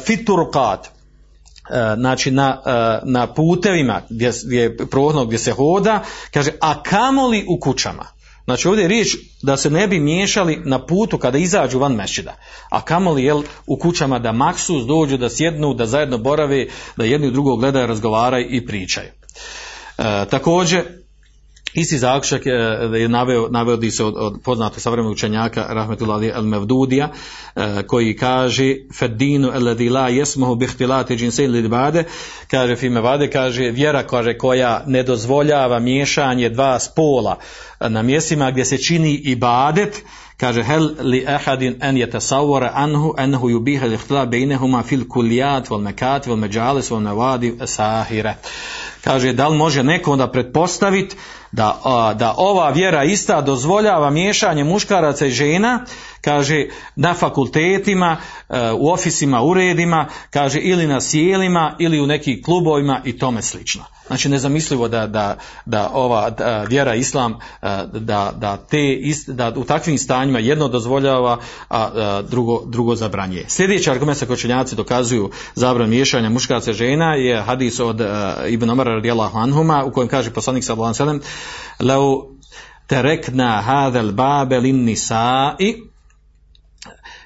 fiturkat, 0.05 0.89
znači 1.97 2.31
na, 2.31 2.61
na 3.03 3.33
putevima 3.33 4.01
gdje, 4.09 4.31
gdje 4.45 4.61
je 4.61 4.77
prohodno 4.77 5.25
gdje 5.25 5.37
se 5.37 5.51
hoda, 5.51 6.03
kaže, 6.33 6.51
a 6.61 6.83
kamoli 6.83 7.45
u 7.49 7.59
kućama. 7.59 8.14
Znači 8.45 8.67
ovdje 8.67 8.81
je 8.81 8.87
riječ 8.87 9.15
da 9.41 9.57
se 9.57 9.69
ne 9.69 9.87
bi 9.87 9.99
miješali 9.99 10.61
na 10.65 10.85
putu 10.85 11.17
kada 11.17 11.37
izađu 11.37 11.79
van 11.79 11.95
mešćida. 11.95 12.35
A 12.69 12.81
kamoli 12.81 13.23
jel, 13.23 13.43
u 13.67 13.77
kućama 13.77 14.19
da 14.19 14.31
maksus 14.31 14.85
dođu, 14.85 15.17
da 15.17 15.29
sjednu, 15.29 15.73
da 15.73 15.85
zajedno 15.85 16.17
borave, 16.17 16.67
da 16.97 17.05
jedni 17.05 17.31
drugog 17.31 17.59
gledaju, 17.59 17.87
razgovaraju 17.87 18.47
i 18.49 18.65
pričaju. 18.65 19.09
E, 19.97 20.25
također, 20.29 21.04
Isti 21.75 21.97
zaključak 21.97 22.45
e, 22.45 22.49
je 22.97 23.09
naveo, 23.09 23.47
navodi 23.49 23.91
se 23.91 24.03
od, 24.03 24.13
od 24.17 24.41
poznatog 24.43 24.81
savremenog 24.81 25.11
učenjaka 25.11 25.65
Rahmetullah 25.69 26.35
al 26.35 26.43
Mevdudija 26.43 27.09
e, 27.55 27.83
koji 27.87 28.15
kaže 28.15 28.75
Fedinu 28.99 29.51
alladhi 29.53 29.89
la 29.89 30.09
yasmuhu 30.09 30.57
bi 30.57 30.65
ihtilati 30.65 31.17
jinsayn 31.17 31.51
lil 31.51 31.65
ibade 31.65 32.03
kaže 32.51 32.75
fime 32.75 33.01
vade 33.01 33.29
kaže 33.29 33.71
vjera 33.71 34.03
kaže 34.07 34.37
koja 34.37 34.83
ne 34.87 35.03
dozvoljava 35.03 35.79
miješanje 35.79 36.49
dva 36.49 36.79
spola 36.79 37.37
na 37.79 38.01
mjestima 38.01 38.51
gdje 38.51 38.65
se 38.65 38.77
čini 38.77 39.13
ibadet 39.13 40.03
kaže 40.37 40.63
hel 40.63 40.89
li 40.99 41.25
ahadin 41.27 41.75
an 41.81 41.95
yatasawwara 41.95 42.71
anhu 42.73 43.13
annahu 43.17 43.49
yubiha 43.49 43.85
al-ikhtilaf 43.85 44.29
bainahuma 44.29 44.83
fil 44.83 45.07
kulliyat 45.07 45.69
wal 45.69 45.81
makat 45.81 46.27
wal 46.27 46.37
majalis 46.37 46.91
wal 46.91 47.01
nawadi 47.01 47.53
sahira. 47.65 48.35
Kaže 49.03 49.33
da 49.33 49.47
li 49.47 49.57
može 49.57 49.83
neko 49.83 50.11
onda 50.11 50.27
pretpostaviti 50.27 51.15
da, 51.55 52.13
da 52.15 52.33
ova 52.37 52.69
vjera 52.69 53.03
ista 53.03 53.41
dozvoljava 53.41 54.09
miješanje 54.09 54.63
muškaraca 54.63 55.25
i 55.25 55.31
žena 55.31 55.85
kaže 56.25 56.67
na 56.95 57.13
fakultetima 57.13 58.17
e, 58.49 58.71
u 58.71 58.89
ofisima, 58.89 59.43
uredima 59.43 60.07
kaže 60.29 60.59
ili 60.59 60.87
na 60.87 61.01
sjelima 61.01 61.75
ili 61.79 62.01
u 62.01 62.07
nekim 62.07 62.43
klubovima 62.43 63.01
i 63.03 63.17
tome 63.17 63.41
slično. 63.41 63.83
Znači 64.07 64.29
nezamislivo 64.29 64.87
da, 64.87 65.07
da, 65.07 65.37
da 65.65 65.89
ova 65.93 66.29
da, 66.29 66.65
vjera 66.69 66.95
islam 66.95 67.31
e, 67.31 67.37
da, 67.93 68.33
da, 68.37 68.57
te 68.57 68.97
da 69.27 69.53
u 69.55 69.63
takvim 69.63 69.97
stanjima 69.97 70.39
jedno 70.39 70.67
dozvoljava 70.67 71.31
a, 71.31 71.39
a 71.69 72.21
drugo, 72.29 72.61
drugo 72.65 72.95
zabranjuje. 72.95 73.45
Sljedeći 73.47 73.89
argument 73.89 74.17
sa 74.17 74.25
kočenjaci 74.25 74.75
dokazuju 74.75 75.31
zabran 75.55 75.89
miješanja 75.89 76.29
muškaraca 76.29 76.71
i 76.71 76.73
žena 76.73 77.15
je 77.15 77.41
hadis 77.41 77.79
od 77.79 78.01
uh, 78.01 78.07
Ibn 78.49 78.69
Omara 78.69 78.93
radijallahu 78.93 79.37
anhuma 79.37 79.83
u 79.85 79.91
kojem 79.91 80.07
kaže 80.07 80.31
poslanik 80.31 80.63
sallallahu 80.63 81.01
alejhi 81.01 81.19
ve 81.19 81.21
sellem 81.21 81.21
lau 81.89 82.35
terekna 82.87 83.61
hadal 83.61 84.11
babe 84.11 84.59
lin 84.59 84.85
nisa'i 84.85 85.94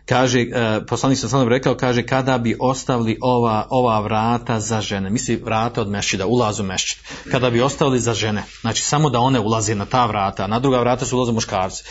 kaže, 0.10 0.42
uh, 0.42 0.86
poslanik 0.88 1.18
sam 1.18 1.30
sam 1.30 1.48
rekao, 1.48 1.76
kaže, 1.76 2.04
kada 2.04 2.38
bi 2.38 2.56
ostavili 2.60 3.18
ova, 3.22 3.68
ova 3.70 4.00
vrata 4.00 4.60
za 4.60 4.82
žene, 4.82 5.10
misli 5.10 5.36
vrata 5.36 5.82
od 5.82 5.90
mešćida, 5.90 6.26
ulaz 6.26 6.60
u 6.60 6.64
mešćid, 6.64 6.98
kada 7.32 7.50
bi 7.50 7.62
ostavili 7.62 8.00
za 8.00 8.14
žene, 8.14 8.44
znači 8.62 8.82
samo 8.82 9.10
da 9.10 9.20
one 9.20 9.40
ulaze 9.40 9.76
na 9.76 9.86
ta 9.86 10.06
vrata, 10.06 10.48
na 10.48 10.60
druga 10.60 10.80
vrata 10.80 11.06
su 11.06 11.18
ulaze 11.18 11.32
muškarci. 11.32 11.84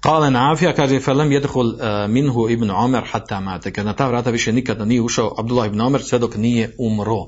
Kale 0.00 0.30
Nafija, 0.30 0.74
kaže, 0.74 1.00
felem 1.00 1.32
jedhul 1.32 1.66
uh, 1.66 1.80
minhu 2.08 2.48
ibn 2.50 2.70
Omer 2.70 3.02
hatta 3.12 3.40
mate, 3.40 3.72
kada 3.72 3.86
na 3.86 3.96
ta 3.96 4.08
vrata 4.08 4.30
više 4.30 4.52
nikada 4.52 4.84
nije 4.84 5.02
ušao 5.02 5.34
Abdullah 5.38 5.66
ibn 5.66 5.80
Omer, 5.80 6.02
sve 6.02 6.18
dok 6.18 6.36
nije 6.36 6.74
umro. 6.78 7.26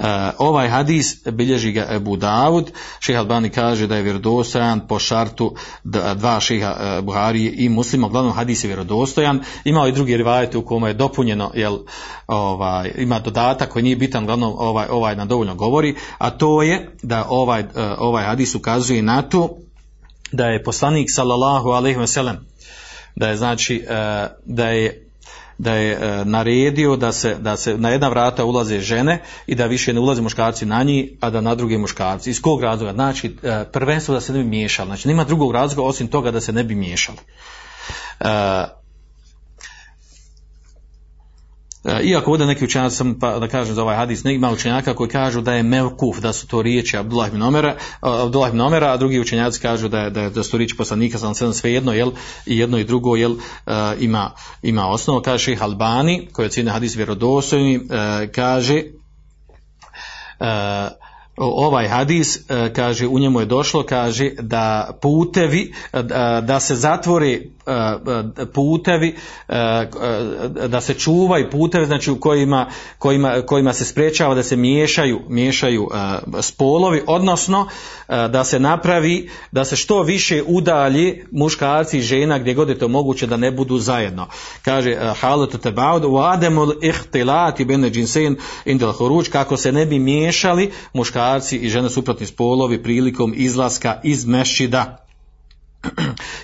Uh, 0.00 0.06
ovaj 0.38 0.68
hadis 0.68 1.26
bilježi 1.26 1.72
ga 1.72 1.86
Ebu 1.90 2.16
Davud, 2.16 2.70
šeha 3.00 3.18
Albani 3.18 3.50
kaže 3.50 3.86
da 3.86 3.96
je 3.96 4.02
vjerodostojan 4.02 4.86
po 4.88 4.98
šartu 4.98 5.54
dva 6.14 6.40
šeha 6.40 6.76
uh, 6.80 7.04
Buhari 7.04 7.44
i 7.46 7.68
muslima, 7.68 8.06
uglavnom 8.06 8.32
hadis 8.32 8.64
je 8.64 8.68
vjerodostojan, 8.68 9.40
imao 9.64 9.88
i 9.88 9.92
drugi 9.92 10.16
rivajete 10.16 10.58
u 10.58 10.64
kome 10.64 10.90
je 10.90 10.94
dopunjeno, 10.94 11.50
jel, 11.54 11.78
ovaj, 12.26 12.92
ima 12.96 13.18
dodatak 13.18 13.68
koji 13.68 13.82
nije 13.82 13.96
bitan, 13.96 14.22
uglavnom 14.22 14.54
ovaj, 14.58 14.86
ovaj 14.90 15.16
na 15.16 15.24
dovoljno 15.24 15.54
govori, 15.54 15.94
a 16.18 16.30
to 16.30 16.62
je 16.62 16.96
da 17.02 17.26
ovaj, 17.28 17.62
uh, 17.62 17.68
ovaj 17.98 18.24
hadis 18.24 18.54
ukazuje 18.54 19.02
na 19.02 19.22
to 19.22 19.56
da 20.32 20.46
je 20.46 20.64
poslanik 20.64 21.10
sallallahu 21.10 21.68
alejhi 21.68 21.98
ve 21.98 22.06
sellem 22.06 22.36
da 23.16 23.28
je 23.28 23.36
znači 23.36 23.84
da 24.44 24.68
je 24.68 25.09
da 25.60 25.74
je 25.74 25.92
e, 25.92 26.24
naredio 26.24 26.96
da 26.96 27.12
se, 27.12 27.34
da 27.34 27.56
se 27.56 27.76
na 27.78 27.90
jedna 27.90 28.08
vrata 28.08 28.44
ulaze 28.44 28.80
žene 28.80 29.22
i 29.46 29.54
da 29.54 29.66
više 29.66 29.92
ne 29.92 30.00
ulaze 30.00 30.22
muškarci 30.22 30.66
na 30.66 30.82
njih, 30.82 31.10
a 31.20 31.30
da 31.30 31.40
na 31.40 31.54
druge 31.54 31.78
muškarci. 31.78 32.30
Iz 32.30 32.40
kog 32.40 32.62
razloga? 32.62 32.92
Znači, 32.92 33.36
e, 33.42 33.64
prvenstvo 33.72 34.14
da 34.14 34.20
se 34.20 34.32
ne 34.32 34.38
bi 34.38 34.44
miješali. 34.44 34.88
Znači, 34.88 35.08
nema 35.08 35.24
drugog 35.24 35.52
razloga 35.52 35.88
osim 35.88 36.08
toga 36.08 36.30
da 36.30 36.40
se 36.40 36.52
ne 36.52 36.64
bi 36.64 36.74
miješali. 36.74 37.18
E, 37.18 37.24
E, 38.20 38.68
iako 42.02 42.30
ovdje 42.30 42.46
neki 42.46 42.64
učenjaci, 42.64 42.96
sam 42.96 43.18
pa 43.18 43.38
da 43.38 43.48
kažem 43.48 43.74
za 43.74 43.82
ovaj 43.82 43.96
hadis, 43.96 44.24
ne 44.24 44.34
ima 44.34 44.50
učenjaka 44.50 44.94
koji 44.94 45.10
kažu 45.10 45.40
da 45.40 45.54
je 45.54 45.62
mevkuf, 45.62 46.18
da 46.18 46.32
su 46.32 46.46
to 46.46 46.62
riječi 46.62 46.96
Abdullah 46.96 47.28
ibn 47.28 47.42
Omera, 47.42 47.76
Abdullah 48.00 48.50
ibn 48.50 48.60
Omera, 48.60 48.92
a 48.92 48.96
drugi 48.96 49.20
učenjaci 49.20 49.60
kažu 49.60 49.88
da 49.88 49.98
je, 49.98 50.10
da 50.10 50.20
je, 50.20 50.30
da 50.30 50.42
su 50.42 50.50
to 50.50 50.56
riječi 50.56 50.76
poslanika, 50.76 51.18
sam 51.18 51.34
sve 51.52 51.72
jedno, 51.72 51.92
jel, 51.92 52.10
i 52.46 52.58
jedno 52.58 52.78
i 52.78 52.84
drugo, 52.84 53.16
jel, 53.16 53.32
uh, 53.32 53.40
ima, 54.00 54.30
ima 54.62 54.88
osnovu, 54.88 55.22
kaže 55.22 55.44
ših 55.44 55.62
Albani, 55.62 56.28
koji 56.32 56.50
je 56.56 56.70
hadis 56.70 56.96
vjerodostojni, 56.96 57.80
kaže, 58.34 58.82
ovaj 61.40 61.88
hadis 61.88 62.36
e, 62.36 62.72
kaže 62.72 63.06
u 63.06 63.18
njemu 63.18 63.40
je 63.40 63.46
došlo 63.46 63.82
kaže 63.82 64.30
da 64.40 64.90
putevi 65.02 65.72
da 66.42 66.60
se 66.60 66.74
zatvore 66.74 67.40
putevi 68.54 69.16
da 70.68 70.80
se 70.80 70.94
čuvaju 70.94 71.50
putevi 71.50 71.86
znači 71.86 72.10
u 72.10 72.20
kojima, 72.20 72.66
kojima, 72.98 73.42
kojima 73.46 73.72
se 73.72 73.84
sprečava 73.84 74.34
da 74.34 74.42
se 74.42 74.56
miješaju 74.56 75.20
miješaju 75.28 75.88
spolovi 76.40 77.02
odnosno 77.06 77.68
da 78.08 78.44
se 78.44 78.60
napravi 78.60 79.30
da 79.52 79.64
se 79.64 79.76
što 79.76 80.02
više 80.02 80.42
udalji 80.46 81.24
muškarci 81.30 81.98
i 81.98 82.02
žena 82.02 82.38
gdje 82.38 82.54
god 82.54 82.68
je 82.68 82.78
to 82.78 82.88
moguće 82.88 83.26
da 83.26 83.36
ne 83.36 83.50
budu 83.50 83.78
zajedno. 83.78 84.26
Kaže 84.62 84.96
halatu 85.20 85.58
tebaud 85.58 86.02
wa 86.02 86.32
adamul 86.32 86.72
indel 88.64 88.92
huruč 88.92 89.28
kako 89.28 89.56
se 89.56 89.72
ne 89.72 89.86
bi 89.86 89.98
miješali 89.98 90.72
muškarci 90.92 91.29
i 91.52 91.68
žene 91.68 91.90
suprotni 91.90 92.26
spolovi 92.26 92.82
prilikom 92.82 93.34
izlaska 93.36 94.00
iz 94.02 94.26
mešćida. 94.26 95.06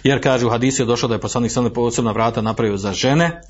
Jer 0.09 0.23
kaže 0.23 0.47
u 0.47 0.51
hadisu 0.51 0.83
je 0.83 0.87
došlo 0.87 1.09
da 1.09 1.15
je 1.15 1.21
poslanik 1.21 1.53
sada 1.53 1.71
posebna 1.71 2.13
vrata 2.13 2.43
napravio 2.43 2.77
za 2.77 2.93
žene 2.93 3.41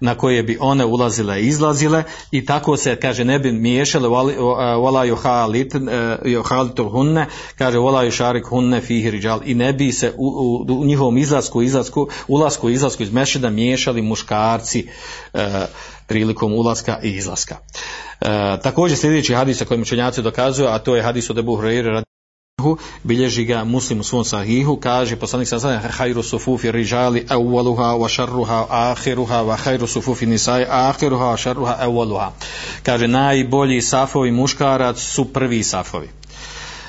na 0.00 0.14
koje 0.14 0.42
bi 0.42 0.58
one 0.60 0.84
ulazile 0.84 1.42
i 1.42 1.46
izlazile 1.46 2.04
i 2.30 2.46
tako 2.46 2.76
se 2.76 2.96
kaže 2.96 3.24
ne 3.24 3.38
bi 3.38 3.52
miješale 3.52 4.08
wala 4.08 5.06
yuhalit 5.14 5.70
yuhalitul 6.24 6.90
hunne 6.90 7.26
kaže 7.58 7.78
wala 7.78 8.06
yusharik 8.06 8.48
hunne 8.48 8.80
fihi 8.80 9.10
rijal 9.10 9.40
i 9.44 9.54
ne 9.54 9.72
bi 9.72 9.92
se 9.92 10.12
u, 10.16 10.26
u, 10.26 10.80
u 10.80 10.84
njihovom 10.84 11.18
izlasku 11.18 11.62
izlasku 11.62 12.08
ulasku 12.28 12.70
izlasku 12.70 13.02
iz 13.02 13.12
mešida 13.12 13.50
miješali 13.50 14.02
muškarci 14.02 14.88
e, 15.34 15.66
prilikom 16.06 16.52
ulaska 16.54 16.98
i 17.02 17.10
izlaska. 17.10 17.56
E, 18.20 18.26
također 18.62 18.98
sljedeći 18.98 19.34
hadis 19.34 19.58
sa 19.58 19.64
kojim 19.64 19.82
učenjaci 19.82 20.22
dokazuju, 20.22 20.68
a 20.68 20.78
to 20.78 20.96
je 20.96 21.02
hadis 21.02 21.30
od 21.30 21.38
Ebu 21.38 21.56
Hureyre 21.56 22.02
bilježi 23.02 23.44
ga 23.44 23.64
muslim 23.64 24.00
u 24.00 24.04
svom 24.04 24.24
sahihu, 24.24 24.76
kaže 24.76 25.16
poslanik 25.16 25.48
sa 25.48 25.60
sada 25.60 25.78
hajru 25.78 26.22
sufufi 26.22 26.72
rižali 26.72 27.26
awwaluha 27.28 27.96
wa 28.00 28.08
sharruha 28.08 28.66
akhiruha 28.70 29.42
wa 29.42 29.56
hajru 29.56 29.86
sufufi 29.86 30.26
nisai 30.26 30.66
akhiruha 30.68 31.24
wa 31.24 31.36
sharruha 31.36 31.76
awwaluha. 31.80 32.30
Kaže 32.82 33.08
najbolji 33.08 33.82
safovi 33.82 34.30
muškarac 34.30 34.98
su 34.98 35.24
prvi 35.32 35.62
safovi. 35.62 36.08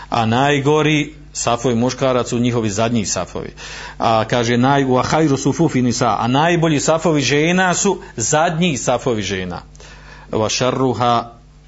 A 0.09 0.25
najgori 0.25 1.13
safovi 1.33 1.75
muškarac 1.75 2.29
su 2.29 2.39
njihovi 2.39 2.69
zadnji 2.69 3.05
safovi. 3.05 3.53
A 3.99 4.25
kaže 4.29 4.57
naj 4.57 4.85
hajru 5.03 5.37
sufufi 5.37 5.81
nisa, 5.81 6.15
a 6.19 6.27
najbolji 6.27 6.79
safovi 6.79 7.21
žena 7.21 7.73
su 7.73 7.99
zadnji 8.17 8.77
safovi 8.77 9.21
žena. 9.21 9.61
Wa 10.31 10.49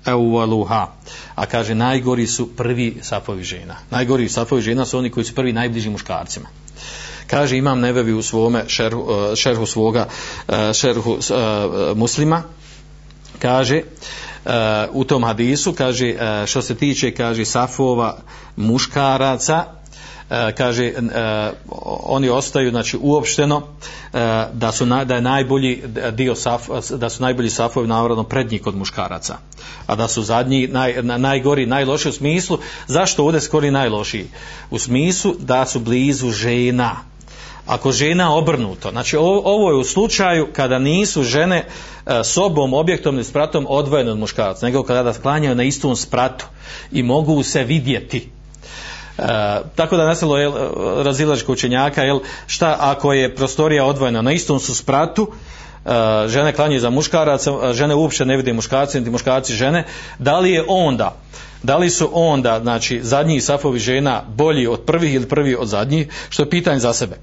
awwaluha. 0.06 0.88
A 1.36 1.45
kaže 1.45 1.76
najgori 1.76 2.28
su 2.28 2.56
prvi 2.56 2.97
safovi 3.01 3.43
žena. 3.43 3.76
Najgori 3.89 4.30
safovi 4.30 4.62
žena 4.62 4.86
su 4.86 4.97
oni 4.97 5.10
koji 5.10 5.24
su 5.24 5.36
prvi 5.36 5.53
najbliži 5.53 5.89
muškarcima. 5.89 6.47
Kaže 7.28 7.58
imam 7.58 7.80
nevevi 7.80 8.14
u 8.14 8.22
svome 8.22 8.64
šerhu, 8.68 9.01
uh, 9.01 9.36
šerhu 9.36 9.66
svoga 9.66 10.08
uh, 10.47 10.56
šerhu 10.74 11.12
uh, 11.12 11.97
muslima 11.97 12.43
kaže 13.39 13.82
u 14.91 15.03
tom 15.03 15.24
hadisu 15.24 15.74
kaže 15.74 16.16
što 16.45 16.62
se 16.62 16.76
tiče 16.76 17.12
kaže 17.12 17.45
safova 17.45 18.18
muškaraca 18.56 19.66
kaže 20.30 20.93
oni 22.03 22.30
ostaju 22.30 22.69
znači 22.69 22.97
uopšteno 23.01 23.61
da 24.53 24.71
su 24.71 24.86
na, 24.86 25.03
da 25.05 25.15
je 25.15 25.21
najbolji 25.21 25.84
dio 26.11 26.36
saf, 26.36 26.61
da 26.89 27.09
su 27.09 27.21
najbolji 27.21 27.49
safovi 27.49 27.88
naravno 27.88 28.23
prednji 28.23 28.59
kod 28.59 28.76
muškaraca. 28.76 29.38
A 29.88 29.95
da 29.95 30.07
su 30.07 30.23
zadnji 30.23 30.67
naj, 30.67 31.01
najgori 31.03 31.65
najlošiji 31.65 32.09
u 32.09 32.13
smislu 32.13 32.59
zašto 32.88 33.23
ovdje 33.23 33.41
skori 33.41 33.71
najlošiji? 33.71 34.28
U 34.71 34.80
smislu 34.80 35.36
da 35.39 35.65
su 35.65 35.80
blizu 35.80 36.30
žena. 36.30 36.95
Ako 37.67 37.91
žena 37.91 38.36
obrnuto 38.36 38.91
znači 38.91 39.17
ovo 39.17 39.69
je 39.69 39.78
u 39.78 39.84
slučaju 39.84 40.47
kada 40.53 40.80
nisu 40.80 41.23
žene 41.23 41.65
sobom, 42.23 42.73
objektom 42.73 43.15
ili 43.15 43.23
spratom 43.23 43.65
odvojene 43.69 44.11
od 44.11 44.17
muškaraca 44.17 44.65
nego 44.65 44.84
kada 44.84 45.13
sklanjaju 45.13 45.55
na 45.55 45.63
istom 45.63 45.95
spratu 45.95 46.45
i 46.91 47.03
mogu 47.03 47.43
se 47.43 47.63
vidjeti. 47.63 48.17
E, 48.17 48.34
tako 49.76 49.97
da 49.97 50.05
nastalo 50.05 50.38
je 50.38 50.51
učenjaka 51.47 52.03
jel, 52.03 52.20
šta 52.47 52.78
ako 52.80 53.13
je 53.13 53.36
prostorija 53.36 53.86
odvojena 53.86 54.22
na 54.22 54.32
istom 54.32 54.59
su 54.59 54.76
spratu 54.76 55.32
e, 55.86 55.89
žene 56.28 56.53
klanjaju 56.53 56.80
za 56.80 56.89
muškaraca, 56.89 57.74
žene 57.74 57.95
uopće 57.95 58.26
ne 58.26 58.38
vide 58.38 58.53
muškarci, 58.53 58.99
niti 58.99 59.11
muškarci 59.11 59.53
žene, 59.53 59.84
da 60.20 60.39
li 60.39 60.51
je 60.51 60.66
onda 60.68 61.16
da 61.66 61.78
li 61.78 61.89
su 61.89 62.09
onda, 62.13 62.59
znači, 62.61 62.99
zadnji 63.03 63.41
safovi 63.41 63.80
žena 63.80 64.24
bolji 64.28 64.68
od 64.68 64.82
prvih 64.82 65.13
ili 65.13 65.26
prvi 65.26 65.55
od 65.55 65.68
zadnjih, 65.68 66.07
što 66.30 66.43
je 66.43 66.49
pitanje 66.49 66.80
za 66.80 66.93
sebe. 66.93 67.18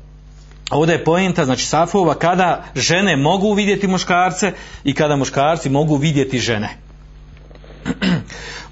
Ovdje 0.70 0.92
je 0.92 1.04
poenta, 1.04 1.44
znači 1.44 1.66
safova, 1.66 2.14
kada 2.14 2.64
žene 2.74 3.16
mogu 3.16 3.52
vidjeti 3.52 3.86
muškarce 3.86 4.52
i 4.84 4.94
kada 4.94 5.16
muškarci 5.16 5.70
mogu 5.70 5.96
vidjeti 5.96 6.38
žene. 6.38 6.68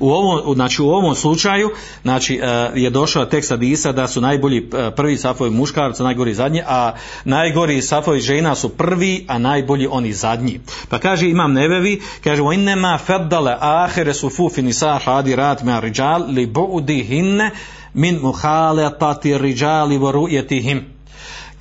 U 0.01 0.11
ovom, 0.11 0.55
znači 0.55 0.83
u 0.83 0.91
ovom 0.91 1.15
slučaju 1.15 1.71
znači, 2.03 2.41
e, 2.43 2.71
je 2.75 2.91
došao 2.91 3.25
tekst 3.25 3.53
Adisa 3.53 3.93
da 3.93 4.09
su 4.09 4.21
najbolji 4.21 4.59
e, 4.59 4.91
prvi 4.91 5.17
safovi 5.17 5.51
muškarca, 5.51 6.05
najgori 6.05 6.35
zadnji, 6.35 6.63
a 6.67 6.95
najgori 7.25 7.83
safovi 7.83 8.21
žena 8.21 8.55
su 8.55 8.69
prvi, 8.69 9.25
a 9.29 9.39
najbolji 9.39 9.87
oni 9.91 10.13
zadnji. 10.13 10.61
Pa 10.89 10.99
kaže 10.99 11.29
Imam 11.29 11.53
Nevevi, 11.53 12.01
kaže 12.25 12.43
o 12.43 12.53
innema 12.53 12.99
feddale 12.99 13.57
ahere 13.61 14.15
su 14.15 14.31
fufi 14.31 14.63
nisa 14.63 14.99
hadi 15.05 15.37
rat 15.37 15.63
me 15.63 15.81
riđal 15.81 16.25
li 16.29 16.47
bu'dihinne 16.47 17.51
min 17.95 18.19
muhaletati 18.23 19.39
riđali 19.39 19.99
vorujetihim 19.99 21.00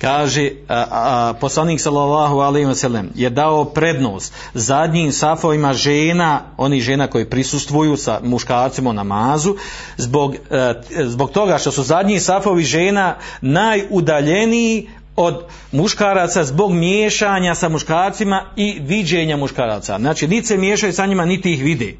kaže 0.00 0.50
a, 0.68 0.84
a, 0.90 1.34
poslanik 1.40 1.80
sallallahu 1.80 2.38
alejhi 2.40 2.66
ve 2.66 2.74
sellem 2.74 3.10
je 3.14 3.30
dao 3.30 3.64
prednost 3.64 4.32
zadnjim 4.54 5.12
safovima 5.12 5.72
žena, 5.72 6.40
oni 6.56 6.80
žena 6.80 7.06
koji 7.06 7.24
prisustvuju 7.24 7.96
sa 7.96 8.20
muškarcima 8.22 8.90
u 8.90 8.92
namazu 8.92 9.56
zbog, 9.96 10.36
a, 10.50 10.56
e, 10.90 11.04
zbog 11.04 11.30
toga 11.30 11.58
što 11.58 11.70
su 11.70 11.82
zadnji 11.82 12.20
safovi 12.20 12.64
žena 12.64 13.16
najudaljeniji 13.40 14.88
od 15.20 15.44
muškaraca 15.72 16.44
zbog 16.44 16.72
miješanja 16.72 17.54
sa 17.54 17.68
muškarcima 17.68 18.44
i 18.56 18.78
viđenja 18.80 19.36
muškaraca. 19.36 19.98
Znači, 19.98 20.28
niti 20.28 20.46
se 20.46 20.56
miješaju 20.56 20.92
sa 20.92 21.06
njima, 21.06 21.24
niti 21.24 21.52
ih 21.52 21.64
vide. 21.64 21.94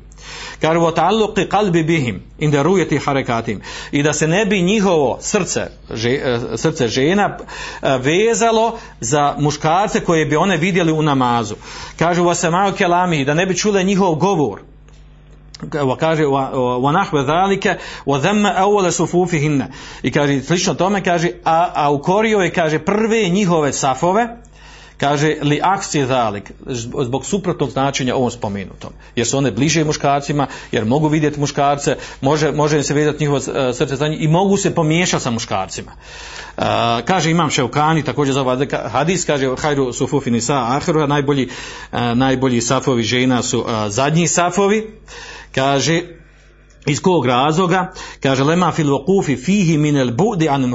Kaže, 0.61 0.79
wa 0.79 0.95
ta'alluqi 0.95 1.49
qalbi 1.49 1.83
bihim 1.87 2.23
inda 2.39 2.63
rujeti 2.63 2.99
harekatim. 2.99 3.61
I 3.93 4.03
da 4.03 4.13
se 4.13 4.29
ne 4.29 4.47
bi 4.47 4.63
njihovo 4.63 5.19
srce, 5.21 5.61
e, 6.05 6.39
srce 6.57 6.89
žena 6.89 7.37
e, 7.37 7.99
vezalo 7.99 8.79
za 9.01 9.35
muškarce 9.39 10.01
koje 10.01 10.27
bi 10.27 10.37
one 10.37 10.57
vidjeli 10.57 10.93
u 10.93 11.03
namazu. 11.03 11.55
Wa 11.99 12.35
sama'u 12.35 12.77
kelami, 12.77 13.25
da 13.25 13.35
ne 13.35 13.47
bi 13.47 13.57
čule 13.57 13.85
njihov 13.85 14.15
govor 14.15 14.70
kaže 15.99 16.25
zalika 17.27 17.77
wa 18.07 18.21
dhamma 18.21 18.55
awwal 18.59 18.91
sufufihinna 18.91 19.67
i 20.03 20.11
kaže 20.11 20.41
slično 20.43 20.75
tome 20.75 21.05
kaže 21.05 21.31
a, 21.45 21.71
a 21.75 21.91
ukorio 21.91 22.39
je 22.39 22.53
kaže 22.53 22.79
prve 22.79 23.29
njihove 23.29 23.73
safove 23.73 24.29
kaže 25.01 25.37
li 25.43 25.61
aksi 25.63 26.07
zalik. 26.07 26.53
Zbog 27.05 27.27
suprotnog 27.27 27.71
značenja 27.71 28.15
ovom 28.15 28.31
spomenutom. 28.31 28.93
Jer 29.17 29.27
su 29.27 29.39
one 29.39 29.51
bliže 29.51 29.85
muškarcima 29.85 30.47
jer 30.73 30.85
mogu 30.85 31.09
vidjeti 31.09 31.41
muškarce 31.41 31.97
može, 32.21 32.53
može 32.53 32.83
se 32.83 32.95
vidjeti 32.95 33.25
njihovo 33.25 33.39
uh, 33.39 33.77
srce 33.77 34.09
njih 34.09 34.23
i 34.23 34.29
mogu 34.29 34.57
se 34.57 34.75
pomiješati 34.75 35.23
sa 35.23 35.31
muškarcima. 35.31 35.93
Uh, 35.93 36.65
kaže 37.05 37.31
imam 37.31 37.51
Šeukani 37.51 38.03
također 38.03 38.35
za 38.35 38.41
ovaj 38.41 38.67
hadis 38.93 39.25
kaže 39.25 39.55
hajru 39.59 39.93
sufufi 39.93 40.31
nisa 40.31 40.77
ahru 40.77 41.07
najbolji, 41.07 41.49
uh, 41.93 41.99
najbolji 42.15 42.61
safovi 42.61 43.03
žena 43.03 43.43
su 43.43 43.65
zadnji 43.89 44.29
safovi 44.29 45.01
kaže 45.55 46.03
iz 46.87 47.01
kog 47.01 47.27
razloga? 47.27 47.93
Kaže 48.23 48.45
lema 48.45 48.73
fil 48.73 48.87
fihi 49.45 49.79
min 49.79 49.97
al 49.97 50.11
bu'di 50.11 50.49
an 50.49 50.75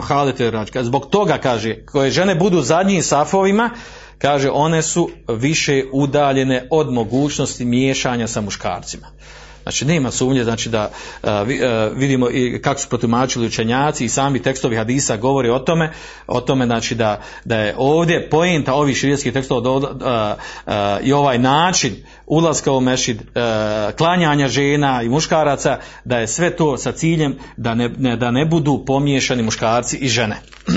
zbog 0.86 1.09
toga 1.09 1.38
kaže 1.38 1.86
koje 1.86 2.11
žene 2.11 2.36
budu 2.36 2.61
zadnjim 2.61 3.03
safovima 3.03 3.69
kaže 4.17 4.49
one 4.49 4.82
su 4.82 5.09
više 5.28 5.84
udaljene 5.91 6.67
od 6.71 6.93
mogućnosti 6.93 7.65
miješanja 7.65 8.28
sa 8.28 8.41
muškarcima. 8.41 9.07
Znači 9.63 9.86
nema 9.86 10.11
sumnje 10.11 10.43
znači 10.43 10.69
da 10.69 10.89
uh, 11.23 11.30
vidimo 11.95 12.30
i 12.30 12.61
kako 12.61 12.80
su 12.80 12.89
protumačili 12.89 13.47
učenjaci 13.47 14.05
i 14.05 14.09
sami 14.09 14.41
tekstovi 14.41 14.76
hadisa 14.76 15.17
govori 15.17 15.49
o 15.49 15.59
tome, 15.59 15.91
o 16.28 16.41
tome 16.41 16.65
znači 16.65 16.95
da, 16.95 17.21
da 17.45 17.57
je 17.57 17.76
ovdje 17.78 18.30
poenta 18.30 18.73
ovih 18.73 18.97
širijskih 18.97 19.34
tekstova 19.34 19.61
do, 19.61 19.95
i 21.03 21.13
ovaj 21.13 21.38
način 21.38 21.95
ulaska 22.28 22.71
u 22.71 22.82
mešid, 22.82 23.21
uh, 23.21 23.95
klanjanja 23.97 24.47
žena 24.47 25.01
i 25.01 25.09
muškaraca, 25.09 25.80
da 26.05 26.17
je 26.17 26.28
sve 26.28 26.55
to 26.55 26.78
sa 26.78 26.91
ciljem 26.91 27.36
da 27.57 27.76
ne, 27.76 27.89
ne, 27.97 28.17
da 28.17 28.32
ne 28.32 28.45
budu 28.45 28.84
pomiješani 28.86 29.43
muškarci 29.43 29.97
i 29.97 30.07
žene. 30.07 30.36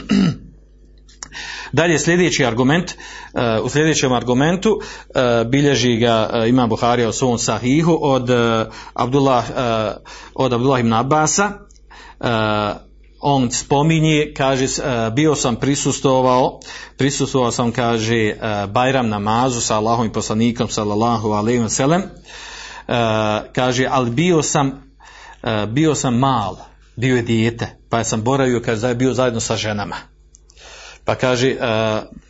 Dalje 1.72 1.98
sljedeći 1.98 2.44
argument, 2.44 2.90
uh, 2.90 3.64
u 3.64 3.68
sljedećem 3.68 4.12
argumentu 4.12 4.70
uh, 4.80 5.50
bilježi 5.50 5.96
ga 5.96 6.30
ima 6.48 6.66
Buharija 6.66 7.08
u 7.08 7.12
svom 7.12 7.38
sahihu 7.38 7.98
od 8.02 8.30
Abdullah, 8.94 9.44
od 10.34 10.52
Abdullah 10.52 10.80
ibn 10.80 10.92
Abasa, 10.92 11.52
on 13.20 13.50
spominje, 13.50 14.32
kaže, 14.36 14.64
uh, 14.64 15.14
bio 15.14 15.34
sam 15.34 15.56
prisustovao, 15.56 16.60
prisustovao 16.96 17.50
sam, 17.50 17.72
kaže, 17.72 18.34
uh, 18.36 18.70
Bajram 18.70 19.08
namazu 19.08 19.60
sa 19.60 19.76
Allahom 19.76 20.06
i 20.06 20.12
poslanikom, 20.12 20.68
sallallahu 20.68 21.28
alaihi 21.28 21.60
wa 21.60 21.68
sallam, 21.68 22.02
uh, 22.02 22.94
kaže, 23.52 23.86
ali 23.90 24.10
bio 24.10 24.42
sam, 24.42 24.88
bio 25.68 25.94
sam 25.94 26.18
mal, 26.18 26.56
bio 26.96 27.16
je 27.16 27.22
dijete, 27.22 27.66
pa 27.88 28.04
sam 28.04 28.22
boravio, 28.22 28.62
kaže, 28.64 28.80
da 28.80 28.88
je 28.88 28.94
bio 28.94 29.14
zajedno 29.14 29.40
sa 29.40 29.56
ženama. 29.56 29.96
Pa 31.04 31.14
kaže, 31.14 31.56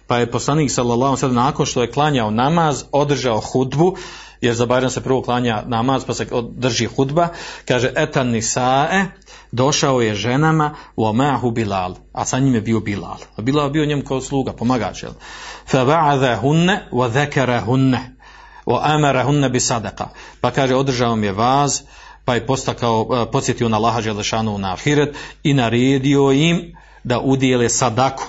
pa 0.06 0.18
je 0.18 0.30
poslanik 0.30 0.70
sallallahu 0.70 1.16
alejhi 1.22 1.36
nakon 1.36 1.66
što 1.66 1.82
je 1.82 1.90
klanjao 1.90 2.30
namaz, 2.30 2.84
održao 2.92 3.40
hudbu, 3.40 3.96
jer 4.40 4.54
za 4.54 4.66
Bajram 4.66 4.90
se 4.90 5.00
prvo 5.00 5.22
klanja 5.22 5.62
namaz, 5.66 6.04
pa 6.04 6.14
se 6.14 6.26
drži 6.50 6.86
hudba, 6.86 7.28
kaže 7.64 7.92
etan 7.96 8.28
nisae, 8.28 9.06
došao 9.52 10.00
je 10.00 10.14
ženama 10.14 10.74
u 10.96 11.04
omahu 11.04 11.50
Bilal, 11.50 11.94
a 12.12 12.24
sa 12.24 12.38
njim 12.38 12.54
je 12.54 12.60
bio 12.60 12.80
Bilal. 12.80 13.18
Bilal 13.36 13.66
je 13.66 13.70
bio 13.70 13.86
njemu 13.86 14.02
kao 14.02 14.20
sluga, 14.20 14.52
pomagač, 14.52 15.02
jel? 15.02 15.12
Ba'adha 15.72 16.36
hunne 19.24 19.48
bi 19.48 19.60
sadaka. 19.60 20.08
Pa 20.40 20.50
kaže, 20.50 20.74
održao 20.74 21.16
mi 21.16 21.26
je 21.26 21.32
vaz, 21.32 21.80
pa 22.24 22.34
je 22.34 22.46
postakao, 22.46 23.08
e, 23.12 23.30
podsjetio 23.32 23.68
na 23.68 23.76
Allaha 23.76 24.00
Želešanu 24.00 24.58
na 24.58 24.72
ahiret 24.72 25.16
i 25.42 25.54
naredio 25.54 26.32
im 26.32 26.76
da 27.04 27.20
udijele 27.20 27.68
sadaku 27.68 28.24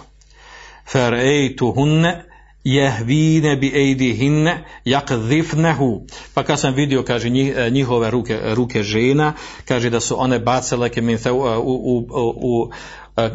farejtuhunne 0.91 2.28
jehvine 2.63 3.55
bi 3.55 3.71
ejdihinne 3.75 4.65
jakzifnehu 4.85 6.01
pa 6.33 6.43
kad 6.43 6.59
sam 6.59 6.73
vidio 6.73 7.03
kaže 7.03 7.27
e, 7.27 7.69
njihove 7.69 8.11
ruke, 8.11 8.39
ruke 8.53 8.83
žena 8.83 9.33
kaže 9.65 9.89
da 9.89 9.99
su 9.99 10.21
one 10.21 10.39
bacile 10.39 10.89
ke 10.89 11.01
min 11.01 11.17
thau, 11.17 11.37
u, 11.37 11.73
u, 11.73 12.07
u, 12.35 12.69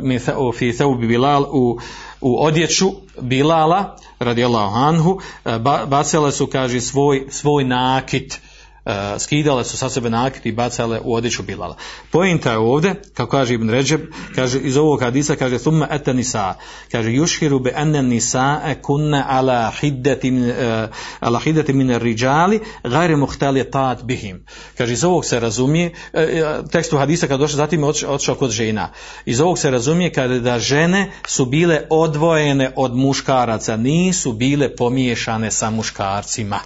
min 0.01 0.21
thau, 0.21 0.53
fi 0.53 0.73
bilal 1.09 1.43
u, 1.43 1.79
u 2.21 2.45
odjeću 2.45 2.91
Bilala 3.21 3.97
radijallahu 4.19 4.77
anhu 4.77 5.21
e, 5.45 5.59
bacile 5.87 6.33
su 6.33 6.47
kaže 6.47 6.81
svoj, 6.81 7.27
svoj 7.31 7.65
nakit 7.65 8.41
skidale 9.19 9.65
su 9.65 9.77
sa 9.77 9.89
sebe 9.91 10.11
nakit 10.11 10.47
i 10.47 10.53
bacale 10.53 11.01
u 11.05 11.15
odjeću 11.15 11.43
Bilala. 11.43 11.77
Pojenta 12.11 12.51
je 12.51 12.59
ovdje, 12.59 12.95
kako 13.15 13.31
kaže 13.31 13.55
Ibn 13.55 13.71
Ređeb, 13.71 14.01
kaže 14.35 14.61
iz 14.61 14.77
ovog 14.77 15.01
hadisa, 15.01 15.37
kaže 15.37 15.59
thumma 15.59 15.89
eta 15.91 16.13
nisa, 16.13 16.55
kaže 16.93 17.11
yushhiru 17.11 17.63
bi 17.63 17.73
anna 17.75 18.03
nisa 18.03 18.61
kunna 18.83 19.25
ala 19.29 19.73
hiddati 19.81 20.31
min, 20.31 20.51
uh, 20.51 20.57
ala 21.21 21.41
hiddati 21.41 21.73
min 21.73 21.99
rijali 21.99 22.61
ghairi 22.85 23.17
mukhtalitat 23.17 24.03
bihim. 24.03 24.45
Kaže 24.79 24.93
iz 24.93 25.05
ovog 25.05 25.25
se 25.25 25.41
razumije, 25.41 25.93
uh, 26.13 26.21
tekstu 26.71 26.99
hadisa 26.99 27.27
kad 27.27 27.41
došao 27.41 27.57
zatim 27.57 27.83
je 27.83 27.89
otišao 28.07 28.35
kod 28.35 28.51
žena. 28.51 28.91
Iz 29.25 29.41
ovog 29.41 29.59
se 29.59 29.71
razumije 29.71 30.13
kada 30.13 30.39
da 30.39 30.59
žene 30.59 31.13
su 31.27 31.47
bile 31.47 31.83
odvojene 31.91 32.73
od 32.77 32.97
muškaraca, 32.97 33.77
nisu 33.77 34.33
bile 34.33 34.77
pomiješane 34.77 35.51
sa 35.51 35.71
muškarcima. 35.71 36.61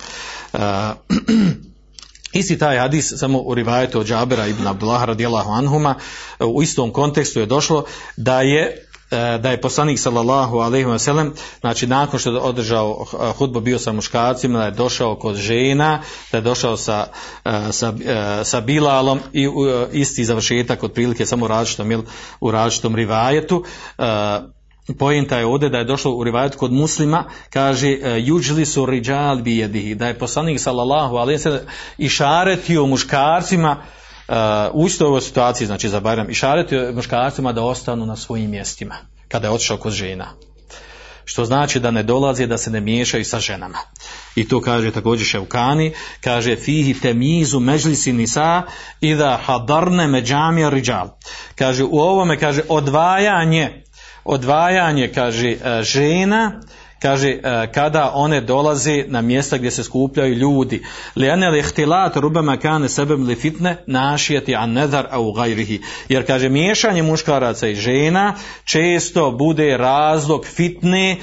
Isti 2.32 2.58
taj 2.58 2.78
hadis, 2.78 3.12
samo 3.16 3.38
u 3.38 3.54
rivajetu 3.54 4.00
od 4.00 4.06
Džabera 4.06 4.46
ibn 4.46 4.66
Abdullah 4.66 5.04
radijallahu 5.04 5.50
anhuma, 5.50 5.94
u 6.40 6.62
istom 6.62 6.92
kontekstu 6.92 7.40
je 7.40 7.46
došlo 7.46 7.84
da 8.16 8.40
je 8.40 8.84
e, 9.10 9.38
da 9.38 9.50
je 9.50 9.60
poslanik 9.60 9.98
sallallahu 9.98 10.58
alejhi 10.58 10.86
ve 10.86 10.98
sellem 10.98 11.32
znači 11.60 11.86
nakon 11.86 12.18
što 12.18 12.30
je 12.30 12.38
održao 12.38 13.04
hudbu 13.38 13.60
bio 13.60 13.78
sa 13.78 13.92
muškarcima 13.92 14.58
da 14.58 14.64
je 14.64 14.70
došao 14.70 15.16
kod 15.16 15.36
žena 15.36 16.02
da 16.32 16.38
je 16.38 16.42
došao 16.42 16.76
sa 16.76 17.06
e, 17.44 17.72
sa, 17.72 17.92
e, 18.04 18.44
sa 18.44 18.60
Bilalom 18.60 19.20
i 19.32 19.48
isti 19.92 20.24
završetak 20.24 20.82
otprilike 20.82 21.26
samo 21.26 21.44
u 21.44 21.48
različitom 21.48 22.04
u 22.40 22.50
različitom 22.50 22.94
rivajetu 22.94 23.64
Pojenta 24.98 25.38
je 25.38 25.46
ovdje 25.46 25.68
da 25.68 25.78
je 25.78 25.84
došlo 25.84 26.12
u 26.12 26.24
rivajet 26.24 26.56
kod 26.56 26.72
muslima, 26.72 27.24
kaže 27.50 27.88
e, 27.88 28.20
juđli 28.20 28.66
su 28.66 28.86
riđal 28.86 29.36
bi 29.36 29.56
jedihi, 29.56 29.94
da 29.94 30.06
je 30.06 30.18
poslanik 30.18 30.60
sallallahu 30.60 31.16
alaihi 31.16 31.38
sallam 31.38 31.60
išaretio 31.98 32.86
muškarcima 32.86 33.76
uh, 34.28 34.86
istoj 34.86 35.06
ovoj 35.06 35.20
situaciji, 35.20 35.66
znači 35.66 35.88
za 35.88 36.00
Bajram, 36.00 36.30
išaretio 36.30 36.92
muškarcima 36.94 37.52
da 37.52 37.62
ostanu 37.62 38.06
na 38.06 38.16
svojim 38.16 38.50
mjestima, 38.50 38.94
kada 39.28 39.46
je 39.46 39.52
otišao 39.52 39.76
kod 39.76 39.92
žena. 39.92 40.34
što 41.28 41.44
znači 41.44 41.80
da 41.80 41.90
ne 41.90 42.02
dolazi 42.02 42.46
da 42.46 42.58
se 42.58 42.70
ne 42.70 42.80
miješaju 42.80 43.24
sa 43.24 43.40
ženama. 43.40 43.78
I 44.34 44.48
to 44.48 44.60
kaže 44.60 44.90
također 44.90 45.26
Ševkani, 45.26 45.92
kaže 46.20 46.56
fihi 46.56 47.00
temizu 47.00 47.60
međlisi 47.60 48.12
nisa 48.12 48.62
i 49.00 49.14
da 49.14 49.40
hadarne 49.44 50.06
međamija 50.06 50.70
riđal. 50.70 51.08
Kaže 51.54 51.84
u 51.84 51.98
ovome 51.98 52.38
kaže 52.38 52.62
odvajanje 52.68 53.82
odvajanje 54.28 55.12
kaže 55.14 55.48
e, 55.48 55.82
žena 55.82 56.60
kaže 57.02 57.28
e, 57.28 57.72
kada 57.74 58.10
one 58.14 58.40
dolaze 58.40 59.04
na 59.06 59.20
mjesta 59.20 59.56
gdje 59.56 59.70
se 59.70 59.84
skupljaju 59.84 60.34
ljudi. 60.34 60.84
Rubama 62.16 62.56
kane 62.56 62.88
li 63.24 63.34
fitne 63.34 63.76
an 64.54 64.72
nedar 64.72 65.06
au 65.10 65.32
gajrihi. 65.32 65.80
Jer 66.08 66.26
kaže 66.26 66.48
miješanje 66.48 67.02
muškaraca 67.02 67.68
i 67.68 67.74
žena 67.74 68.34
često 68.64 69.30
bude 69.30 69.76
razlog 69.76 70.46
fitne 70.46 71.10
e, 71.10 71.16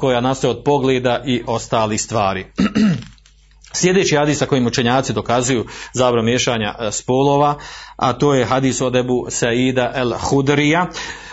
koja 0.00 0.20
nastaje 0.20 0.50
od 0.50 0.62
pogleda 0.64 1.22
i 1.26 1.42
ostali 1.46 1.98
stvari 1.98 2.46
Sljedeći 3.72 4.16
hadis 4.16 4.38
sa 4.38 4.46
kojim 4.46 4.66
učenjaci 4.66 5.12
dokazuju 5.12 5.66
zabro 5.92 6.22
miješanja 6.22 6.74
e, 6.78 6.92
spolova, 6.92 7.58
a 7.96 8.12
to 8.12 8.34
je 8.34 8.44
hadis 8.44 8.80
od 8.80 8.96
Ebu 8.96 9.26
Saida 9.28 9.92
el 9.94 10.12
Hudrija, 10.18 10.86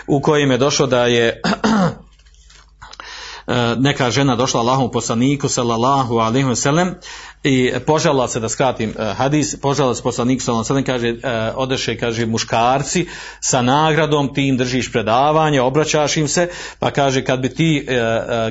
u 0.08 0.22
kojem 0.22 0.52
je 0.52 0.58
došlo 0.58 0.88
da 0.88 1.06
je 1.06 1.42
neka 3.78 4.12
žena 4.12 4.36
došla 4.36 4.60
Allahom 4.60 4.92
poslaniku 4.92 5.50
sallallahu 5.50 6.18
alaihi 6.18 6.56
sellem 6.56 6.96
i 7.44 7.72
požalila 7.86 8.28
se 8.28 8.40
da 8.40 8.50
skratim 8.50 8.94
e, 9.00 9.14
hadis, 9.14 9.56
požalila 9.62 9.96
se 9.96 10.04
poslaniku 10.04 10.44
sallallahu 10.44 10.74
alaihi 10.74 10.86
kaže 10.86 11.08
e, 11.08 11.52
odeše 11.56 11.98
kaže 11.98 12.26
muškarci 12.26 13.08
sa 13.40 13.62
nagradom 13.62 14.34
ti 14.34 14.48
im 14.48 14.58
držiš 14.58 14.92
predavanje, 14.92 15.62
obraćaš 15.62 16.18
im 16.18 16.28
se 16.28 16.50
pa 16.80 16.92
kaže 16.92 17.24
kad 17.24 17.40
bi 17.40 17.50
ti 17.50 17.88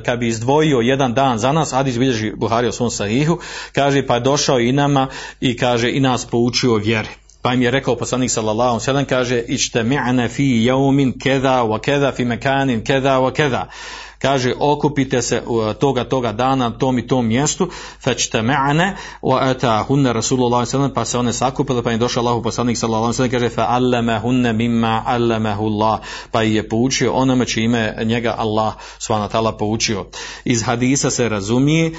kad 0.04 0.18
bi 0.18 0.28
izdvojio 0.28 0.78
jedan 0.78 1.14
dan 1.14 1.38
za 1.38 1.52
nas, 1.52 1.72
hadis 1.72 1.98
bilježi 1.98 2.32
Buhari 2.36 2.68
u 2.68 2.72
svom 2.72 2.90
sahihu, 2.90 3.38
kaže 3.72 4.06
pa 4.06 4.14
je 4.14 4.20
došao 4.20 4.60
i 4.60 4.72
nama 4.72 5.08
i 5.40 5.56
kaže 5.56 5.90
i 5.90 6.00
nas 6.00 6.24
poučio 6.24 6.74
vjeri. 6.74 7.08
Pa 7.42 7.54
im 7.54 7.62
je 7.62 7.70
rekao 7.70 7.96
poslanik 7.96 8.30
sallallahu 8.30 8.80
alejhi 8.88 9.08
kaže 9.08 9.42
ičtami'na 9.48 10.28
fi 10.28 10.42
yawmin 10.42 11.12
keda 11.22 11.62
wa 11.62 11.80
keda 11.80 12.12
fi 12.12 12.24
makanin 12.24 12.84
keda 12.84 13.18
wa 13.18 13.32
keda 13.32 13.70
kaže 14.18 14.54
okupite 14.60 15.22
se 15.22 15.42
toga 15.80 16.04
toga 16.04 16.32
dana 16.32 16.68
na 16.68 16.78
tom 16.78 16.98
i 16.98 17.06
tom 17.06 17.26
mjestu 17.26 17.68
fajtama'na 18.04 18.96
wa 19.22 19.38
atahunna 19.50 20.12
rasulullah 20.12 20.66
sallallahu 20.68 20.94
pa 20.94 21.04
se 21.04 21.18
one 21.18 21.32
sakupile 21.32 21.82
pa 21.82 21.90
je 21.90 21.98
došao 21.98 22.20
Allahu 22.20 22.42
poslanik 22.42 22.78
sallallahu 22.78 23.12
sellem 23.12 23.30
kaže 23.30 23.48
fa 23.48 23.66
allamahunna 23.68 24.52
mimma 24.52 25.02
allamahu 25.06 25.64
Allah 25.64 26.00
pa 26.30 26.42
je 26.42 26.68
poučio 26.68 27.12
onome 27.12 27.46
čime 27.46 27.94
njega 28.04 28.34
Allah 28.38 28.74
subhanahu 28.98 29.32
taala 29.32 29.52
poučio. 29.52 30.06
Iz 30.44 30.62
hadisa 30.62 31.10
se 31.10 31.28
razumije 31.28 31.86
e, 31.86 31.92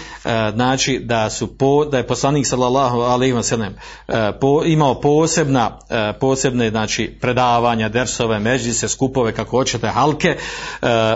znači 0.54 1.00
da 1.00 1.30
su 1.30 1.58
po, 1.58 1.86
da 1.86 1.98
je 1.98 2.08
poslanik 2.08 2.48
sallallahu 2.48 3.00
alejhi 3.00 3.34
ve 3.34 3.44
sellem 3.44 3.76
e, 4.08 4.32
po, 4.42 4.64
imao 4.66 5.02
posebna 5.02 5.80
posebne 6.20 6.70
znači 6.70 7.18
predavanja 7.22 7.90
dersove 7.90 8.40
međlise 8.40 8.88
skupove 8.88 9.32
kako 9.32 9.58
hoćete 9.58 9.88
halke 9.88 10.38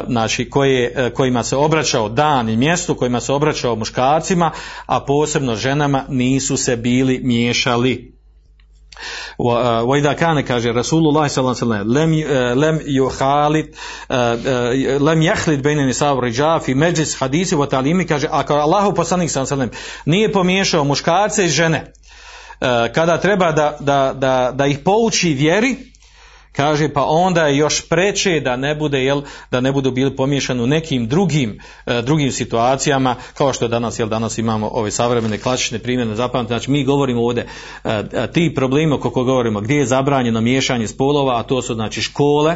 znači 0.08 0.50
koje 0.50 0.91
E, 0.91 1.11
kojima 1.15 1.43
se 1.43 1.57
obraćao 1.57 2.09
dan 2.09 2.49
i 2.49 2.57
mjesto 2.57 2.95
kojima 2.95 3.21
se 3.21 3.33
obraćao 3.33 3.77
muškarcima, 3.77 4.51
a 4.87 5.01
posebno 5.01 5.57
ženama 5.57 6.05
nisu 6.09 6.57
se 6.57 6.77
bili 6.77 7.21
miješali. 7.23 8.17
وإذا 9.85 10.13
كان 10.13 10.43
kaže 10.43 10.73
Rasulullah 10.73 11.29
sallallahu 11.29 11.65
alejhi 11.65 11.85
ve 11.85 11.85
sellem 11.85 11.89
lem 11.89 12.11
lem 12.59 12.81
yuhalit 12.87 13.75
lem 15.01 15.21
yakhlit 15.21 15.63
bayna 15.63 15.87
nisa 15.87 16.15
wa 16.15 16.21
rijal 16.21 16.61
fi 16.61 16.75
majlis 16.75 17.19
hadisi 17.21 17.55
wa 17.57 17.69
ta'limi 17.69 18.07
kaže 18.07 18.29
ako 18.31 18.55
Allahu 18.55 18.95
poslanik 18.95 19.31
sallallahu 19.31 19.55
alejhi 19.55 19.71
ve 19.71 19.77
sellem 19.77 20.03
nije 20.07 20.33
pomiješao 20.33 20.85
muškarce 20.85 21.45
i 21.45 21.49
žene 21.49 21.93
e, 22.61 22.93
kada 22.93 23.21
treba 23.21 23.53
da, 23.53 23.77
da, 23.81 24.13
da, 24.15 24.53
da 24.55 24.67
ih 24.67 24.79
pouči 24.79 25.29
vjeri 25.29 25.77
Kaže 26.52 26.94
pa 26.94 27.04
onda 27.06 27.48
je 27.48 27.58
još 27.58 27.90
preče 27.90 28.40
da 28.40 28.56
ne 28.56 28.76
bude 28.76 29.04
jel 29.04 29.22
da 29.52 29.62
ne 29.62 29.72
budu 29.72 29.92
bili 29.92 30.16
pomiješani 30.16 30.64
u 30.64 30.68
nekim 30.68 31.08
drugim 31.08 31.60
e, 31.86 32.02
drugim 32.02 32.32
situacijama 32.32 33.16
kao 33.34 33.54
što 33.54 33.68
danas 33.68 34.00
jel 34.00 34.08
danas 34.08 34.38
imamo 34.38 34.70
ove 34.74 34.92
savremene 34.92 35.38
klasične 35.38 35.80
primjene 35.80 36.16
zapamtite 36.16 36.54
znači 36.54 36.72
mi 36.72 36.84
govorimo 36.84 37.22
ovdje 37.22 37.48
e, 37.84 38.04
e, 38.14 38.32
ti 38.32 38.54
problemi 38.56 38.94
o 38.94 39.00
kojima 39.00 39.32
govorimo. 39.32 39.62
Gdje 39.62 39.76
je 39.76 39.86
zabranjeno 39.86 40.42
miješanje 40.42 40.88
spolova 40.88 41.40
a 41.40 41.44
to 41.44 41.62
su 41.62 41.74
znači 41.74 42.02
škole 42.02 42.56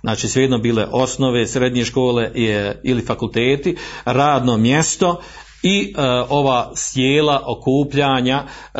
znači 0.00 0.28
svejedno 0.28 0.58
bile 0.58 0.86
osnove, 0.90 1.46
srednje 1.46 1.84
škole 1.84 2.30
ili 2.82 3.02
fakulteti, 3.02 3.76
radno 4.04 4.56
mjesto 4.56 5.20
i 5.62 5.94
e, 5.96 6.02
ova 6.28 6.72
sjela 6.74 7.42
okupljanja 7.46 8.44
e, 8.44 8.78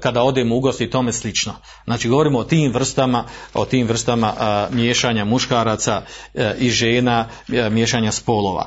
kada 0.00 0.22
odemo 0.22 0.56
u 0.56 0.60
gost 0.60 0.80
i 0.80 0.90
tome 0.90 1.12
slično. 1.12 1.52
Znači 1.84 2.08
govorimo 2.08 2.38
o 2.38 2.44
tim 2.44 2.72
vrstama, 2.72 3.24
o 3.54 3.64
tim 3.64 3.86
vrstama 3.86 4.32
e, 4.40 4.74
miješanja 4.74 5.24
muškaraca 5.24 6.02
e, 6.34 6.54
i 6.58 6.70
žena, 6.70 7.28
e, 7.52 7.70
miješanja 7.70 8.12
spolova. 8.12 8.66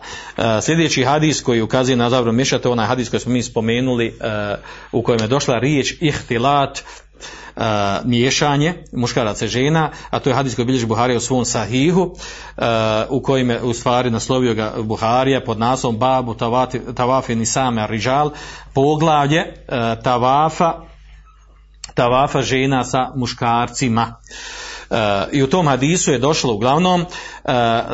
Sljedeći 0.62 1.04
hadis 1.04 1.42
koji 1.42 1.62
ukazuje 1.62 1.96
na 1.96 2.10
zabranu 2.10 2.36
miješati, 2.36 2.68
onaj 2.68 2.86
hadis 2.86 3.10
koji 3.10 3.20
smo 3.20 3.34
mi 3.34 3.44
spomenuli 3.44 4.20
u 4.92 5.02
kojem 5.02 5.22
je 5.22 5.28
došla 5.28 5.60
riječ 5.60 5.94
ihtilat 6.02 6.84
miješanje 8.04 8.74
muškaraca 8.92 9.46
i 9.46 9.48
žena, 9.48 9.92
a 10.10 10.20
to 10.20 10.30
je 10.30 10.36
hadis 10.36 10.56
koji 10.56 10.66
bilježi 10.66 10.86
Buharija 10.86 11.18
u 11.18 11.22
svom 11.22 11.46
sahihu, 11.46 12.16
u 13.10 13.22
kojem 13.22 13.50
je 13.50 13.62
u 13.62 13.74
stvari 13.74 14.12
naslovio 14.12 14.54
ga 14.54 14.74
Buharija 14.78 15.42
pod 15.44 15.60
naslovom 15.60 16.00
Babu 16.00 16.36
Tavafi 16.96 17.36
Nisame 17.36 17.88
Rijal, 17.88 18.32
poglavlje 18.74 19.54
Tavafa 20.04 20.74
Tavafa 21.96 22.42
žena 22.42 22.84
sa 22.84 23.12
muškarcima. 23.16 24.16
I 25.32 25.44
u 25.44 25.48
tom 25.48 25.68
hadisu 25.68 26.12
je 26.12 26.20
došlo 26.20 26.54
uglavnom 26.54 27.02
uh, 27.02 27.08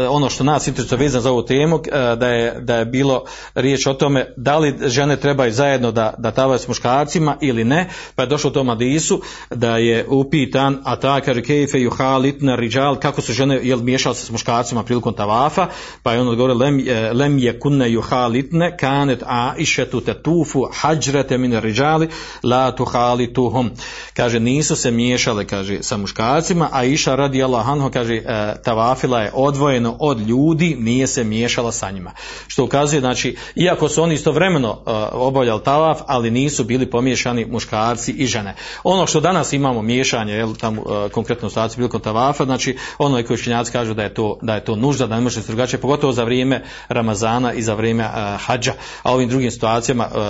ono 0.09 0.29
što 0.29 0.43
nas 0.43 0.67
interesuje 0.67 0.99
vezano 0.99 1.21
za 1.21 1.31
ovu 1.31 1.45
temu, 1.45 1.75
uh, 1.75 1.83
da, 2.17 2.27
je, 2.27 2.61
da 2.61 2.75
je 2.75 2.85
bilo 2.85 3.23
riječ 3.55 3.87
o 3.87 3.93
tome 3.93 4.33
da 4.37 4.57
li 4.57 4.75
žene 4.85 5.17
trebaju 5.17 5.51
zajedno 5.51 5.91
da, 5.91 6.13
da 6.17 6.31
tavaju 6.31 6.59
s 6.59 6.67
muškarcima 6.67 7.37
ili 7.41 7.63
ne, 7.63 7.89
pa 8.15 8.23
je 8.23 8.27
došlo 8.27 8.49
u 8.49 8.53
tom 8.53 8.69
hadisu 8.69 9.21
da 9.49 9.77
je 9.77 10.05
upitan, 10.09 10.81
a 10.83 11.21
kaže 11.21 11.41
kejfe 11.41 11.81
juhalitna 11.81 12.55
riđal, 12.55 12.99
kako 12.99 13.21
su 13.21 13.33
žene 13.33 13.59
jel, 13.63 13.79
miješali 13.79 14.15
se 14.15 14.25
s 14.25 14.31
muškarcima 14.31 14.83
prilikom 14.83 15.13
tavafa, 15.13 15.67
pa 16.03 16.13
je 16.13 16.21
on 16.21 16.27
odgovorio 16.27 16.55
lem, 16.55 16.85
lem 17.13 17.37
je 17.37 17.59
kunne 17.59 17.91
juhalitne 17.91 18.77
kanet 18.77 19.23
a 19.25 19.53
išetu 19.57 20.01
te 20.01 20.13
tufu 20.23 20.67
hađrete 20.73 21.37
mine 21.37 21.61
riđali 21.61 22.09
la 22.43 22.71
tuhalituhum. 22.75 23.71
Kaže, 24.13 24.39
nisu 24.39 24.75
se 24.75 24.91
miješale, 24.91 25.45
kaže, 25.45 25.83
sa 25.83 25.97
muškarcima, 25.97 26.69
a 26.71 26.83
iša 26.93 27.15
radi 27.15 27.43
Allah 27.43 27.65
kaže, 27.93 28.15
e, 28.15 28.23
tavafila 28.63 29.21
je 29.21 29.31
odvojeno 29.33 29.97
od 29.99 30.19
ljudi, 30.19 30.75
nije 30.79 31.07
se 31.07 31.23
miješala 31.23 31.71
sa 31.71 31.91
njima. 31.91 32.11
Što 32.47 32.63
ukazuje, 32.63 32.99
znači, 32.99 33.35
iako 33.55 33.89
su 33.89 34.03
oni 34.03 34.13
istovremeno 34.13 34.71
uh, 34.71 34.93
obavljali 35.11 35.63
tavaf, 35.63 35.99
ali 36.07 36.31
nisu 36.31 36.63
bili 36.63 36.89
pomiješani 36.89 37.45
muškarci 37.45 38.11
i 38.11 38.25
žene. 38.25 38.55
Ono 38.83 39.07
što 39.07 39.19
danas 39.19 39.53
imamo 39.53 39.81
miješanje, 39.81 40.33
jel, 40.33 40.55
tamo 40.55 40.81
uh, 40.81 41.11
konkretno 41.11 41.47
u 41.47 41.49
situaciji 41.49 41.77
bilo 41.77 41.89
kod 41.89 42.03
tavafa, 42.03 42.45
znači, 42.45 42.77
ono 42.97 43.17
je 43.17 43.25
koji 43.25 43.35
učenjaci 43.35 43.71
kažu 43.71 43.93
da 43.93 44.03
je 44.03 44.13
to, 44.13 44.39
da 44.41 44.55
je 44.55 44.65
to 44.65 44.75
nužda, 44.75 45.07
da 45.07 45.15
ne 45.15 45.21
može 45.21 45.41
se 45.41 45.47
drugačije, 45.47 45.81
pogotovo 45.81 46.13
za 46.13 46.23
vrijeme 46.23 46.63
Ramazana 46.87 47.53
i 47.53 47.61
za 47.61 47.73
vrijeme 47.73 48.03
uh, 48.03 48.11
hađa, 48.45 48.73
a 49.03 49.13
ovim 49.13 49.29
drugim 49.29 49.51
situacijama 49.51 50.07
uh, 50.07 50.21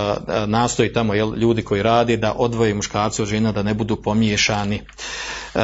nastoji 0.46 0.92
tamo 0.92 1.14
jel, 1.14 1.34
ljudi 1.36 1.62
koji 1.62 1.82
radi 1.82 2.16
da 2.16 2.32
odvoje 2.32 2.74
muškarci 2.74 3.22
od 3.22 3.28
žena, 3.28 3.52
da 3.52 3.62
ne 3.62 3.74
budu 3.74 3.96
pomiješani. 3.96 4.80
Uh, 5.54 5.60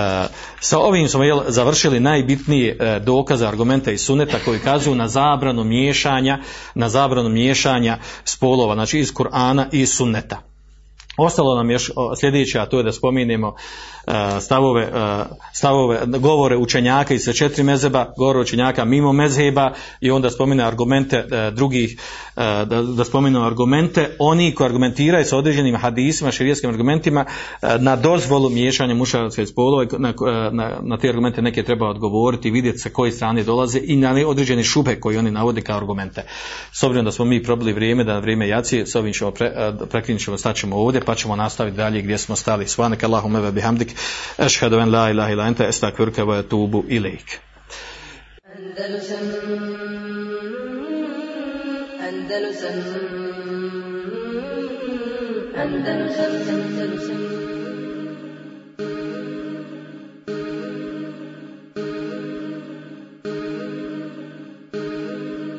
sa 0.61 0.78
ovim 0.79 1.09
smo 1.09 1.25
jel, 1.25 1.41
završili 1.49 2.01
najbitnije 2.01 2.77
uh, 2.81 3.05
dokaze, 3.05 3.47
argumente 3.47 3.95
i 3.95 3.99
suneta 3.99 4.39
koji 4.45 4.59
kazuju 4.59 4.95
na 4.95 5.09
zabranu 5.09 5.65
miješanja, 5.65 6.39
na 6.75 6.89
zabranu 6.89 7.29
miješanja 7.29 7.99
spolova, 8.25 8.75
znači 8.75 8.99
iz 8.99 9.13
Kur'ana 9.15 9.67
i 9.73 9.87
sunneta. 9.87 10.43
Ostalo 11.17 11.57
nam 11.57 11.71
još 11.71 11.91
sljedeće, 12.21 12.59
a 12.61 12.67
to 12.67 12.79
je 12.79 12.85
da 12.85 12.93
spominjemo 12.93 13.55
E, 13.98 13.98
stavove, 14.41 14.83
e, 14.83 15.25
stavove, 15.53 16.07
govore 16.07 16.57
učenjaka 16.57 17.15
iz 17.15 17.29
četiri 17.35 17.63
mezeba, 17.63 18.13
govore 18.17 18.39
učenjaka 18.39 18.85
mimo 18.85 19.13
mezheba 19.13 19.73
i 20.01 20.11
onda 20.11 20.31
spomine 20.31 20.65
argumente 20.65 21.17
e, 21.17 21.51
drugih, 21.51 22.01
da, 22.37 22.83
da 22.83 23.05
spominu 23.05 23.45
argumente, 23.47 24.17
oni 24.19 24.55
koji 24.55 24.67
argumentiraju 24.67 25.25
sa 25.25 25.37
određenim 25.37 25.77
hadisima, 25.77 26.31
širijskim 26.31 26.71
argumentima 26.71 27.25
na 27.79 27.97
dozvolu 27.97 28.51
miješanja 28.51 28.95
mušaraca 28.95 29.43
i 29.43 29.47
spolova, 29.47 29.87
na, 29.99 30.13
na, 30.53 30.79
na 30.83 30.99
te 30.99 31.09
argumente 31.09 31.43
neke 31.43 31.63
treba 31.63 31.89
odgovoriti, 31.89 32.51
vidjeti 32.51 32.79
sa 32.79 32.89
koje 32.89 33.13
strane 33.13 33.43
dolaze 33.43 33.81
i 33.85 33.97
na 33.97 34.15
određene 34.27 34.65
šube 34.65 35.01
koji 35.01 35.17
oni 35.17 35.31
navode 35.31 35.61
kao 35.61 35.77
argumente. 35.77 36.23
S 36.73 36.83
obzirom 36.83 37.05
da 37.05 37.13
smo 37.13 37.25
mi 37.25 37.43
probili 37.43 37.73
vrijeme, 37.73 38.05
da 38.05 38.13
na 38.13 38.19
vrijeme 38.19 38.49
jaci, 38.49 38.87
s 38.87 38.95
ovim 38.95 39.13
ćemo 39.13 39.31
pre, 39.31 40.19
ćemo, 40.19 40.39
staćemo 40.39 40.77
ovdje, 40.77 41.01
pa 41.01 41.15
ćemo 41.15 41.37
nastaviti 41.37 41.77
dalje 41.77 42.03
gdje 42.03 42.19
smo 42.19 42.37
stali. 42.37 42.69
Svanak 42.69 43.03
Allahumma 43.05 43.51
bihamdik, 43.51 43.95
Eşhedü 44.39 44.75
en 44.75 44.93
la 44.93 45.11
ilahe 45.11 45.33
illa 45.35 45.47
ente 45.49 45.65
estağfirüke 45.65 46.27
ve 46.29 46.39
etûbu 46.39 46.87
ileyk. 46.89 47.41
Andalusam 48.57 49.25
Andalusam 52.09 52.77
Andalusam 55.63 57.28